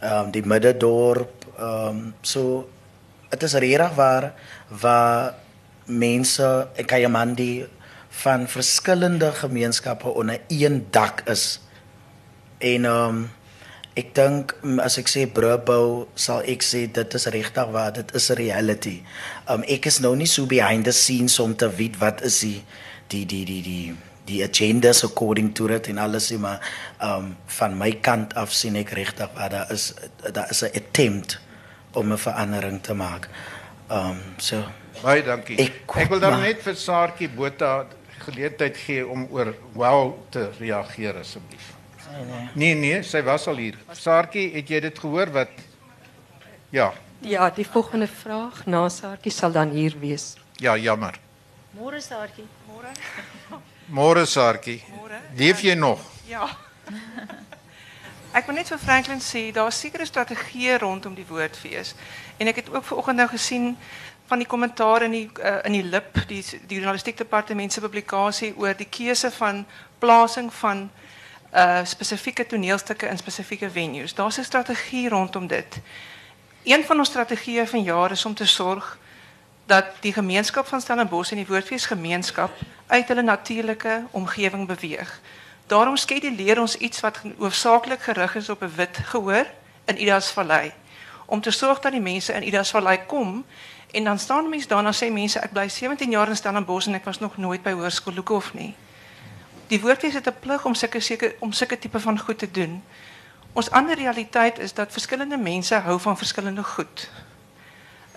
ehm 0.00 0.26
um, 0.26 0.30
die 0.34 0.42
Middendorp, 0.42 1.46
ehm 1.58 1.88
um, 1.88 2.14
so 2.22 2.68
dit 3.30 3.42
is 3.42 3.54
regtig 3.54 3.94
waar 3.94 4.32
waar 4.68 5.34
mense 5.86 6.68
in 6.74 6.84
Kayamandi 6.84 7.66
van 8.08 8.48
verskillende 8.48 9.32
gemeenskappe 9.32 10.08
onder 10.08 10.40
een 10.48 10.86
dak 10.90 11.20
is. 11.30 11.60
En 12.58 12.84
ehm 12.84 13.08
um, 13.08 13.30
ek 13.98 14.12
dink 14.14 14.52
mm, 14.62 14.78
as 14.84 14.98
ek 15.00 15.08
sê 15.10 15.24
brubou 15.26 16.06
sal 16.14 16.42
ek 16.46 16.62
sê 16.62 16.84
dit 16.92 17.14
is 17.18 17.26
regtig 17.34 17.70
waar 17.74 17.92
dit 17.96 18.14
is 18.14 18.30
'n 18.30 18.36
reality. 18.38 18.96
Um, 19.50 19.64
ek 19.66 19.86
is 19.90 19.98
nou 20.00 20.14
nie 20.16 20.26
so 20.26 20.46
behind 20.46 20.84
the 20.84 20.92
scenes 20.92 21.38
om 21.40 21.54
te 21.56 21.68
weet 21.70 21.96
wat 21.98 22.22
is 22.22 22.38
die 22.40 22.62
die 23.08 23.24
die 23.26 23.44
die 23.44 23.62
die 23.62 23.94
die 24.28 24.42
agendas 24.44 25.02
according 25.04 25.52
to 25.54 25.66
it 25.72 25.88
en 25.88 25.98
alles 25.98 26.30
nie, 26.30 26.38
maar 26.38 26.60
um 27.02 27.36
van 27.46 27.78
my 27.78 27.92
kant 27.92 28.34
af 28.36 28.52
sien 28.52 28.76
ek 28.76 28.90
regtig 28.92 29.28
dat 29.34 29.50
daar 29.50 29.72
is 29.72 29.94
daar 30.32 30.50
is 30.50 30.62
'n 30.62 30.70
attempt 30.76 31.38
om 31.94 32.12
'n 32.12 32.18
verandering 32.18 32.80
te 32.82 32.94
maak. 32.94 33.28
Um 33.90 34.20
so 34.38 34.62
Baie 35.02 35.22
dankie. 35.22 35.56
Ek- 35.58 35.96
Ek 35.96 36.08
wil 36.08 36.20
dan 36.20 36.32
maar- 36.32 36.40
net 36.46 36.62
vir 36.62 36.74
Saartjie 36.74 37.28
Botha 37.28 37.86
geleentheid 38.18 38.76
gee 38.76 39.06
om 39.06 39.26
oor 39.30 39.54
wow 39.74 40.14
te 40.30 40.50
reageer 40.60 41.14
asseblief. 41.16 41.77
Nee 42.54 42.74
nee, 42.74 43.02
sy 43.02 43.22
was 43.22 43.46
al 43.46 43.56
hier. 43.56 43.76
Saartjie, 43.92 44.48
het 44.54 44.68
jy 44.68 44.80
dit 44.80 44.98
gehoor 44.98 45.30
wat 45.32 45.48
Ja, 46.70 46.92
Ja, 47.20 47.50
die 47.50 47.66
volgende 47.66 48.06
vraag 48.06 48.66
na 48.66 48.88
Saartjie 48.88 49.32
sal 49.32 49.52
dan 49.52 49.70
hier 49.70 49.94
wees. 49.98 50.34
ja, 50.60 50.76
jammer. 50.76 51.18
Môre 51.78 52.00
Saartjie. 52.00 52.44
Môre. 52.68 52.92
Môre 53.90 54.26
Saartjie. 54.26 54.82
Môre. 54.90 55.18
Leef 55.36 55.60
jy 55.62 55.74
nog? 55.74 55.98
Ja. 56.28 56.48
Ek 58.32 58.46
wil 58.46 58.58
net 58.58 58.68
vir 58.68 58.78
Franklin 58.78 59.20
sê 59.24 59.48
daar's 59.54 59.78
sekere 59.80 60.04
strategieë 60.06 60.78
rondom 60.82 61.14
die 61.16 61.26
woordfees. 61.28 61.94
En 62.38 62.46
ek 62.50 62.56
het 62.62 62.68
ook 62.70 62.84
vanoggend 62.84 63.16
nou 63.16 63.28
gesien 63.32 63.76
van 64.28 64.38
die 64.42 64.46
kommentaar 64.46 65.02
in 65.06 65.14
die 65.16 65.28
uh, 65.40 65.58
in 65.64 65.72
die 65.78 65.84
lip 65.84 66.18
die 66.28 66.42
die 66.68 66.76
journalistiek 66.78 67.16
departement 67.16 67.72
se 67.72 67.80
publikasie 67.80 68.52
oor 68.56 68.76
die 68.76 68.88
keuse 68.92 69.30
van 69.38 69.64
plasing 69.98 70.52
van 70.60 70.90
uh 71.54 71.80
spesifieke 71.84 72.46
toneelstukke 72.46 73.06
in 73.06 73.18
spesifieke 73.18 73.70
venues. 73.70 74.14
Daar's 74.14 74.38
'n 74.38 74.44
strategie 74.44 75.08
rondom 75.08 75.46
dit. 75.46 75.80
Een 76.62 76.84
van 76.84 76.98
ons 76.98 77.08
strategieë 77.08 77.66
van 77.66 77.82
jare 77.82 78.12
is 78.12 78.24
om 78.24 78.34
te 78.34 78.46
sorg 78.46 78.98
dat 79.66 79.84
die 80.00 80.12
gemeenskap 80.12 80.66
van 80.66 80.80
Stellenbosch 80.80 81.30
en 81.30 81.36
die 81.36 81.46
woordfeesgemeenskap 81.46 82.50
uit 82.86 83.08
hulle 83.08 83.22
natuurlike 83.22 84.04
omgewing 84.10 84.66
beweeg. 84.66 85.20
Daarom 85.66 85.96
skeduleer 85.96 86.60
ons 86.60 86.76
iets 86.76 87.00
wat 87.00 87.20
hoofsaaklik 87.38 88.02
gerig 88.02 88.34
is 88.34 88.48
op 88.48 88.62
'n 88.62 88.72
wit 88.74 88.96
gehoor 89.04 89.46
in 89.84 90.00
Idas 90.00 90.30
Vallei 90.30 90.72
om 91.28 91.40
te 91.40 91.50
sorg 91.50 91.80
dat 91.80 91.92
die 91.92 92.00
mense 92.00 92.32
in 92.32 92.46
Idas 92.46 92.70
Vallei 92.70 92.98
kom 93.06 93.44
en 93.90 94.04
dan 94.04 94.18
staan 94.18 94.48
mense 94.48 94.68
daar 94.68 94.78
en 94.78 94.84
dan 94.84 94.96
sê 94.96 95.12
mense 95.12 95.40
ek 95.40 95.52
bly 95.52 95.68
17 95.68 96.10
jaar 96.10 96.28
in 96.28 96.36
Stellenbosch 96.36 96.86
en 96.88 96.94
ek 96.94 97.04
was 97.04 97.20
nog 97.20 97.36
nooit 97.36 97.62
by 97.62 97.72
Hoërskool 97.76 98.14
Lukhof 98.14 98.54
nie. 98.54 98.74
Die 99.68 99.80
woordfees 99.80 100.14
het 100.14 100.26
'n 100.26 100.40
plig 100.40 100.64
om 100.64 100.74
sulke 100.74 101.00
seker 101.00 101.34
om 101.38 101.52
sulke 101.52 101.78
tipe 101.78 102.00
van 102.00 102.18
goed 102.18 102.38
te 102.38 102.50
doen. 102.50 102.82
Ons 103.52 103.70
ander 103.70 103.96
realiteit 103.96 104.58
is 104.58 104.74
dat 104.74 104.92
verskillende 104.92 105.36
mense 105.36 105.74
hou 105.74 106.00
van 106.00 106.16
verskillende 106.16 106.62
goed. 106.62 107.10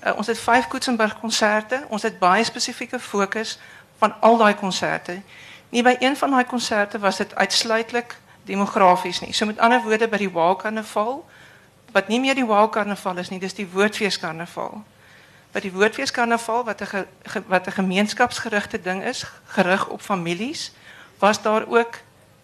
Uh, 0.04 0.18
ons 0.18 0.28
het 0.28 0.39
vyf 0.39 0.68
Koetsenburg 0.68 1.20
konserte. 1.20 1.86
Ons 1.88 2.02
het 2.02 2.20
baie 2.20 2.43
spesifieke 2.43 2.99
fokus 2.99 3.60
van 3.97 4.14
al 4.20 4.38
daai 4.38 4.56
konserte. 4.56 5.22
Nie 5.70 5.84
by 5.84 5.95
een 5.99 6.18
van 6.18 6.32
daai 6.32 6.45
konserte 6.45 6.99
was 6.99 7.18
dit 7.18 7.36
uitsluitlik 7.36 8.16
demografies 8.43 9.20
nie. 9.20 9.34
So 9.34 9.45
met 9.45 9.60
ander 9.60 9.82
woorde 9.82 10.08
by 10.08 10.18
die 10.18 10.32
Wow 10.32 10.58
Karnaval 10.60 11.26
wat 11.91 12.08
nie 12.08 12.20
meer 12.20 12.36
die 12.36 12.45
Wow 12.45 12.72
Karnaval 12.72 13.18
is 13.18 13.30
nie, 13.30 13.39
dis 13.39 13.54
die 13.54 13.68
Woordfees 13.68 14.20
Karnaval. 14.20 14.84
By 15.52 15.60
die 15.60 15.72
Woordfees 15.72 16.12
Karnaval 16.12 16.64
wat 16.64 16.82
'n 16.82 17.06
wat 17.47 17.68
'n 17.68 17.72
gemeenskapsgerigte 17.72 18.82
ding 18.82 19.04
is, 19.04 19.26
gerig 19.45 19.88
op 19.88 20.02
families, 20.02 20.72
was 21.22 21.41
daar 21.41 21.67
ook 21.67 21.99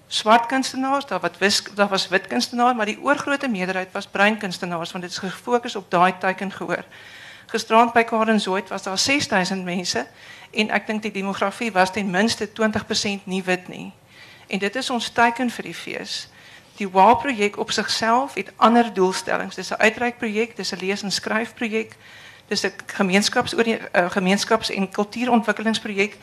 swart 0.07 0.45
kunstenaars, 0.45 1.05
daar 1.05 1.19
wat 1.19 1.37
wis, 1.37 1.63
daar 1.75 1.87
was 1.87 2.07
wit 2.07 2.27
kunstenaars, 2.27 2.75
maar 2.75 2.85
die 2.85 3.01
oorgrootste 3.01 3.47
meerderheid 3.47 3.91
was 3.91 4.07
bruin 4.07 4.37
kunstenaars 4.37 4.91
want 4.91 5.03
dit 5.03 5.11
is 5.11 5.17
gefokus 5.17 5.75
op 5.75 5.91
daai 5.91 6.17
teiken 6.17 6.51
gehoor. 6.51 6.83
Gisterand 7.47 7.93
by 7.93 8.03
Karen 8.03 8.39
Zoid 8.39 8.69
was 8.69 8.83
daar 8.83 8.97
6000 8.97 9.63
mense 9.63 10.07
en 10.51 10.69
ek 10.69 10.87
dink 10.87 11.01
die 11.01 11.11
demografie 11.11 11.71
was 11.71 11.91
ten 11.91 12.09
minste 12.09 12.49
20% 12.49 13.23
nie 13.23 13.43
wit 13.43 13.67
nie. 13.67 13.91
En 14.47 14.59
dit 14.59 14.75
is 14.75 14.89
ons 14.89 15.09
teiken 15.09 15.49
vir 15.51 15.63
die 15.63 15.75
fees. 15.75 16.27
Die 16.77 16.89
WOW 16.89 17.17
projek 17.19 17.57
op 17.57 17.71
sigself 17.71 18.33
het 18.33 18.51
ander 18.55 18.93
doelstellings. 18.93 19.55
Dis 19.55 19.71
'n 19.71 19.81
uitreikprojek, 19.81 20.55
dis 20.55 20.71
'n 20.71 20.79
lees 20.79 21.03
en 21.03 21.11
skryfprojek. 21.11 21.95
Dis 22.47 22.63
'n 22.63 22.73
gemeenskaps 22.85 23.53
uh, 23.53 23.75
gemeenskaps 24.11 24.69
en 24.69 24.89
kultuurontwikkelingsprojek 24.89 26.17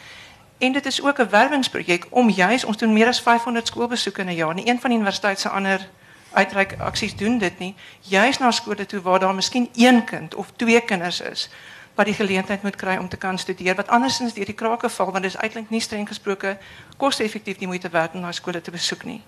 en 0.59 0.73
dit 0.73 0.87
is 0.87 1.03
ook 1.03 1.19
'n 1.19 1.29
werwingsprojek 1.29 2.07
om 2.11 2.31
juis 2.31 2.65
ons 2.65 2.77
doen 2.77 2.93
meer 2.93 3.07
as 3.07 3.21
500 3.21 3.67
skoolbesoeke 3.67 4.21
in 4.21 4.29
'n 4.29 4.35
jaar. 4.35 4.55
Nie 4.55 4.69
een 4.69 4.81
van 4.81 4.91
die 4.91 4.99
universiteit 4.99 5.41
se 5.41 5.49
ander 5.49 5.89
uitreik 6.33 6.77
aksies 6.79 7.17
doen 7.17 7.39
dit 7.39 7.59
nie. 7.59 7.75
Juis 8.01 8.39
na 8.39 8.51
skole 8.51 8.87
toe 8.87 9.01
waar 9.01 9.19
daar 9.19 9.35
miskien 9.35 9.69
een 9.75 10.05
kind 10.05 10.35
of 10.35 10.53
twee 10.57 10.81
kinders 10.81 11.21
is 11.21 11.51
wat 11.95 12.07
die 12.07 12.15
geleentheid 12.15 12.63
moet 12.63 12.77
kry 12.77 12.97
om 12.97 13.09
te 13.09 13.17
kan 13.17 13.39
studeer 13.39 13.75
wat 13.75 13.89
andersins 13.89 14.35
deur 14.35 14.45
die 14.45 14.55
krake 14.55 14.89
val 14.89 15.11
want 15.11 15.23
dit 15.23 15.35
is 15.35 15.41
eintlik 15.41 15.71
nie 15.71 15.81
streng 15.81 16.09
gesproke 16.09 16.57
koste-effektief 16.97 17.59
die 17.59 17.67
moeite 17.67 17.89
werd 17.89 18.15
om 18.15 18.21
na 18.21 18.33
skole 18.33 18.61
te 18.61 18.71
besoek 18.71 19.05
nie. 19.05 19.23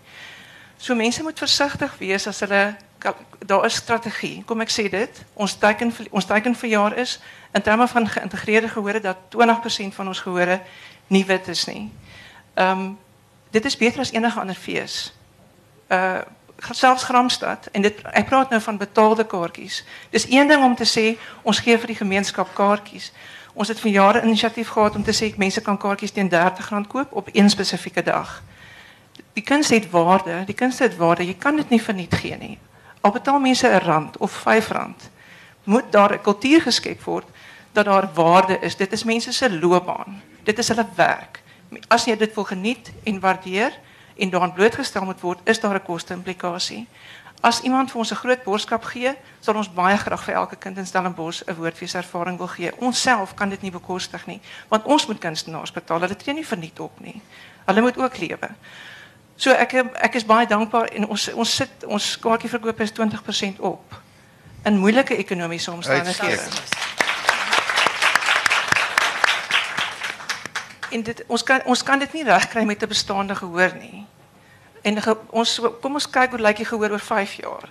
So 0.76 0.94
mense 0.94 1.22
moet 1.22 1.38
versigtig 1.38 1.94
wees 1.98 2.26
as 2.26 2.40
hulle 2.40 2.76
daar 3.46 3.64
is 3.64 3.74
strategie. 3.74 4.42
Kom 4.44 4.60
ek 4.60 4.72
sê 4.72 4.88
dit, 4.90 5.20
ons 5.34 5.54
teiken 5.60 5.92
ons 6.10 6.26
teiken 6.26 6.56
vir 6.58 6.68
jaar 6.68 6.96
is 6.98 7.18
in 7.54 7.62
terme 7.62 7.86
van 7.88 8.08
geïntegreerde 8.08 8.68
gehore 8.68 9.00
dat 9.00 9.16
20% 9.36 9.94
van 9.94 10.08
ons 10.08 10.20
gehore 10.20 10.60
nie 11.06 11.24
wit 11.24 11.48
is 11.48 11.64
nie. 11.64 11.92
Ehm 12.54 12.94
dit 13.50 13.64
is 13.64 13.76
beter 13.76 14.00
as 14.00 14.12
enige 14.12 14.40
ander 14.40 14.54
fees. 14.54 15.14
Uh 15.88 16.20
selfs 16.70 17.02
Gramstad 17.02 17.68
en 17.72 17.82
dit 17.82 18.00
ek 18.12 18.26
praat 18.26 18.50
nou 18.50 18.60
van 18.62 18.76
betaalde 18.76 19.26
kaartjies. 19.26 19.84
Dis 20.10 20.26
een 20.30 20.48
ding 20.48 20.64
om 20.64 20.74
te 20.74 20.86
sê 20.88 21.18
ons 21.42 21.58
gee 21.58 21.78
vir 21.78 21.86
die 21.86 21.96
gemeenskap 21.96 22.54
kaartjies. 22.54 23.12
Ons 23.52 23.68
het 23.68 23.80
vir 23.80 23.90
jare 23.90 24.22
inisiatief 24.22 24.68
gehad 24.68 24.96
om 24.96 25.04
te 25.04 25.14
sê 25.16 25.32
mense 25.36 25.60
kan 25.60 25.78
kaartjies 25.78 26.12
teen 26.12 26.32
R30 26.32 26.88
koop 26.88 27.12
op 27.12 27.28
een 27.32 27.50
spesifieke 27.50 28.02
dag. 28.02 28.42
Die 29.32 29.44
kuns 29.44 29.68
het 29.68 29.90
waarde, 29.90 30.42
die 30.46 30.54
kuns 30.54 30.78
het 30.78 30.96
waarde. 30.96 31.26
Jy 31.26 31.34
kan 31.34 31.56
dit 31.56 31.68
nie 31.68 31.82
verniet 31.82 32.14
gee 32.14 32.36
nie. 32.36 32.58
Al 33.00 33.12
betaal 33.12 33.40
mense 33.40 33.68
'n 33.68 33.84
rand 33.84 34.16
of 34.16 34.44
R5, 34.44 34.70
moet 35.64 35.92
daar 35.92 36.12
'n 36.12 36.22
kultuur 36.22 36.60
geskep 36.62 37.02
word 37.02 37.26
dat 37.72 37.84
daar 37.84 38.08
waarde 38.14 38.58
is. 38.60 38.76
Dit 38.76 38.92
is 38.92 39.04
mense 39.04 39.32
se 39.32 39.58
loopbaan. 39.58 40.22
Dit 40.46 40.58
is 40.62 40.68
hulle 40.70 40.86
werk. 40.94 41.42
As 41.90 42.06
jy 42.06 42.14
dit 42.16 42.34
wil 42.34 42.46
geniet 42.46 42.92
en 43.04 43.20
waardeer 43.20 43.74
en 44.16 44.30
daaraan 44.30 44.54
blootgestel 44.54 45.04
moet 45.04 45.20
word, 45.20 45.40
is 45.44 45.60
daar 45.60 45.74
'n 45.74 45.82
koste-implikasie. 45.82 46.86
As 47.40 47.60
iemand 47.60 47.90
vir 47.90 47.98
ons 47.98 48.10
'n 48.10 48.14
groot 48.14 48.42
boodskap 48.42 48.84
gee, 48.84 49.14
sal 49.40 49.54
ons 49.54 49.72
baie 49.72 49.96
graag 49.96 50.24
vir 50.24 50.34
elke 50.34 50.56
kind 50.56 50.78
in 50.78 50.86
Stellenbosch 50.86 51.42
'n 51.46 51.54
woordfeeservaring 51.54 52.38
wil 52.38 52.46
gee. 52.46 52.70
Ons 52.80 53.00
self 53.00 53.34
kan 53.34 53.48
dit 53.48 53.62
nie 53.62 53.70
bekostig 53.70 54.26
nie, 54.26 54.40
want 54.68 54.84
ons 54.84 55.06
moet 55.06 55.18
kunstenaars 55.18 55.72
betaal. 55.72 56.00
Hulle 56.00 56.16
tree 56.16 56.34
nie 56.34 56.46
verniet 56.46 56.80
op 56.80 57.00
nie. 57.00 57.22
Hulle 57.64 57.80
moet 57.80 57.98
ook 57.98 58.18
lewe. 58.18 58.48
So 59.36 59.50
ek 59.50 59.74
ek 59.94 60.14
is 60.14 60.24
baie 60.24 60.46
dankbaar 60.46 60.84
en 60.84 61.08
ons 61.08 61.32
ons 61.34 61.56
sit 61.56 61.84
ons 61.86 62.18
is 62.78 62.92
20% 62.92 63.60
op 63.60 64.02
in 64.64 64.78
moeilike 64.78 65.16
ekonomiese 65.16 65.70
omstandighede. 65.70 66.42
En 70.90 71.02
dit 71.02 71.24
ons 71.26 71.42
kan 71.42 71.64
ons 71.64 71.82
kan 71.82 71.98
dit 71.98 72.12
nie 72.12 72.24
regkry 72.24 72.64
met 72.64 72.82
'n 72.82 72.88
bestaande 72.88 73.34
gehoor 73.34 73.74
nie. 73.74 74.06
En 74.82 75.02
ons 75.30 75.60
kom 75.80 75.94
ons 75.94 76.10
kyk 76.10 76.30
hoe 76.30 76.40
lyk 76.40 76.56
die 76.56 76.64
gehoor 76.64 76.90
oor 76.90 77.00
5 77.00 77.32
jaar. 77.32 77.68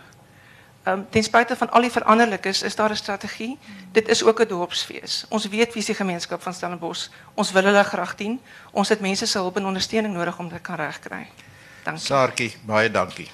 Ehm 0.84 1.01
ten 1.09 1.24
spyte 1.24 1.55
van 1.55 1.72
al 1.72 1.82
die 1.82 1.91
is 2.63 2.76
daar 2.76 2.91
'n 2.91 2.95
strategie. 2.95 3.57
Dit 3.91 4.07
is 4.07 4.24
ook 4.24 4.39
'n 4.39 4.47
dorpsfees. 4.47 5.26
Ons 5.30 5.47
weet 5.47 5.74
wie 5.74 5.82
is 5.82 5.86
die 5.86 5.95
gemeenskap 5.95 6.41
van 6.41 6.53
Stellenbosch. 6.53 7.07
Ons 7.34 7.51
wil 7.51 7.63
hulle 7.63 7.84
graag 7.84 8.16
dien. 8.16 8.41
Ons 8.72 8.89
het 8.89 8.99
mense 8.99 9.26
se 9.26 9.38
hulp 9.38 9.55
en 9.57 9.66
ondersteuning 9.66 10.13
nodig 10.13 10.39
om 10.39 10.49
dit 10.49 10.61
kan 10.61 10.76
regkry. 10.76 11.28
Dankie. 11.84 12.05
Saartjie, 12.05 12.57
baie 12.66 12.91
dankie. 12.91 13.30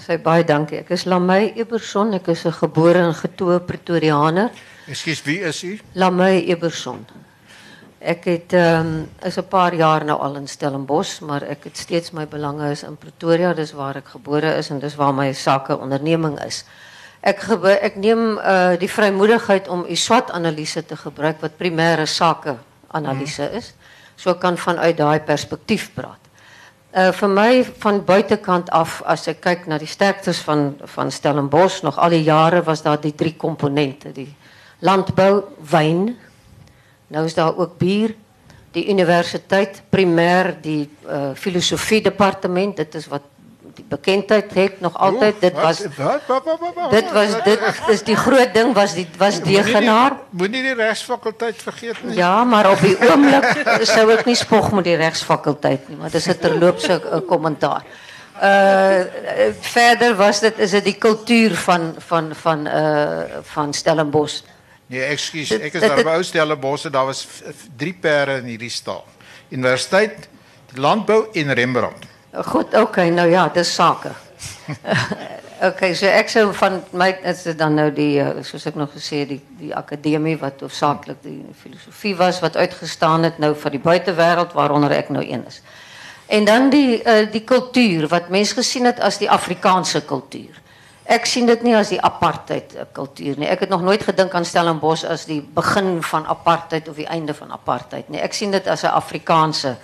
Sê 0.00 0.16
baie 0.16 0.44
dankie. 0.48 0.78
Ek 0.80 0.94
is 0.96 1.04
Lamey 1.04 1.52
Eberson, 1.60 2.14
ek 2.14 2.28
is 2.32 2.46
'n 2.46 2.52
gebore 2.52 2.98
en 2.98 3.14
getoe 3.14 3.60
Pretoriaaner. 3.60 4.50
Ekskuus, 4.88 5.22
wie 5.24 5.40
is 5.40 5.62
u? 5.62 5.78
Lamey 5.92 6.46
Eberson. 6.48 7.04
Ek 8.00 8.24
het 8.24 8.52
ehm 8.52 8.86
um, 8.86 9.08
is 9.22 9.36
'n 9.36 9.48
paar 9.48 9.74
jaar 9.74 10.04
nou 10.04 10.18
al 10.18 10.36
in 10.36 10.48
Stellenbosch, 10.48 11.20
maar 11.20 11.42
ek 11.42 11.64
het 11.64 11.76
steeds 11.76 12.12
my 12.12 12.26
belange 12.26 12.70
is 12.70 12.82
in 12.82 12.96
Pretoria, 12.96 13.52
dis 13.52 13.72
waar 13.72 13.96
ek 13.96 14.08
gebore 14.08 14.56
is 14.56 14.70
en 14.70 14.78
dis 14.78 14.96
waar 14.96 15.14
my 15.14 15.32
sake 15.32 15.76
onderneming 15.78 16.44
is. 16.44 16.64
Ek 17.20 17.40
gebe, 17.40 17.68
ek 17.68 17.96
neem 17.96 18.38
uh 18.38 18.78
die 18.78 18.88
vrymoedigheid 18.88 19.68
om 19.68 19.84
u 19.88 19.96
SWOT-analise 19.96 20.86
te 20.86 20.96
gebruik 20.96 21.40
wat 21.40 21.58
primêre 21.58 22.06
sake 22.06 22.56
analise 22.88 23.50
is. 23.52 23.74
So 24.16 24.34
kan 24.34 24.56
vanuit 24.56 24.96
daai 24.96 25.20
perspektief 25.20 25.90
praat. 25.94 26.29
Uh 26.90 27.12
vir 27.14 27.28
my 27.30 27.64
van 27.78 28.00
buitekant 28.02 28.70
af 28.74 28.96
as 29.06 29.28
ek 29.30 29.44
kyk 29.44 29.68
na 29.70 29.76
die 29.78 29.86
sterktes 29.86 30.40
van 30.42 30.72
van 30.90 31.12
Stellenbosch 31.14 31.84
nog 31.86 31.98
al 32.02 32.10
die 32.10 32.24
jare 32.26 32.64
was 32.66 32.82
daar 32.82 32.98
die 32.98 33.14
drie 33.14 33.36
komponente, 33.38 34.10
die 34.12 34.34
landbou, 34.82 35.44
wyn. 35.70 36.16
Nou 37.14 37.24
is 37.24 37.34
daar 37.38 37.54
ook 37.54 37.78
bier, 37.78 38.16
die 38.74 38.88
universiteit, 38.90 39.82
primêr 39.90 40.50
die 40.62 40.88
uh 41.06 41.30
filosofie 41.38 42.02
departement, 42.02 42.76
dit 42.76 42.94
is 42.94 43.06
wat 43.06 43.29
die 43.74 43.84
bekendheid 43.88 44.52
het 44.54 44.80
nog 44.80 44.98
altyd 44.98 45.40
dit 45.40 45.52
was 45.54 45.80
wat 45.96 46.26
wat 46.26 46.44
wat 46.44 46.58
wat, 46.60 46.74
wat 46.74 46.90
dit 46.90 47.12
was 47.12 47.34
dit 47.44 47.60
is 47.88 48.02
die 48.02 48.16
groot 48.16 48.54
ding 48.54 48.74
was 48.74 48.94
die 48.94 49.06
was 49.18 49.40
degenaar 49.42 50.16
Moenie 50.30 50.62
die 50.62 50.74
regsfakulteit 50.74 51.56
vergeet 51.62 52.02
nie. 52.04 52.16
Ja, 52.16 52.44
maar 52.44 52.70
op 52.70 52.80
die 52.80 52.96
oomblik 53.10 53.80
sou 53.82 54.10
ek 54.12 54.24
nie 54.26 54.34
spog 54.38 54.70
met 54.72 54.84
die 54.84 54.96
regsfakulteit 54.96 55.88
nie, 55.88 55.96
maar 55.96 56.10
dis 56.10 56.26
'n 56.28 56.38
terloopse 56.38 57.00
eh, 57.02 57.20
kommentaar. 57.26 57.82
Uh 58.42 59.04
verder 59.60 60.14
was 60.16 60.40
dit 60.40 60.58
is 60.58 60.70
dit 60.70 60.84
die 60.84 60.96
kultuur 60.98 61.54
van 61.56 61.94
van 61.98 62.34
van 62.34 62.66
uh 62.66 63.22
van 63.42 63.74
Stellenbosch. 63.74 64.40
Nee, 64.86 65.02
ekskuus, 65.02 65.48
Dit- 65.48 65.60
ek 65.60 65.72
is 65.74 65.80
dit- 65.80 65.88
daar 65.90 66.04
by 66.04 66.10
ou 66.18 66.22
Stellenbosch, 66.22 66.88
daar 66.90 67.04
was 67.06 67.26
drie 67.76 67.92
perde 68.00 68.38
in 68.40 68.44
hierdie 68.44 68.70
staal. 68.70 69.04
Universiteit, 69.48 70.28
die 70.72 70.80
landbou 70.80 71.26
en 71.32 71.52
Rembrandt. 71.54 72.06
Goed, 72.30 72.74
okay, 72.74 73.08
nou 73.10 73.30
ja, 73.30 73.48
dis 73.48 73.74
sake. 73.74 74.12
okay, 75.68 75.94
so 75.98 76.06
ek 76.06 76.28
sou 76.30 76.44
van 76.54 76.76
my 76.94 77.08
is 77.26 77.42
dit 77.48 77.56
dan 77.58 77.74
nou 77.74 77.88
die 77.90 78.20
uh, 78.22 78.36
soos 78.46 78.68
ek 78.70 78.76
nog 78.78 78.92
gesê 78.94 79.24
het, 79.24 79.32
die 79.32 79.40
die 79.64 79.72
akademie 79.74 80.36
wat 80.38 80.62
hoofsaaklik 80.62 81.18
die 81.24 81.40
filosofie 81.58 82.14
was 82.16 82.38
wat 82.40 82.54
uitgestaan 82.56 83.26
het 83.26 83.40
nou 83.42 83.50
vir 83.58 83.74
die 83.74 83.82
buitewêreld 83.82 84.54
waaronder 84.54 84.94
ek 84.94 85.10
nou 85.10 85.24
een 85.26 85.42
is. 85.50 85.58
En 86.30 86.46
dan 86.46 86.70
die 86.70 87.00
uh, 87.02 87.24
die 87.32 87.42
kultuur 87.42 88.06
wat 88.14 88.30
mense 88.30 88.54
gesien 88.54 88.86
het 88.86 89.02
as 89.02 89.18
die 89.18 89.30
Afrikaanse 89.30 90.04
kultuur. 90.06 90.62
Ek 91.10 91.26
sien 91.26 91.50
dit 91.50 91.66
nie 91.66 91.74
as 91.74 91.90
die 91.90 91.98
apartheid 91.98 92.76
eh, 92.78 92.86
kultuur 92.94 93.42
nie. 93.42 93.50
Ek 93.50 93.64
het 93.66 93.74
nog 93.74 93.82
nooit 93.82 94.06
gedink 94.06 94.30
aan 94.38 94.46
Stellenbosch 94.46 95.02
as 95.02 95.26
die 95.26 95.40
begin 95.42 95.96
van 96.06 96.30
apartheid 96.30 96.86
of 96.86 96.94
die 97.02 97.10
einde 97.10 97.34
van 97.34 97.50
apartheid 97.50 98.06
nie. 98.06 98.22
Ek 98.22 98.38
sien 98.38 98.54
dit 98.54 98.70
as 98.70 98.86
'n 98.86 98.94
Afrikaanse 98.94 99.74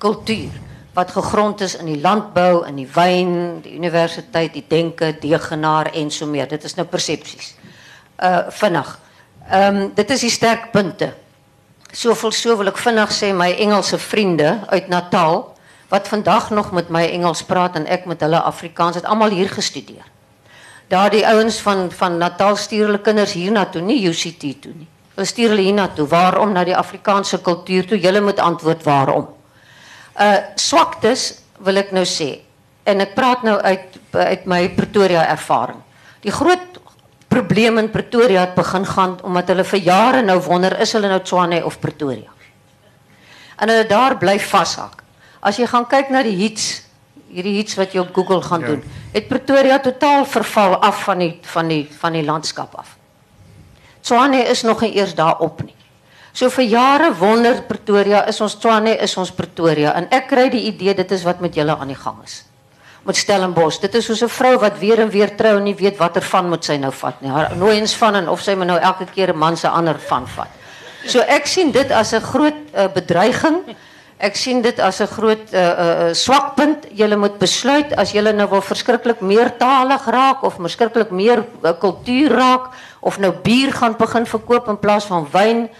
kultuur 0.00 0.69
wat 0.94 1.10
gegrond 1.10 1.60
is 1.60 1.76
in 1.76 1.86
die 1.86 2.00
landbou, 2.00 2.66
in 2.66 2.76
die 2.76 2.88
wyn, 2.94 3.60
die 3.62 3.76
universiteit, 3.76 4.52
die 4.52 4.64
denke, 4.68 5.12
degenaar 5.20 5.92
en 5.94 6.10
so 6.10 6.26
meer. 6.26 6.48
Dit 6.48 6.64
is 6.64 6.74
nou 6.74 6.86
persepsies. 6.86 7.54
Uh 8.18 8.48
vinnig. 8.50 8.98
Ehm 9.50 9.76
um, 9.76 9.90
dit 9.94 10.10
is 10.10 10.20
die 10.20 10.30
sterk 10.30 10.70
punte. 10.70 11.12
Soveel 11.92 12.32
so 12.32 12.56
wil 12.56 12.70
ek 12.70 12.78
vinnig 12.78 13.10
sê 13.10 13.32
my 13.34 13.50
Engelse 13.50 13.98
vriende 13.98 14.58
uit 14.70 14.88
Natal 14.88 15.48
wat 15.90 16.08
vandag 16.08 16.50
nog 16.50 16.70
met 16.70 16.88
my 16.88 17.02
Engels 17.10 17.42
praat 17.42 17.74
en 17.76 17.86
ek 17.86 18.04
met 18.06 18.20
hulle 18.22 18.38
Afrikaans 18.38 18.94
het 19.00 19.04
almal 19.04 19.34
hier 19.34 19.50
gestudeer. 19.50 20.06
Daardie 20.90 21.26
ouens 21.26 21.58
van 21.60 21.90
van 21.90 22.18
Natal 22.18 22.56
stuur 22.56 22.84
hulle 22.86 23.00
kinders 23.02 23.32
hiernatoe, 23.32 23.82
nie 23.82 24.06
UCT 24.06 24.46
toe 24.62 24.72
nie. 24.74 24.86
Hulle 25.14 25.26
stuur 25.26 25.48
hulle 25.48 25.66
hiernatoe. 25.66 26.06
Waarom 26.06 26.52
na 26.52 26.64
die 26.64 26.76
Afrikaanse 26.76 27.40
kultuur 27.42 27.86
toe? 27.86 27.98
Julle 27.98 28.20
moet 28.20 28.38
antwoord 28.38 28.82
waarom. 28.86 29.26
Uh 30.20 30.36
swaktes 30.60 31.40
wil 31.64 31.80
ek 31.80 31.92
nou 31.96 32.04
sê. 32.04 32.40
En 32.84 33.00
ek 33.00 33.14
praat 33.14 33.42
nou 33.46 33.56
uit 33.60 33.96
uit 34.12 34.44
my 34.46 34.68
Pretoria 34.76 35.22
ervaring. 35.30 35.78
Die 36.24 36.32
groot 36.34 36.80
probleem 37.30 37.78
in 37.78 37.90
Pretoria 37.90 38.40
het 38.40 38.54
begin 38.54 38.84
gaan 38.86 39.16
omdat 39.24 39.48
hulle 39.52 39.64
vir 39.64 39.80
jare 39.86 40.22
nou 40.22 40.38
wonder 40.44 40.74
is 40.82 40.92
hulle 40.92 41.08
nou 41.08 41.20
Tshwane 41.22 41.62
of 41.64 41.78
Pretoria. 41.80 42.30
En 43.60 43.68
hulle 43.68 43.86
daar 43.86 44.16
bly 44.18 44.38
vashak. 44.40 45.02
As 45.40 45.56
jy 45.56 45.66
gaan 45.70 45.86
kyk 45.88 46.10
na 46.10 46.22
die 46.26 46.36
hits, 46.36 46.82
hierdie 47.30 47.56
hits 47.60 47.76
wat 47.78 47.94
jy 47.94 48.00
op 48.02 48.14
Google 48.14 48.42
gaan 48.42 48.60
Ja. 48.60 48.66
doen, 48.66 48.82
het 49.12 49.28
Pretoria 49.28 49.78
totaal 49.78 50.24
verval 50.26 50.76
af 50.82 51.04
van 51.04 51.18
die 51.18 51.38
van 51.42 51.68
die 51.68 51.88
van 52.00 52.12
die 52.12 52.24
landskap 52.24 52.74
af. 52.74 52.96
Tshwane 54.02 54.44
is 54.48 54.62
nog 54.62 54.80
nie 54.80 54.94
eers 54.96 55.14
daar 55.14 55.38
op 55.38 55.62
nie. 55.62 55.74
So 56.32 56.50
vir 56.50 56.64
jare 56.64 57.10
wonder 57.18 57.62
Pretoria, 57.66 58.22
is 58.28 58.40
ons 58.40 58.54
Tshwane, 58.54 58.94
is 59.02 59.16
ons 59.18 59.32
Pretoria 59.34 59.94
en 59.98 60.06
ek 60.14 60.28
kry 60.30 60.48
die 60.52 60.66
idee 60.70 60.94
dit 60.94 61.12
is 61.12 61.24
wat 61.26 61.40
met 61.40 61.54
julle 61.54 61.74
aan 61.76 61.90
die 61.90 61.98
gang 61.98 62.22
is. 62.24 62.44
Met 63.04 63.16
Stellenbosch, 63.16 63.80
dit 63.80 63.94
is 63.94 64.04
soos 64.04 64.22
'n 64.22 64.28
vrou 64.28 64.58
wat 64.58 64.78
weer 64.78 65.00
en 65.00 65.10
weer 65.10 65.36
trou 65.36 65.56
en 65.56 65.64
nie 65.64 65.74
weet 65.74 65.96
watter 65.98 66.22
van 66.22 66.48
moet 66.48 66.64
sy 66.64 66.76
nou 66.76 66.92
vat 66.92 67.20
nie. 67.22 67.30
Haar 67.30 67.56
nooi 67.56 67.78
eens 67.80 67.94
van 67.94 68.14
en 68.14 68.28
of 68.28 68.42
sy 68.42 68.54
moet 68.54 68.66
nou 68.66 68.78
elke 68.78 69.06
keer 69.06 69.32
'n 69.32 69.38
man 69.38 69.56
se 69.56 69.68
ander 69.68 69.98
van 69.98 70.26
vat. 70.28 70.48
So 71.06 71.20
ek 71.20 71.46
sien 71.46 71.72
dit 71.72 71.90
as 71.90 72.12
'n 72.12 72.20
groot 72.20 72.54
uh, 72.76 72.88
bedreiging. 72.92 73.64
Ek 74.18 74.36
sien 74.36 74.60
dit 74.60 74.78
as 74.78 75.00
'n 75.00 75.06
groot 75.06 75.52
uh, 75.52 75.60
uh, 75.60 76.12
swakpunt. 76.12 76.86
Julle 76.92 77.16
moet 77.16 77.38
besluit 77.38 77.96
as 77.96 78.12
julle 78.12 78.32
nou 78.32 78.48
wil 78.48 78.60
verskriklik 78.60 79.20
meertalig 79.20 80.04
raak 80.04 80.42
of 80.42 80.60
verskriklik 80.60 81.10
meer 81.10 81.44
uh, 81.64 81.72
kultuur 81.72 82.30
raak 82.30 82.68
of 83.00 83.18
nou 83.18 83.32
bier 83.32 83.72
gaan 83.72 83.96
begin 83.96 84.26
verkoop 84.26 84.68
in 84.68 84.78
plaas 84.78 85.04
van 85.04 85.26
wyn. 85.32 85.70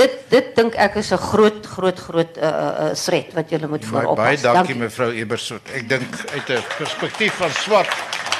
Dit 0.00 0.16
dit 0.32 0.50
dink 0.56 0.76
ek 0.80 0.94
is 0.96 1.10
'n 1.12 1.20
groot 1.20 1.66
groot 1.66 1.98
groot 2.00 2.38
uh, 2.38 2.92
uh, 2.92 3.24
wat 3.36 3.50
julle 3.50 3.68
moet 3.68 3.80
Baie, 3.80 3.90
voorop. 3.90 4.16
baie 4.16 4.40
dankie 4.40 4.74
mevrou 4.74 5.10
Ebersot. 5.12 5.60
Ek 5.74 5.88
dink 5.88 6.08
uit 6.32 6.48
'n 6.48 6.62
perspektief 6.78 7.34
van 7.34 7.50
swart 7.50 7.92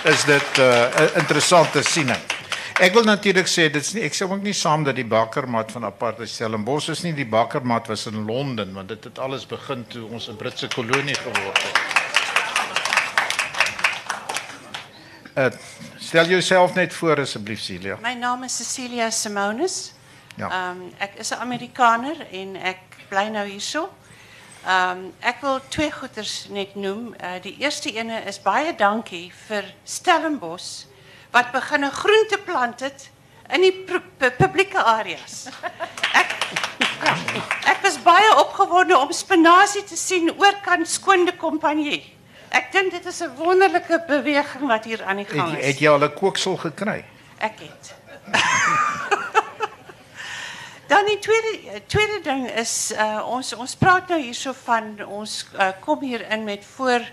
is 0.04 0.24
dit 0.24 0.58
uh, 0.58 0.88
interessante 1.20 1.82
siening. 1.82 2.22
Ek 2.80 2.94
wil 2.94 3.04
natuurlik 3.04 3.46
sê 3.46 3.68
dit's 3.68 3.92
nie 3.92 4.02
ek 4.08 4.14
sê 4.16 4.24
ook 4.24 4.42
nie 4.42 4.56
saam 4.56 4.84
dat 4.84 4.96
die 4.96 5.04
bakkermat 5.04 5.72
van 5.72 5.84
apartheid 5.84 6.28
Stellenbosch 6.28 6.88
is 6.88 7.02
nie 7.02 7.12
die 7.12 7.28
bakkermat 7.28 7.88
was 7.92 8.06
in 8.06 8.24
Londen 8.24 8.72
want 8.72 8.88
dit 8.88 9.04
het 9.04 9.18
alles 9.18 9.44
begin 9.46 9.84
toe 9.88 10.08
ons 10.08 10.28
'n 10.28 10.36
Britse 10.36 10.68
kolonie 10.68 11.14
geword 11.14 11.62
het. 11.62 11.76
Uh, 15.36 15.46
stel 15.98 16.26
jouself 16.26 16.74
net 16.74 16.92
voor 16.92 17.20
asseblief 17.20 17.60
Celia. 17.60 17.98
My 18.02 18.14
naam 18.14 18.44
is 18.44 18.56
Cecilia 18.56 19.10
Simonis. 19.10 19.99
Ja. 20.36 20.70
Um, 20.70 20.92
ek 20.98 21.14
is 21.14 21.30
'n 21.30 21.40
Amerikaner 21.40 22.26
en 22.32 22.56
ek 22.56 22.78
bly 23.08 23.28
nou 23.28 23.46
hierso. 23.48 23.88
Ehm 24.66 24.98
um, 24.98 25.12
ek 25.20 25.40
wil 25.40 25.60
twee 25.68 25.90
goeters 25.92 26.46
net 26.48 26.74
noem. 26.74 27.14
Uh, 27.22 27.40
die 27.42 27.56
eerste 27.58 27.92
ene 27.92 28.20
is 28.26 28.40
baie 28.42 28.74
dankie 28.76 29.32
vir 29.48 29.64
Stellenbosch 29.84 30.84
wat 31.30 31.50
begin 31.52 31.84
'n 31.84 31.90
groente 31.90 32.38
plant 32.44 32.80
het 32.80 33.10
in 33.48 33.60
die 33.60 33.72
pu 33.72 34.00
pu 34.18 34.30
publieke 34.30 34.82
areas. 34.82 35.46
Ek 36.12 36.30
ja, 37.04 37.14
ek 37.72 37.82
was 37.82 37.98
baie 38.02 38.36
opgewonde 38.36 38.98
om 38.98 39.12
spinasie 39.12 39.84
te 39.84 39.96
sien 39.96 40.30
oorkant 40.38 40.88
skoonde 40.88 41.36
kompanjie. 41.36 42.02
Ek 42.50 42.72
dink 42.72 42.90
dit 42.90 43.06
is 43.06 43.20
'n 43.22 43.34
wonderlike 43.36 44.04
beweging 44.08 44.66
wat 44.66 44.84
hier 44.84 45.04
aan 45.04 45.16
die 45.16 45.24
gang 45.24 45.50
Het, 45.50 45.58
is. 45.60 45.66
het 45.66 45.78
jy 45.78 45.88
al 45.88 46.04
'n 46.04 46.14
kooksel 46.14 46.56
gekry? 46.56 47.04
Ek 47.38 47.58
het. 47.58 47.94
Dan 50.90 51.06
die 51.06 51.18
tweede 51.18 51.70
eh, 51.70 51.80
tweede 51.86 52.20
ding 52.22 52.48
is 52.50 52.90
uh 52.90 53.22
ons 53.30 53.52
ons 53.54 53.76
praat 53.78 54.08
nou 54.10 54.18
hierso 54.18 54.50
van 54.64 54.96
ons 55.06 55.34
uh, 55.54 55.68
kom 55.84 56.00
hier 56.02 56.24
in 56.34 56.42
met 56.44 56.64
voor 56.66 57.04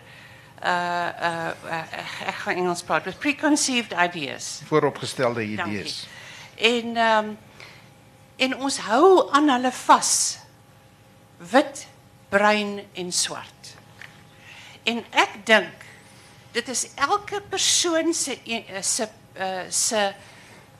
uh 0.65 1.09
uh 1.29 1.81
ek 2.25 2.39
gaan 2.41 2.55
Engels 2.55 2.81
with 3.05 3.19
preconceived 3.19 3.93
ideas. 3.93 4.61
Vooropgestelde 4.65 5.43
idees. 5.43 6.07
En 6.55 6.95
ehm 6.95 7.25
um, 7.25 7.37
en 8.37 8.55
ons 8.57 8.77
hou 8.77 9.29
aan 9.31 9.49
hulle 9.49 9.71
vas. 9.71 10.39
Wit, 11.37 11.87
bruin 12.29 12.81
en 12.93 13.11
swart. 13.11 13.75
En 14.83 15.03
ek 15.11 15.37
dink 15.45 15.85
dit 16.51 16.67
is 16.69 16.87
elke 16.95 17.41
persoon 17.49 18.13
se 18.13 18.39
se 18.81 19.07
se 19.69 20.01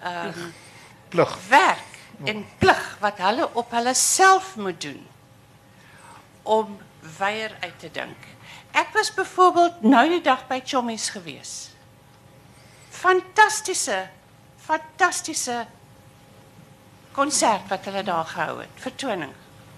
ehm 0.02 0.34
um, 0.34 0.54
Plig. 1.10 1.38
werk 1.50 1.97
en 2.26 2.45
plig 2.57 2.97
wat 2.99 3.18
hulle 3.18 3.49
op 3.53 3.72
hulle 3.72 3.93
self 3.93 4.55
moet 4.55 4.82
doen 4.82 5.07
om 6.43 6.78
weier 7.18 7.55
uit 7.59 7.80
te 7.80 7.91
dink. 7.91 8.28
Ek 8.72 8.93
was 8.93 9.13
byvoorbeeld 9.13 9.82
nou 9.82 10.09
die 10.09 10.22
dag 10.22 10.47
by 10.47 10.61
Chommies 10.65 11.09
gewees. 11.09 11.55
Fantastiese 12.89 14.07
fantastiese 14.68 15.65
konsert 17.15 17.70
wat 17.72 17.86
hulle 17.88 18.03
daar 18.03 18.26
gehou 18.26 18.59
het, 18.59 18.82
vertoning. 18.84 19.32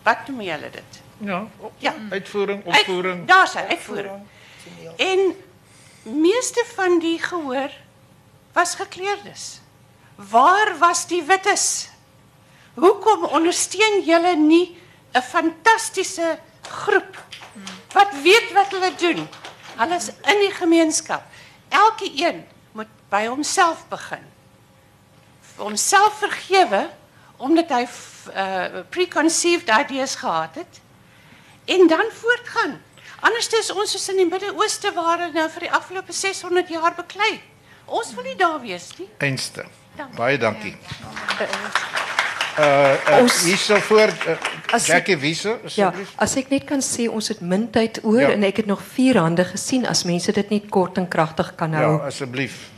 Wat 0.04 0.28
noem 0.28 0.42
julle 0.42 0.70
dit? 0.74 1.02
Ja, 1.18 1.44
Ja, 1.78 1.94
uitvoering, 2.10 2.64
opvoering. 2.66 3.28
Daar's 3.28 3.54
hy, 3.54 3.66
uitvoering. 3.76 4.26
En 4.98 5.36
meeste 6.04 6.64
van 6.76 7.00
die 7.00 7.20
gehoor 7.20 7.72
was 8.54 8.76
gekleurdes. 8.76 9.60
Waar 10.16 10.78
was 10.80 11.06
die 11.08 11.24
wites? 11.24 11.90
Hoekom 12.80 13.26
ondersteun 13.26 14.02
julle 14.06 14.36
nie 14.36 14.78
'n 15.14 15.22
fantastiese 15.22 16.40
groep 16.62 17.18
wat 17.94 18.12
weet 18.24 18.52
wat 18.54 18.72
hulle 18.72 18.96
doen? 18.96 19.28
Hulle 19.76 19.96
is 19.96 20.10
in 20.10 20.40
die 20.40 20.52
gemeenskap. 20.52 21.24
Elke 21.70 22.12
een 22.16 22.46
moet 22.72 22.92
by 23.10 23.26
homself 23.28 23.88
begin. 23.90 24.26
Vir 25.56 25.64
homself 25.64 26.20
vergewe 26.20 26.90
omdat 27.38 27.70
hy 27.70 27.86
uh, 27.88 28.84
preconceived 28.90 29.70
ideas 29.70 30.16
gehad 30.16 30.56
het 30.56 30.82
en 31.66 31.88
dan 31.88 32.06
voortgaan. 32.12 32.82
Anders 33.20 33.48
is 33.48 33.72
ons 33.72 33.92
soos 33.92 34.10
in 34.10 34.22
die 34.22 34.28
Midde-Ooste 34.28 34.94
waar 34.96 35.18
hulle 35.18 35.32
nou 35.36 35.48
vir 35.56 35.68
die 35.68 35.72
afgelope 35.72 36.16
600 36.16 36.72
jaar 36.72 36.96
beklei. 36.96 37.42
Ons 37.86 38.14
wil 38.16 38.24
nie 38.24 38.38
daar 38.40 38.60
wees 38.62 38.92
nie. 38.98 39.10
Einste. 39.18 39.66
Dankie. 39.96 40.18
Baie 40.18 40.38
dankie. 40.38 40.78
Uh, 42.60 42.94
uh 43.10 43.22
Ons- 43.22 43.44
hierso 43.44 43.76
voor 43.76 44.10
uh, 44.28 44.36
As 44.74 44.90
ek- 44.90 44.96
Jackie 44.96 45.18
Wieser 45.18 45.60
Ja, 45.76 45.94
as 46.16 46.36
ek 46.36 46.50
net 46.50 46.66
kan 46.68 46.82
sê 46.84 47.08
ons 47.08 47.28
het 47.32 47.40
min 47.40 47.70
tyd 47.72 48.02
oor 48.04 48.22
Ja. 48.22 48.32
en 48.32 48.44
ek 48.44 48.58
het 48.58 48.66
nog 48.66 48.82
vier 48.84 49.18
hande 49.18 49.46
gesien 49.46 49.86
as 49.88 50.04
mense 50.04 50.32
dit 50.32 50.50
nie 50.50 50.62
kort 50.70 50.98
en 50.98 51.08
kragtig 51.08 51.56
kan 51.56 51.74
hou. 51.74 51.98
Ja, 51.98 52.06
asseblief. 52.06 52.70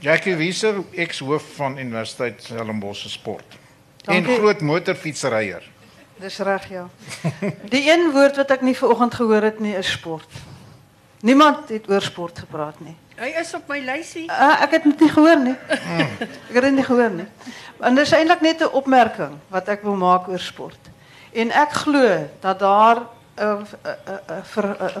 Jackie 0.00 0.34
Wieser, 0.36 0.82
ex-hoof 0.96 1.44
van 1.56 1.78
Universiteit 1.78 2.42
Stellenbosch 2.42 3.02
se 3.02 3.10
sport. 3.10 3.58
Dankie. 4.02 4.34
En 4.34 4.40
groot 4.40 4.60
motorfietsryer. 4.60 5.62
Dis 6.20 6.38
reg 6.38 6.68
ja. 6.68 6.88
Die 7.72 7.84
een 7.90 8.10
woord 8.12 8.36
wat 8.36 8.50
ek 8.50 8.64
nie 8.64 8.76
vanoggend 8.76 9.14
gehoor 9.14 9.42
het 9.42 9.60
nie 9.60 9.76
is 9.76 9.92
sport. 9.92 10.40
Niemand 11.20 11.68
het 11.68 11.88
oor 11.88 12.02
sport 12.02 12.38
gepraat 12.38 12.80
nie. 12.80 12.96
Hij 13.20 13.30
is 13.30 13.54
op 13.54 13.62
mijn 13.66 13.84
lijstje. 13.84 14.26
Ah, 14.26 14.62
ik 14.62 14.70
heb 14.70 14.84
het 14.84 15.00
niet 15.00 15.10
gehoord. 15.10 15.42
nie. 15.42 15.52
Ik 15.68 15.78
hmm. 15.86 16.06
heb 16.52 16.62
het 16.62 16.74
niet 16.74 16.84
gehoord, 16.84 17.16
Nie. 17.16 17.26
En 17.80 17.94
dat 17.94 18.04
is 18.04 18.12
eigenlijk 18.12 18.40
net 18.42 18.58
de 18.58 18.72
opmerking 18.72 19.28
wat 19.48 19.68
ik 19.68 19.80
wil 19.82 19.94
maken 19.94 20.28
over 20.28 20.40
sport. 20.40 20.78
En 21.32 21.46
ik 21.46 21.68
geloof 21.70 22.20
dat 22.40 22.58
daar 22.58 22.96
een 23.34 23.66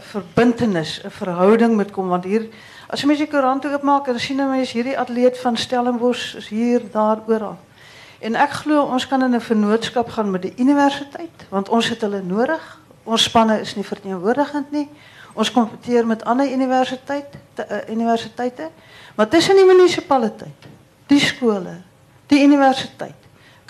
verbindenis, 0.00 1.04
een 1.04 1.10
verhouding 1.10 1.74
moet 1.74 1.90
komen. 1.90 2.10
Want 2.10 2.24
hier, 2.24 2.48
als 2.88 3.00
je 3.00 3.06
mensen 3.06 3.28
courant 3.28 3.74
opmaakt, 3.74 4.06
dan 4.06 4.18
zien 4.18 4.50
we 4.50 4.66
hier 4.66 4.84
die 4.84 4.98
atleet 4.98 5.38
van 5.38 5.56
Stellenbosch 5.56 6.48
hier, 6.48 6.82
daar, 6.90 7.18
overal. 7.20 7.58
En 8.18 8.34
ik 8.34 8.50
geloof, 8.50 8.90
ons 8.90 9.06
kan 9.06 9.22
in 9.22 9.32
een 9.32 9.40
vernootschap 9.40 10.08
gaan 10.08 10.30
met 10.30 10.42
de 10.42 10.52
universiteit. 10.56 11.30
Want 11.48 11.68
ons 11.68 11.86
zit 11.86 12.00
hulle 12.00 12.22
nodig. 12.22 12.78
Ons 13.02 13.22
spannen 13.22 13.60
is 13.60 13.76
niet 13.76 13.86
vertegenwoordigend, 13.86 14.70
niet. 14.70 14.88
Ons 15.34 15.52
kompeteer 15.52 16.06
met 16.06 16.24
ander 16.24 16.50
universiteit, 16.50 17.36
te, 17.54 17.66
uh, 17.68 17.80
universiteite, 17.92 18.70
maar 19.16 19.28
tussen 19.28 19.56
die 19.56 19.64
munisipaliteit, 19.64 20.68
die 21.06 21.20
skole, 21.20 21.80
die 22.26 22.42
universiteit 22.44 23.18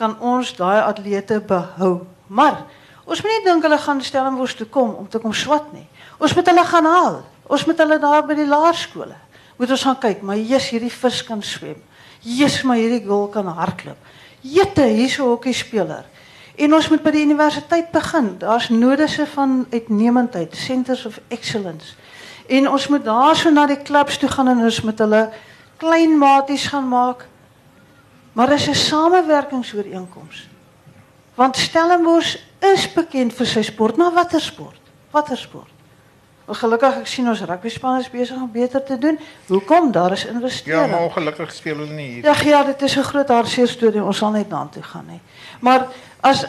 kan 0.01 0.17
ons 0.21 0.55
daai 0.57 0.81
atlete 0.81 1.41
behou. 1.45 2.07
Maar 2.27 2.63
ons 3.05 3.21
moet 3.21 3.33
nie 3.35 3.45
dink 3.45 3.65
hulle 3.67 3.79
gaan 3.79 4.01
Stellenbosch 4.01 4.57
toe 4.57 4.67
kom 4.73 4.95
om 4.95 5.09
te 5.09 5.21
kom 5.21 5.35
swat 5.37 5.73
nie. 5.75 5.87
Ons 6.21 6.35
moet 6.37 6.47
hulle 6.49 6.65
gaan 6.65 6.89
haal. 6.89 7.21
Ons 7.51 7.67
moet 7.67 7.79
hulle 7.83 7.99
daar 8.01 8.25
by 8.25 8.37
die 8.39 8.49
laerskole. 8.49 9.17
Moet 9.61 9.75
ons 9.77 9.85
gaan 9.85 9.99
kyk, 10.01 10.23
maar 10.25 10.39
Jesus 10.39 10.71
hierdie 10.73 10.93
vis 10.93 11.21
kan 11.27 11.43
swem. 11.45 11.81
Jesus 12.25 12.63
maar 12.69 12.81
hierdie 12.81 13.03
goal 13.05 13.29
kan 13.33 13.49
hardloop. 13.49 13.99
Jette, 14.41 14.85
hier's 14.89 15.19
'n 15.19 15.29
hokkiespeler. 15.29 16.05
En 16.61 16.75
ons 16.77 16.89
moet 16.93 17.03
by 17.03 17.11
die 17.15 17.23
universiteit 17.25 17.91
begin. 17.95 18.35
Daar's 18.39 18.69
nodese 18.69 19.27
van 19.27 19.67
uitnemendheid, 19.73 20.57
centers 20.57 21.07
of 21.09 21.21
excellence. 21.29 21.95
En 22.49 22.69
ons 22.69 22.89
moet 22.93 23.05
daarso 23.05 23.51
na 23.51 23.67
die 23.71 23.79
klubs 23.83 24.19
toe 24.19 24.29
gaan 24.29 24.49
en 24.53 24.61
ons 24.67 24.81
met 24.85 24.99
hulle 24.99 25.31
klein 25.81 26.19
maties 26.19 26.67
gaan 26.73 26.89
maak. 26.89 27.27
Maar 28.33 28.49
dis 28.49 28.69
'n 28.69 28.75
samewerkingsooreenkoms. 28.75 30.49
Want 31.35 31.57
Stellenbosch 31.57 32.37
is 32.59 32.93
bekend 32.93 33.33
vir 33.35 33.47
sy 33.47 33.63
sport, 33.63 33.97
maar 33.97 34.13
watter 34.13 34.41
sport? 34.41 34.81
Watter 35.11 35.37
sport? 35.37 35.69
Gelukkig 36.51 36.97
ek 36.99 37.07
sien 37.07 37.29
ons 37.29 37.41
rugbyspan 37.47 38.01
is 38.01 38.11
besig 38.11 38.37
om 38.37 38.51
beter 38.53 38.83
te 38.85 38.99
doen. 38.99 39.19
Hoekom? 39.47 39.93
Daar 39.93 40.13
is 40.13 40.23
Ja, 40.23 40.29
investering. 40.31 40.91
maar 40.91 41.01
ongelukkig 41.01 41.53
speel 41.53 41.77
hulle 41.77 41.93
nie 41.93 42.09
hier. 42.09 42.25
Ja, 42.25 42.35
ja, 42.45 42.63
dit 42.65 42.83
is 42.83 42.97
'n 42.97 43.03
groot 43.03 43.29
hartseer 43.29 43.69
storie. 43.69 44.03
Ons 44.05 44.17
sal 44.19 44.31
net 44.31 44.51
daartoe 44.51 44.83
gaan 44.83 45.07
nie. 45.07 45.21
Maar 45.61 45.87
as 46.21 46.47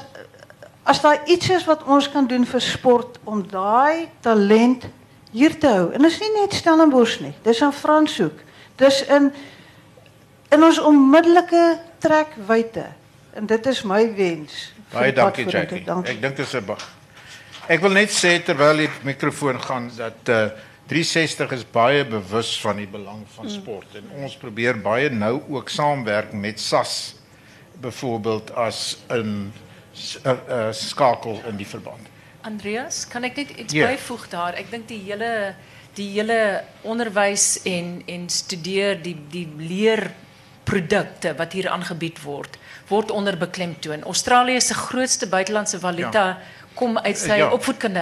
as 0.83 1.01
daar 1.01 1.21
iets 1.29 1.49
is 1.49 1.65
wat 1.65 1.83
ons 1.83 2.09
kan 2.11 2.27
doen 2.27 2.45
vir 2.45 2.61
sport 2.61 3.19
om 3.23 3.43
daai 3.47 4.09
talent 4.19 4.87
hier 5.31 5.53
te 5.59 5.67
hou. 5.67 5.91
En 5.93 6.01
dit 6.01 6.11
is 6.11 6.19
nie 6.19 6.31
net 6.41 6.53
Stellenbosch 6.53 7.19
nie. 7.21 7.33
Dis 7.45 7.61
in 7.61 7.71
Franshoek. 7.71 8.39
Dis 8.75 9.03
in 9.07 9.31
in 10.51 10.63
ons 10.63 10.79
onmiddellike 10.79 11.79
trekwyte. 12.03 12.85
En 13.33 13.45
dit 13.45 13.65
is 13.65 13.83
my 13.87 14.15
wens. 14.15 14.73
Baie 14.91 15.13
dankie. 15.13 15.45
Jackie. 15.47 15.83
Dankie. 15.85 16.15
Ek 16.15 16.21
dink 16.21 16.35
dit 16.35 16.45
is 16.45 16.53
'n. 16.55 16.75
Ek 17.67 17.79
wil 17.79 17.91
net 17.91 18.09
sê 18.09 18.43
terwyl 18.43 18.77
die 18.77 18.89
mikrofoon 19.03 19.61
gaan 19.61 19.91
dat 19.95 20.27
uh 20.29 20.49
360 20.91 21.51
is 21.51 21.63
baie 21.71 22.03
bewus 22.05 22.59
van 22.61 22.75
die 22.75 22.87
belang 22.87 23.23
van 23.35 23.45
Mm. 23.45 23.51
sport 23.51 23.87
en 23.95 24.23
ons 24.23 24.35
probeer 24.35 24.81
baie 24.81 25.09
nou 25.09 25.41
ook 25.47 25.69
saamwerk 25.69 26.33
met 26.33 26.59
SAS 26.59 27.15
bijvoorbeeld 27.81 28.55
als 28.55 28.97
een 29.07 29.53
eh, 30.23 30.31
eh, 30.47 30.73
schakel 30.73 31.41
in 31.47 31.55
die 31.55 31.67
verband. 31.67 31.99
Andreas, 32.41 33.07
kan 33.07 33.23
ik 33.23 33.35
net 33.35 33.49
iets 33.49 33.73
yeah. 33.73 33.87
bijvoegen 33.87 34.29
daar? 34.29 34.59
Ik 34.59 34.69
denk 34.69 34.87
die 34.87 35.03
hele, 35.05 35.53
die 35.93 36.11
hele 36.11 36.63
onderwijs 36.81 37.61
en, 37.61 38.01
en 38.05 38.29
studeer, 38.29 39.01
die, 39.01 39.21
die 39.29 39.53
leerproducten 39.57 41.35
wat 41.35 41.53
hier 41.53 41.69
aangebied 41.69 42.21
wordt, 42.21 42.57
wordt 42.87 43.11
onder 43.11 43.37
beklemtoon. 43.37 44.03
Australië 44.03 44.53
is 44.53 44.67
de 44.67 44.73
grootste 44.73 45.27
buitenlandse 45.27 45.79
valuta, 45.79 46.39
komt 46.73 47.01
uit 47.01 47.17
zijn 47.17 47.39
ja, 47.39 47.51
opvoedkunde 47.51 47.99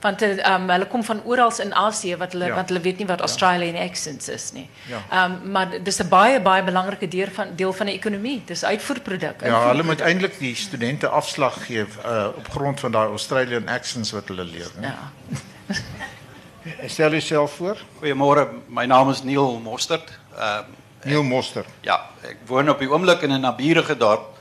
want 0.00 0.22
uh, 0.22 0.54
um, 0.54 0.68
hulle 0.70 0.86
kom 0.86 1.04
van 1.04 1.20
oral 1.24 1.52
in 1.60 1.72
Asië 1.74 2.16
wat 2.16 2.32
hulle 2.32 2.46
Ja. 2.46 2.54
want 2.54 2.68
hulle 2.68 2.80
weet 2.80 2.98
nie 2.98 3.06
wat 3.06 3.20
Australian 3.20 3.76
accents 3.76 4.28
is 4.28 4.52
nie. 4.52 4.68
Ja. 4.88 5.24
Um, 5.24 5.50
maar 5.50 5.82
dis 5.82 5.98
'n 6.02 6.08
baie 6.08 6.40
baie 6.40 6.62
belangrike 6.62 7.08
deel 7.08 7.28
van 7.32 7.46
deel 7.56 7.72
van 7.72 7.86
die 7.86 7.94
ekonomie. 7.94 8.42
Dis 8.46 8.64
uitvoerproduk. 8.64 9.40
Ja, 9.44 9.68
hulle 9.68 9.82
moet 9.82 10.00
eintlik 10.00 10.38
die 10.38 10.54
studente 10.54 11.08
afslag 11.08 11.66
gee 11.66 11.86
uh 12.04 12.26
op 12.36 12.48
grond 12.50 12.80
van 12.80 12.92
daai 12.92 13.08
Australian 13.08 13.68
accents 13.68 14.10
wat 14.12 14.28
hulle 14.28 14.44
leer, 14.44 14.70
né? 14.80 14.86
Ja. 14.86 15.76
Stel 16.86 17.10
jouself 17.10 17.52
voor. 17.56 17.76
Goeiemôre, 18.00 18.48
my 18.68 18.84
naam 18.86 19.10
is 19.10 19.22
Neil 19.22 19.60
Mostert. 19.62 20.18
Ehm 20.38 20.64
Neil 21.06 21.22
Mostert. 21.22 21.68
Ja, 21.86 22.00
ek 22.26 22.36
woon 22.46 22.68
op 22.70 22.78
die 22.82 22.88
oomblik 22.90 23.22
in 23.22 23.30
'n 23.32 23.40
naburige 23.40 23.96
dorp. 23.96 24.34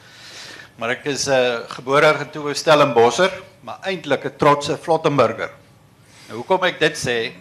Maar 0.76 0.90
ek 0.90 1.06
is 1.06 1.28
uh, 1.28 1.60
gebore 1.68 2.06
en 2.06 2.16
getoe 2.16 2.54
Stellenbosser, 2.54 3.32
maar 3.66 3.82
eintlik 3.82 4.26
'n 4.26 4.38
trotse 4.38 4.78
Flottenburger. 4.78 5.50
Nou 6.28 6.38
hoekom 6.38 6.64
ek 6.64 6.80
dit 6.80 6.98
sê? 6.98 7.34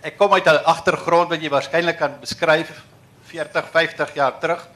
Ek 0.00 0.16
kom 0.16 0.32
uit 0.32 0.46
'n 0.46 0.64
agtergrond 0.64 1.28
wat 1.28 1.42
jy 1.42 1.50
waarskynlik 1.50 1.98
kan 1.98 2.20
beskryf 2.20 2.84
40, 3.26 3.66
50 3.70 4.14
jaar 4.14 4.38
terug 4.38 4.68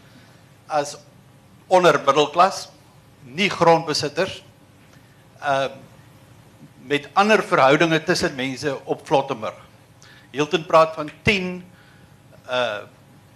as 0.66 0.96
onder 1.66 2.00
middelklas, 2.04 2.68
nie 3.22 3.50
grondbesitters. 3.50 4.42
Ehm 5.40 5.64
uh, 5.64 5.70
met 6.82 7.08
ander 7.14 7.42
verhoudinge 7.42 8.02
tussen 8.02 8.34
mense 8.34 8.84
op 8.84 9.06
Flottenburg. 9.06 9.54
Hilton 10.30 10.66
praat 10.66 10.94
van 10.94 11.10
10 11.22 11.64
uh 12.50 12.78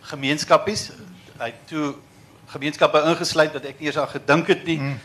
gemeenskappies. 0.01 0.91
Hy 1.39 1.45
het 1.45 1.67
toe 1.67 1.95
gemeenskappe 2.47 3.03
ingesluit 3.03 3.53
wat 3.53 3.65
ek 3.65 3.79
nie 3.79 3.87
eens 3.87 3.99
aan 3.99 4.09
gedink 4.09 4.47
het 4.47 4.65
nie. 4.65 4.79
Mm. 4.79 4.99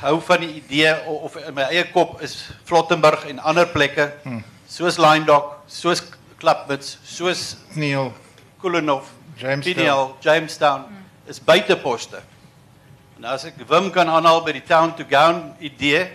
Hou 0.00 0.20
van 0.20 0.40
die 0.40 0.54
idee 0.62 0.94
o- 1.06 1.20
of 1.26 1.36
in 1.36 1.54
my 1.54 1.62
eie 1.62 1.84
kop 1.92 2.20
is 2.22 2.48
Flottenburg 2.64 3.24
en 3.28 3.38
ander 3.38 3.66
plekke 3.68 4.12
Mm. 4.24 4.42
soos 4.68 4.96
Lyndock, 4.98 5.58
soos 5.66 6.02
Klapmuts, 6.38 6.98
soos 7.04 7.56
Neil 7.74 8.12
Koolenof, 8.60 9.10
Jamestown. 9.36 9.74
PDL, 9.74 10.14
Jamestown 10.20 10.84
is 11.26 11.38
buiteposte. 11.40 12.22
En 13.18 13.24
as 13.24 13.44
ek 13.44 13.54
Wim 13.68 13.90
kan 13.90 14.08
aanhaal 14.08 14.42
by 14.44 14.52
die 14.52 14.62
town 14.64 14.94
to 14.96 15.04
gown 15.08 15.54
idee, 15.60 16.08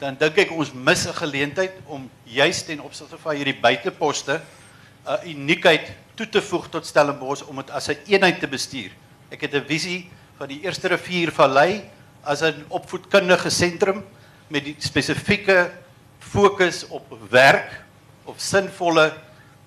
dan 0.00 0.16
dink 0.18 0.36
ek 0.38 0.50
ons 0.50 0.72
mis 0.72 1.06
'n 1.06 1.12
geleentheid 1.14 1.72
om 1.86 2.10
juis 2.24 2.62
ten 2.64 2.80
opsigte 2.80 3.16
van 3.18 3.36
hierdie 3.36 3.60
buiteposte 3.60 4.40
'n 5.06 5.28
uniekheid 5.28 5.92
toe 6.16 6.26
te 6.28 6.42
voeg 6.42 6.68
tot 6.70 6.86
Stellenbosch 6.86 7.42
om 7.48 7.56
dit 7.56 7.70
as 7.70 7.88
'n 7.88 7.96
eenheid 8.06 8.40
te 8.40 8.46
bestuur. 8.48 8.90
Ek 9.30 9.40
het 9.40 9.54
'n 9.54 9.64
visie 9.66 10.10
van 10.38 10.48
die 10.48 10.60
eerste 10.62 10.88
riviervallei 10.88 11.82
as 12.22 12.42
'n 12.42 12.64
opvoedkundige 12.68 13.50
sentrum 13.50 14.04
met 14.48 14.64
die 14.64 14.76
spesifieke 14.78 15.70
fokus 16.18 16.86
op 16.88 17.04
werk, 17.30 17.84
op 18.24 18.38
sinvolle 18.38 19.12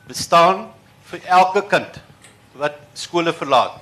bestaan 0.08 0.70
vir 1.04 1.20
elke 1.26 1.64
kind 1.68 2.02
wat 2.54 2.74
skole 2.94 3.34
verlaat. 3.34 3.80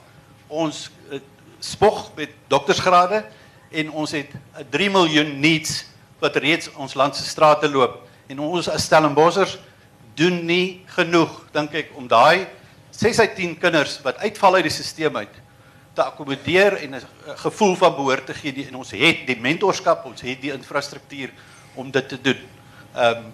Ons 0.48 0.90
uh, 1.12 1.20
spog 1.60 2.12
met 2.16 2.30
doktorsgrade 2.48 3.24
en 3.72 3.92
ons 3.92 4.12
het 4.12 4.30
uh, 4.34 4.64
3 4.70 4.90
miljoen 4.90 5.40
needs 5.40 5.86
wat 6.20 6.36
reeds 6.36 6.72
ons 6.76 6.94
land 6.94 7.16
se 7.16 7.24
strate 7.24 7.70
loop 7.70 8.08
en 8.28 8.40
ons 8.40 8.70
as 8.70 8.86
Stellenbossers 8.86 9.58
doen 10.20 10.42
nie 10.46 10.82
genoeg 10.96 11.32
dink 11.56 11.74
ek 11.74 11.94
om 11.98 12.08
daai 12.10 12.48
6 12.92 13.22
uit 13.24 13.36
10 13.38 13.56
kinders 13.62 14.00
wat 14.04 14.20
uitval 14.26 14.60
uit 14.60 14.68
die 14.68 14.74
stelsel 14.74 15.16
uit 15.22 15.40
te 15.94 16.04
akkommodeer 16.04 16.74
en 16.74 16.96
'n 16.96 17.04
gevoel 17.36 17.76
van 17.76 17.96
behoort 17.96 18.26
te 18.26 18.34
gee 18.34 18.54
die, 18.54 18.68
en 18.68 18.76
ons 18.76 18.92
het 18.92 19.28
die 19.28 19.40
mentorskap, 19.40 20.06
ons 20.06 20.22
het 20.22 20.42
die 20.42 20.54
infrastruktuur 20.54 21.30
om 21.74 21.92
dit 21.92 22.10
te 22.10 22.22
doen. 22.22 22.42
Ehm 22.96 23.18
um, 23.18 23.34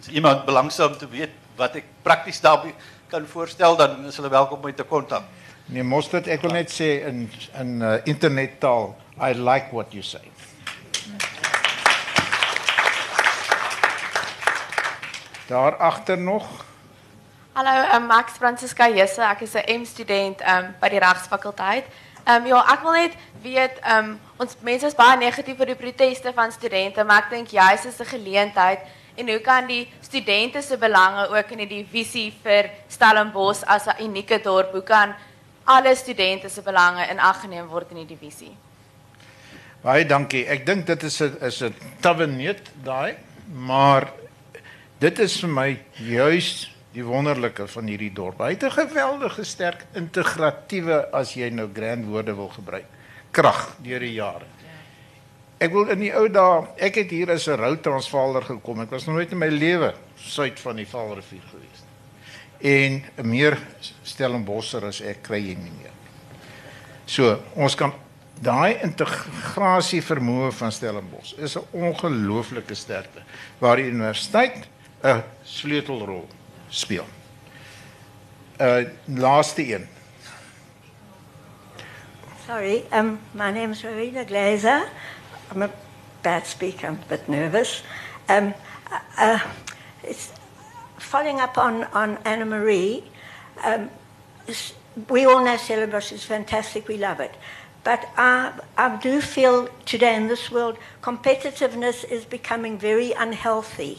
as 0.00 0.08
iemand 0.08 0.44
belangstel 0.44 0.88
om 0.88 0.96
te 0.96 1.08
weet 1.08 1.30
wat 1.56 1.74
ek 1.74 1.84
prakties 2.02 2.40
daarby 2.40 2.70
kan 3.08 3.26
voorstel 3.26 3.76
dan 3.76 4.06
is 4.06 4.16
hulle 4.16 4.30
welkom 4.30 4.58
om 4.58 4.64
my 4.64 4.72
te 4.72 4.84
kontak. 4.84 5.22
Nee, 5.66 5.82
Mostert, 5.82 6.28
ek 6.28 6.40
wil 6.40 6.54
net 6.56 6.70
sê 6.72 7.04
in 7.08 7.30
in 7.60 7.82
uh, 7.82 7.98
internettaal, 8.04 8.94
I 9.20 9.32
like 9.34 9.68
what 9.72 9.92
you 9.92 10.02
say. 10.02 10.22
Daar 15.48 15.76
agter 15.76 16.18
nog. 16.18 16.67
Hallo, 17.58 17.96
um, 17.96 18.06
Max 18.06 18.38
Francisca 18.38 18.86
Jesse. 18.86 19.20
Ek 19.20 19.40
is 19.42 19.56
'n 19.56 19.80
M-student 19.80 20.38
um, 20.46 20.66
by 20.78 20.88
die 20.94 21.00
regsfakulteit. 21.02 21.86
Um, 22.22 22.46
ja, 22.46 22.60
ek 22.70 22.84
wil 22.86 22.94
net 22.94 23.16
weet, 23.42 23.80
um, 23.82 24.12
ons 24.38 24.54
mense 24.62 24.86
is 24.86 24.94
baie 24.94 25.16
negatief 25.18 25.58
oor 25.58 25.66
die 25.66 25.74
proteste 25.80 26.30
van 26.36 26.54
studente, 26.54 27.02
maar 27.02 27.24
ek 27.24 27.32
dink 27.32 27.50
juist 27.50 27.88
is 27.90 27.98
'n 27.98 28.06
geleentheid 28.12 28.86
en 29.16 29.26
hoe 29.26 29.40
kan 29.40 29.66
die 29.66 29.90
studente 30.00 30.62
se 30.62 30.78
belange 30.78 31.26
ook 31.34 31.50
in 31.50 31.66
die 31.66 31.82
visie 31.82 32.30
vir 32.44 32.70
Stellenbosch 32.86 33.66
as 33.66 33.88
'n 33.88 34.06
unieke 34.06 34.38
dorp, 34.38 34.70
hoe 34.70 34.86
kan 34.86 35.16
alle 35.66 35.96
studente 35.96 36.48
se 36.48 36.62
belange 36.62 37.10
in 37.10 37.18
ag 37.18 37.40
geneem 37.40 37.66
word 37.66 37.90
in 37.90 38.06
die 38.06 38.14
divisie? 38.14 38.54
Baie 39.82 40.06
dankie. 40.06 40.46
Ek 40.46 40.64
dink 40.64 40.86
dit 40.86 41.02
is 41.02 41.20
'n 41.20 41.36
is 41.42 41.62
'n 41.62 41.74
taweneet 42.00 42.70
daai, 42.84 43.16
maar 43.50 44.12
dit 45.00 45.18
is 45.18 45.40
vir 45.40 45.50
my 45.50 45.80
juis 45.98 46.77
die 46.92 47.04
wonderlike 47.04 47.66
van 47.68 47.86
hierdie 47.90 48.12
dorp. 48.12 48.38
Hy 48.38 48.54
het 48.56 48.64
'n 48.64 48.70
geweldige 48.70 49.44
sterk 49.44 49.86
integratiewe 49.94 51.10
as 51.12 51.34
jy 51.34 51.50
nou 51.50 51.68
grand 51.72 52.06
woorde 52.06 52.34
wil 52.34 52.48
gebruik, 52.48 52.86
krag 53.30 53.76
deur 53.82 54.00
die 54.00 54.12
jare. 54.12 54.46
Ek 55.58 55.72
wil 55.72 55.88
in 55.90 55.98
die 55.98 56.12
ou 56.14 56.28
dae, 56.28 56.68
ek 56.76 56.94
het 56.94 57.10
hier 57.10 57.30
as 57.30 57.48
'n 57.48 57.58
rou 57.58 57.76
Transvaaler 57.76 58.42
gekom. 58.42 58.80
Ek 58.80 58.90
was 58.90 59.06
nog 59.06 59.16
nooit 59.16 59.32
in 59.32 59.38
my 59.38 59.48
lewe 59.48 59.94
suid 60.14 60.60
van 60.60 60.76
die 60.76 60.86
Vaalrivier 60.86 61.42
gewees 61.50 61.82
nie. 61.82 62.70
En 62.70 63.02
'n 63.16 63.28
meer 63.28 63.58
Stellenbosser 64.02 64.84
as 64.84 65.00
ek 65.00 65.22
kry 65.22 65.38
jy 65.38 65.54
nie 65.54 65.72
meer. 65.82 65.90
So, 67.06 67.42
ons 67.54 67.74
kan 67.74 67.92
daai 68.40 68.78
integrasie 68.82 70.02
vermoë 70.02 70.52
van 70.52 70.72
Stellenbosch 70.72 71.34
is 71.38 71.56
'n 71.56 71.66
ongelooflike 71.72 72.74
sterkte 72.74 73.22
waar 73.58 73.76
die 73.76 73.90
universiteit 73.90 74.68
'n 75.02 75.22
sleutelrol 75.44 76.28
speel. 76.68 77.06
Uh 78.60 78.84
laaste 79.04 79.74
een. 79.74 79.88
Sorry, 82.46 82.86
um, 82.92 83.20
my 83.34 83.50
is 83.50 83.84
Rowena 83.84 84.24
Glazer. 84.24 84.88
I'm 85.50 85.62
a 85.62 85.70
bad 86.22 86.46
speaker, 86.46 86.86
I'm 86.86 86.94
a 86.94 87.08
bit 87.08 87.28
nervous. 87.28 87.82
Um, 88.28 88.54
uh, 89.18 89.38
it's 90.02 90.32
following 90.96 91.40
up 91.40 91.58
on, 91.58 91.84
on 91.92 92.16
Anna 92.24 92.46
Marie. 92.46 93.04
Um, 93.62 93.90
we 95.10 95.26
all 95.26 95.44
know 95.44 95.56
Stellenbosch 95.56 96.10
is 96.10 96.24
fantastic, 96.24 96.88
we 96.88 96.96
love 96.96 97.20
it. 97.20 97.34
But 97.84 98.08
I, 98.16 98.52
I 98.76 98.96
do 98.96 99.20
feel 99.20 99.68
today 99.84 100.14
in 100.14 100.28
this 100.28 100.50
world, 100.50 100.78
competitiveness 101.02 102.02
is 102.10 102.24
becoming 102.24 102.78
very 102.78 103.12
unhealthy. 103.12 103.98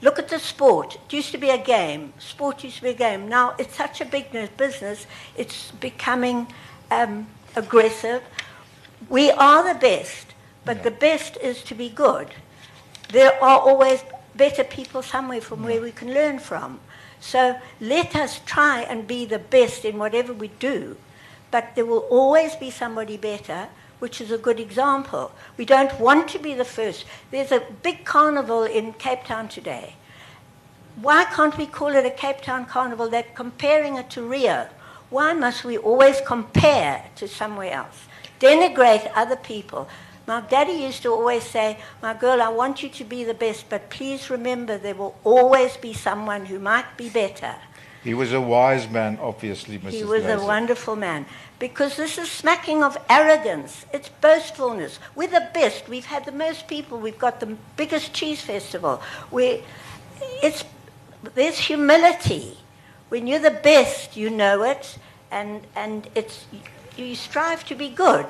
Look 0.00 0.18
at 0.18 0.28
the 0.28 0.38
sport. 0.38 0.94
It 0.94 1.12
used 1.12 1.32
to 1.32 1.38
be 1.38 1.50
a 1.50 1.58
game. 1.58 2.12
Sport 2.18 2.62
used 2.62 2.76
to 2.76 2.82
be 2.82 2.90
a 2.90 2.94
game. 2.94 3.28
Now 3.28 3.54
it's 3.58 3.76
such 3.76 4.00
a 4.00 4.04
big 4.04 4.30
business. 4.56 5.06
It's 5.36 5.72
becoming 5.72 6.46
um, 6.90 7.26
aggressive. 7.56 8.22
We 9.08 9.30
are 9.30 9.72
the 9.72 9.78
best, 9.78 10.34
but 10.64 10.82
the 10.82 10.90
best 10.90 11.36
is 11.38 11.62
to 11.64 11.74
be 11.74 11.88
good. 11.88 12.28
There 13.10 13.32
are 13.42 13.58
always 13.58 14.04
better 14.36 14.64
people 14.64 15.02
somewhere 15.02 15.40
from 15.40 15.64
where 15.64 15.80
we 15.80 15.90
can 15.90 16.14
learn 16.14 16.38
from. 16.38 16.80
So 17.20 17.58
let 17.80 18.14
us 18.14 18.40
try 18.46 18.82
and 18.82 19.06
be 19.06 19.24
the 19.24 19.38
best 19.38 19.84
in 19.84 19.98
whatever 19.98 20.32
we 20.32 20.48
do, 20.48 20.96
but 21.50 21.74
there 21.74 21.84
will 21.86 22.06
always 22.10 22.54
be 22.54 22.70
somebody 22.70 23.16
better, 23.16 23.68
which 23.98 24.20
is 24.20 24.30
a 24.30 24.38
good 24.38 24.60
example. 24.60 25.32
We 25.56 25.64
don't 25.64 25.98
want 25.98 26.28
to 26.28 26.38
be 26.38 26.54
the 26.54 26.64
first. 26.64 27.04
There's 27.30 27.52
a 27.52 27.62
big 27.82 28.04
carnival 28.04 28.64
in 28.64 28.92
Cape 28.94 29.24
Town 29.24 29.48
today. 29.48 29.94
Why 31.00 31.24
can't 31.24 31.56
we 31.56 31.66
call 31.66 31.94
it 31.94 32.04
a 32.04 32.10
Cape 32.10 32.40
Town 32.40 32.66
carnival? 32.66 33.08
They're 33.08 33.24
comparing 33.34 33.96
it 33.96 34.10
to 34.10 34.22
Rio. 34.22 34.68
Why 35.10 35.32
must 35.32 35.64
we 35.64 35.78
always 35.78 36.20
compare 36.20 37.04
to 37.16 37.28
somewhere 37.28 37.72
else? 37.72 38.06
Denigrate 38.40 39.10
other 39.14 39.36
people. 39.36 39.88
My 40.26 40.42
daddy 40.42 40.72
used 40.72 41.02
to 41.02 41.10
always 41.10 41.44
say, 41.44 41.78
My 42.02 42.12
girl, 42.12 42.42
I 42.42 42.48
want 42.48 42.82
you 42.82 42.90
to 42.90 43.04
be 43.04 43.24
the 43.24 43.32
best, 43.32 43.70
but 43.70 43.88
please 43.88 44.28
remember 44.28 44.76
there 44.76 44.94
will 44.94 45.16
always 45.24 45.76
be 45.78 45.94
someone 45.94 46.44
who 46.46 46.58
might 46.58 46.96
be 46.96 47.08
better. 47.08 47.54
He 48.04 48.14
was 48.14 48.32
a 48.32 48.40
wise 48.40 48.88
man 48.88 49.18
obviously, 49.20 49.78
Mrs. 49.78 49.90
He 49.90 50.04
was 50.04 50.24
a 50.24 50.38
wonderful 50.38 50.96
man. 50.96 51.26
Because 51.58 51.96
this 51.96 52.18
is 52.18 52.30
smacking 52.30 52.84
of 52.84 52.96
arrogance. 53.10 53.84
It's 53.92 54.08
boastfulness. 54.08 54.98
We're 55.14 55.28
the 55.28 55.48
best. 55.52 55.88
We've 55.88 56.04
had 56.04 56.24
the 56.24 56.32
most 56.32 56.68
people. 56.68 56.98
We've 56.98 57.18
got 57.18 57.40
the 57.40 57.56
biggest 57.76 58.12
cheese 58.12 58.40
festival. 58.40 59.02
We, 59.30 59.62
it's, 60.42 60.64
there's 61.34 61.58
humility. 61.58 62.56
When 63.08 63.26
you're 63.26 63.40
the 63.40 63.50
best, 63.50 64.16
you 64.16 64.30
know 64.30 64.62
it, 64.62 64.98
and, 65.30 65.66
and 65.74 66.08
it's, 66.14 66.46
you 66.96 67.14
strive 67.14 67.64
to 67.66 67.74
be 67.74 67.88
good. 67.88 68.26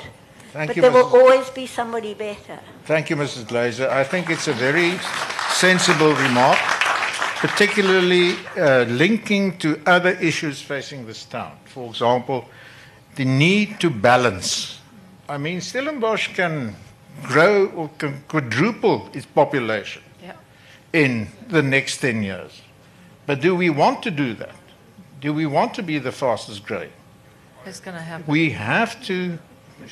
Thank 0.52 0.68
but 0.68 0.76
you, 0.76 0.82
there 0.82 0.90
will 0.90 1.14
always 1.14 1.50
be 1.50 1.66
somebody 1.66 2.14
better. 2.14 2.58
Thank 2.84 3.10
you, 3.10 3.16
Mrs. 3.16 3.44
Glazer. 3.44 3.88
I 3.90 4.04
think 4.04 4.30
it's 4.30 4.48
a 4.48 4.54
very 4.54 4.98
sensible 5.50 6.14
remark, 6.14 6.58
particularly 7.36 8.34
uh, 8.56 8.84
linking 8.84 9.58
to 9.58 9.78
other 9.84 10.12
issues 10.12 10.62
facing 10.62 11.06
this 11.06 11.24
town. 11.24 11.58
For 11.66 11.90
example, 11.90 12.46
the 13.18 13.24
need 13.24 13.80
to 13.80 13.90
balance. 13.90 14.78
I 15.28 15.38
mean, 15.38 15.60
Stellenbosch 15.60 16.28
can 16.34 16.74
grow 17.24 17.66
or 17.76 17.90
can 17.98 18.22
quadruple 18.28 19.10
its 19.12 19.26
population 19.26 20.02
Yeah. 20.22 20.34
in 20.92 21.26
the 21.48 21.60
next 21.62 21.98
10 21.98 22.22
years. 22.22 22.62
But 23.26 23.40
do 23.40 23.56
we 23.56 23.70
want 23.70 24.02
to 24.04 24.10
do 24.12 24.34
that? 24.34 24.54
Do 25.20 25.34
we 25.34 25.46
want 25.46 25.74
to 25.74 25.82
be 25.82 25.98
the 25.98 26.12
fastest 26.12 26.64
growing? 26.64 26.92
It's 27.66 27.80
going 27.80 27.96
to 27.96 28.02
happen. 28.02 28.24
We 28.28 28.50
have 28.50 29.02
to 29.06 29.36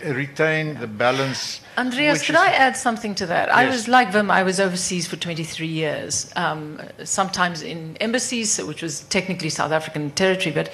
retain 0.05 0.79
the 0.79 0.87
balance. 0.87 1.61
Andreas, 1.77 2.22
could 2.24 2.37
is- 2.37 2.41
I 2.41 2.51
add 2.66 2.77
something 2.77 3.14
to 3.16 3.27
that? 3.27 3.49
Yes. 3.49 3.57
I 3.57 3.64
was 3.68 3.89
like 3.89 4.12
Vim, 4.12 4.31
I 4.31 4.43
was 4.45 4.61
overseas 4.61 5.07
for 5.09 5.16
23 5.16 5.66
years, 5.66 6.31
um, 6.37 6.81
sometimes 7.05 7.62
in 7.62 7.97
embassies, 8.01 8.59
which 8.62 8.83
was 8.83 9.01
technically 9.11 9.51
South 9.51 9.72
African 9.72 10.11
territory, 10.12 10.53
but, 10.55 10.70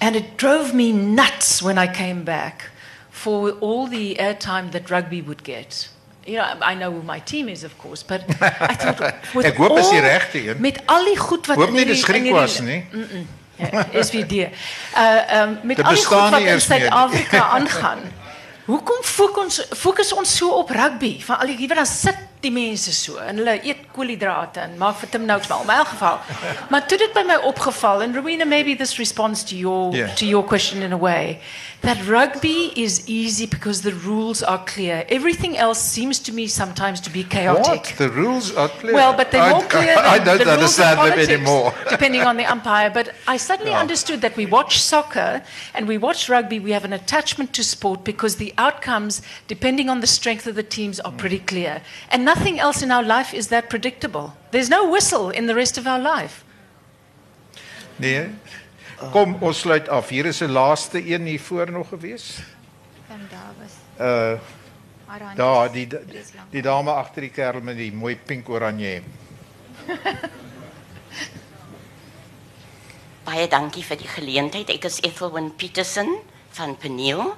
and 0.00 0.16
it 0.16 0.36
drove 0.36 0.74
me 0.74 0.92
nuts 0.92 1.62
when 1.62 1.78
I 1.78 1.86
came 1.86 2.24
back 2.24 2.70
for 3.10 3.50
all 3.60 3.86
the 3.86 4.16
airtime 4.18 4.70
that 4.72 4.90
rugby 4.90 5.22
would 5.22 5.42
get. 5.44 5.88
You 6.26 6.36
know, 6.36 6.44
I 6.60 6.74
know 6.74 6.90
who 6.92 7.02
my 7.02 7.20
team 7.20 7.48
is, 7.48 7.64
of 7.64 7.76
course, 7.78 8.02
but 8.02 8.22
I 8.40 8.74
thought, 8.74 9.14
with 9.34 9.46
Ek 9.46 9.56
hoop 9.56 9.78
is 9.78 9.88
die 9.88 9.96
all- 10.00 10.08
regte 10.08 10.38
een. 10.48 10.60
Met 10.60 10.80
al 10.86 11.04
die 11.04 11.16
goed 11.16 11.46
wat 11.46 11.56
Hoop 11.56 11.68
in 11.68 11.74
nie 11.74 11.84
dis 11.84 12.04
Griek 12.04 12.30
was 12.30 12.60
nie. 12.60 12.84
Mm-mm. 12.92 13.26
Ja, 13.60 13.86
SVD. 13.92 14.32
Uh 14.96 15.40
um 15.42 15.58
met 15.62 15.76
Dit 15.76 15.84
al 15.84 15.94
die 15.94 16.04
goed 16.04 16.30
wat 16.30 16.40
in 16.40 16.46
eers 16.46 16.68
meer 16.68 16.78
nie. 16.78 16.88
Suid-Afrika 16.88 17.42
aangaan. 17.58 17.98
Hoekom 18.64 19.02
fokus 19.02 19.42
ons 19.42 19.80
fokus 19.80 20.12
ons 20.12 20.36
so 20.36 20.48
op 20.62 20.70
rugby? 20.70 21.16
Van 21.24 21.38
al 21.40 21.52
die 21.56 21.68
dan 21.68 21.86
sit 21.86 22.16
die 22.40 22.50
mense 22.50 22.92
so 22.96 23.16
en 23.20 23.36
hulle 23.40 23.56
eet 23.68 23.82
koolhidrate 23.94 24.60
en 24.64 24.76
maak 24.80 24.96
vir 25.02 25.10
Tim 25.12 25.24
Noakes 25.28 25.48
maar 25.48 25.60
in 25.60 25.66
my 25.66 25.84
geval. 25.84 26.20
Maar 26.70 26.86
toe 26.88 26.98
dit 26.98 27.12
by 27.12 27.22
my 27.28 27.36
opgeval 27.50 28.00
and 28.02 28.16
Rowena 28.16 28.44
maybe 28.44 28.74
this 28.76 28.96
responds 28.98 29.42
to 29.44 29.56
your 29.56 29.94
Yeah. 29.94 30.14
to 30.14 30.24
your 30.26 30.44
question 30.44 30.82
in 30.82 30.92
a 30.92 30.96
way 30.96 31.40
that 31.82 31.96
rugby 32.06 32.72
is 32.76 33.02
easy 33.08 33.46
because 33.46 33.80
the 33.82 33.92
rules 34.04 34.42
are 34.42 34.60
clear. 34.66 35.04
Everything 35.08 35.56
else 35.56 35.80
seems 35.80 36.18
to 36.20 36.32
me 36.32 36.46
sometimes 36.46 37.00
to 37.00 37.10
be 37.10 37.24
chaotic. 37.24 37.66
What? 37.86 37.94
The 37.96 38.10
rules 38.10 38.54
are 38.54 38.68
clear. 38.68 38.92
Well, 38.94 39.14
but 39.16 39.30
they're 39.30 39.42
I- 39.42 39.50
more 39.52 39.64
clear 39.66 39.94
than 39.96 40.04
I 40.04 40.18
don't 40.18 40.38
the 40.38 40.44
rules 40.44 40.78
understand 40.78 40.98
them 41.00 41.18
anymore. 41.18 41.72
depending 41.88 42.22
on 42.22 42.36
the 42.36 42.44
umpire. 42.44 42.90
But 42.90 43.14
I 43.26 43.38
suddenly 43.38 43.72
Yeah. 43.72 43.80
understood 43.80 44.20
that 44.20 44.36
we 44.36 44.44
watch 44.46 44.82
soccer 44.82 45.42
and 45.74 45.88
we 45.88 45.96
watch 45.96 46.28
rugby. 46.28 46.60
We 46.60 46.72
have 46.72 46.84
an 46.84 46.92
attachment 46.92 47.54
to 47.54 47.64
sport 47.64 48.04
because 48.04 48.36
the 48.36 48.52
outcomes, 48.58 49.22
depending 49.48 49.88
on 49.88 50.00
the 50.00 50.06
strength 50.06 50.46
of 50.46 50.54
the 50.56 50.62
teams, 50.76 51.00
are 51.00 51.12
pretty 51.12 51.38
clear. 51.38 51.80
And 52.10 52.26
nothing 52.30 52.60
else 52.60 52.82
in 52.82 52.90
our 52.96 53.06
life 53.16 53.30
is 53.40 53.48
that 53.48 53.68
predictable. 53.74 54.32
There's 54.50 54.70
no 54.70 54.82
whistle 54.94 55.30
in 55.30 55.46
the 55.50 55.54
rest 55.54 55.78
of 55.78 55.86
our 55.86 55.98
life. 55.98 56.44
Nee. 57.98 58.30
Kom, 59.12 59.36
ons 59.40 59.60
sluit 59.64 59.88
af. 59.88 60.08
Hier 60.08 60.26
is 60.26 60.40
'n 60.42 60.52
laaste 60.52 60.98
een 61.14 61.26
hier 61.26 61.40
voor 61.40 61.70
nog 61.70 61.88
gewees. 61.88 62.40
Van 63.08 63.20
daar 63.30 63.52
was. 63.60 63.74
Uh 64.00 64.38
daar 65.36 65.72
die 65.72 65.88
die 66.50 66.62
dame 66.62 66.92
agter 66.92 67.20
die 67.20 67.30
kerel 67.30 67.60
met 67.60 67.76
die 67.76 67.92
mooi 67.92 68.16
pink 68.16 68.48
oranje. 68.48 69.02
Baie 73.26 73.48
dankie 73.50 73.82
vir 73.84 73.98
die 73.98 74.08
geleentheid. 74.08 74.70
Ek 74.70 74.84
is 74.86 75.00
Ethelwyn 75.02 75.50
Petersen 75.56 76.14
van 76.50 76.76
Peniel. 76.76 77.34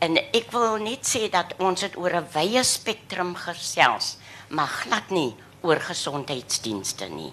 En 0.00 0.16
ek 0.16 0.50
wil 0.50 0.78
net 0.80 1.04
sê 1.04 1.28
dat 1.32 1.52
ons 1.60 1.80
het 1.84 1.96
oor 1.96 2.14
'n 2.20 2.28
wye 2.32 2.62
spektrum 2.64 3.34
gesels, 3.36 4.16
maar 4.48 4.68
glad 4.68 5.10
nie 5.10 5.36
oor 5.60 5.80
gesondheidsdienste 5.80 7.08
nie. 7.08 7.32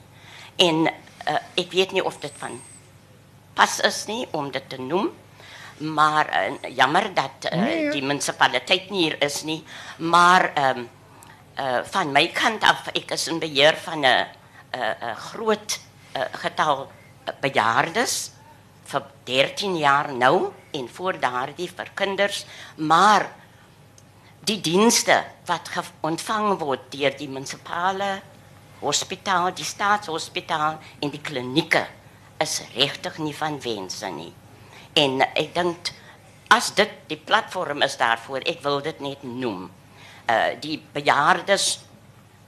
En 0.57 0.88
uh, 0.88 1.38
ek 1.55 1.72
weet 1.72 1.91
nie 1.91 2.03
of 2.03 2.20
dit 2.20 2.34
van 2.38 2.59
pas 3.53 3.80
is 3.80 4.05
nie 4.05 4.28
om 4.32 4.51
dit 4.51 4.70
te 4.70 4.78
noem, 4.82 5.09
maar 5.78 6.28
uh, 6.30 6.76
jammer 6.76 7.13
dat 7.13 7.47
uh, 7.51 7.61
Nee. 7.61 7.91
die 7.91 8.01
munisipaliteit 8.03 8.89
nie 8.89 9.03
hier 9.03 9.22
is 9.24 9.43
nie, 9.43 9.63
maar 9.97 10.51
um, 10.57 10.89
van 11.84 12.11
my 12.11 12.28
kant 12.28 12.63
af 12.63 12.88
ek 12.93 13.11
is 13.11 13.28
in 13.28 13.39
beheer 13.39 13.76
van 13.78 14.05
'n 14.05 14.28
'n 14.74 14.95
'n 15.01 15.15
groot 15.15 15.80
getal 16.32 16.91
bejaardes 17.41 18.32
vir 18.88 19.03
13 19.27 19.77
jaar 19.81 20.11
nou 20.13 20.51
en 20.77 20.88
voor 20.89 21.19
daardie 21.19 21.67
vir 21.69 21.91
kinders, 21.97 22.45
maar 22.77 23.27
die 24.47 24.59
dienste 24.63 25.19
wat 25.47 25.69
ontvang 26.07 26.57
word 26.61 26.88
deur 26.93 27.15
die 27.17 27.27
munisipale 27.27 28.21
hospitaal, 28.79 29.51
die 29.55 29.65
staatshospitaal 29.67 30.77
en 31.01 31.11
die 31.11 31.21
klinieke 31.21 31.83
is 32.43 32.61
regtig 32.75 33.17
nie 33.19 33.33
van 33.35 33.57
wense 33.63 34.09
nie. 34.13 34.31
En 34.97 35.21
ek 35.27 35.53
dink 35.55 35.91
as 36.53 36.71
dit 36.77 36.93
die 37.09 37.19
platform 37.19 37.83
is 37.83 37.97
daarvoor, 37.99 38.45
ek 38.47 38.61
wil 38.63 38.79
dit 38.85 39.01
net 39.03 39.25
noem. 39.25 39.67
Uh 40.27 40.53
die 40.61 40.77
bejaardes 40.93 41.88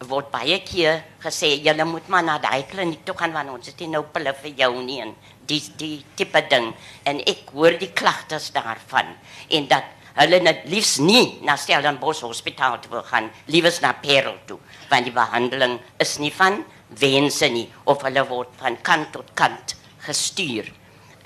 word 0.08 0.30
baie 0.32 0.62
keer 0.64 1.02
gesê 1.20 1.58
julle 1.60 1.86
moet 1.86 2.08
maar 2.08 2.24
na 2.24 2.38
daai 2.40 2.64
kliniek 2.70 3.04
toe 3.06 3.16
gaan 3.20 3.34
want 3.36 3.52
ons 3.52 3.68
het 3.68 3.82
nie 3.84 3.92
nou 3.92 4.06
pille 4.14 4.32
vir 4.42 4.54
jou 4.62 4.72
nie 4.84 5.02
en 5.04 5.12
die 5.50 5.62
die 5.82 5.98
tipe 6.16 6.42
ding 6.52 6.72
en 7.10 7.22
ek 7.28 7.50
hoor 7.54 7.78
die 7.80 7.92
klagtes 7.94 8.52
daarvan 8.56 9.16
en 9.50 9.70
dat 9.72 9.96
hulle 10.20 10.40
net 10.44 10.66
liefs 10.72 10.98
nie 11.00 11.40
na 11.48 11.56
Stellenbosch 11.60 12.26
hospitaal 12.26 12.80
toe 12.84 12.92
wil 12.98 13.06
gaan, 13.08 13.30
liewes 13.48 13.80
na 13.84 13.94
Parel 14.04 14.38
toe 14.50 14.60
want 14.90 15.08
die 15.08 15.16
behandeling 15.16 15.78
is 16.02 16.18
nie 16.20 16.34
van 16.34 16.64
wense 17.00 17.50
nie 17.54 17.68
of 17.86 18.04
hulle 18.08 18.26
word 18.30 18.54
van 18.62 18.78
kant 18.82 19.12
tot 19.14 19.30
kant 19.38 19.76
gestuur. 20.06 20.70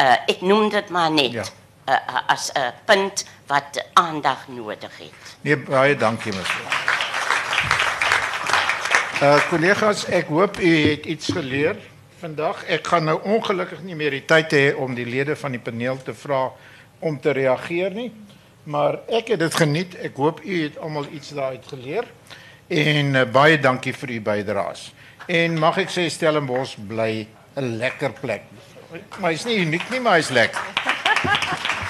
Uh 0.02 0.18
ek 0.28 0.42
noem 0.44 0.70
dit 0.74 0.90
maar 0.92 1.12
net 1.14 1.38
ja. 1.40 1.46
uh, 1.88 1.94
uh, 1.94 2.24
as 2.34 2.52
'n 2.52 2.60
uh, 2.60 2.72
punt 2.86 3.26
wat 3.48 3.80
aandag 3.94 4.48
nodig 4.48 4.92
het. 4.98 5.36
Nee, 5.42 5.58
baie 5.58 5.96
dankie 5.96 6.34
mevrou. 6.34 6.68
Uh 9.22 9.40
kollegas, 9.50 10.06
ek 10.06 10.28
hoop 10.28 10.60
u 10.60 10.72
het 10.90 11.06
iets 11.06 11.32
geleer 11.32 11.78
vandag. 12.24 12.64
Ek 12.72 12.88
gaan 12.88 13.08
nou 13.10 13.18
ongelukkig 13.36 13.82
nie 13.84 13.98
meer 14.00 14.16
die 14.16 14.24
tyd 14.28 14.54
hê 14.56 14.64
om 14.80 14.96
die 14.96 15.08
lede 15.08 15.36
van 15.40 15.56
die 15.56 15.62
paneel 15.64 16.00
te 16.06 16.16
vra 16.16 16.46
om 17.04 17.18
te 17.20 17.34
reageer 17.36 17.92
nie, 17.96 18.10
maar 18.64 19.02
ek 19.12 19.34
het 19.34 19.42
dit 19.44 19.58
geniet. 19.60 19.98
Ek 20.08 20.16
hoop 20.16 20.40
u 20.44 20.62
het 20.62 20.80
almal 20.80 21.10
iets 21.12 21.34
daaruit 21.36 21.68
geleer. 21.68 22.08
En 22.72 23.16
uh, 23.20 23.26
baie 23.28 23.60
dankie 23.60 23.94
vir 23.98 24.16
u 24.16 24.22
bydraes. 24.30 24.88
En 25.28 25.60
mag 25.60 25.82
ek 25.84 25.92
sê 25.92 26.08
Stellenbosch 26.12 26.78
bly 26.88 27.28
'n 27.60 27.78
lekker 27.84 28.16
plek. 28.24 28.48
Maar 29.20 29.32
hy's 29.32 29.46
nie 29.46 29.60
uniek 29.66 29.90
nie, 29.92 30.00
maar 30.00 30.16
hy's 30.22 30.32
lekker. 30.32 31.82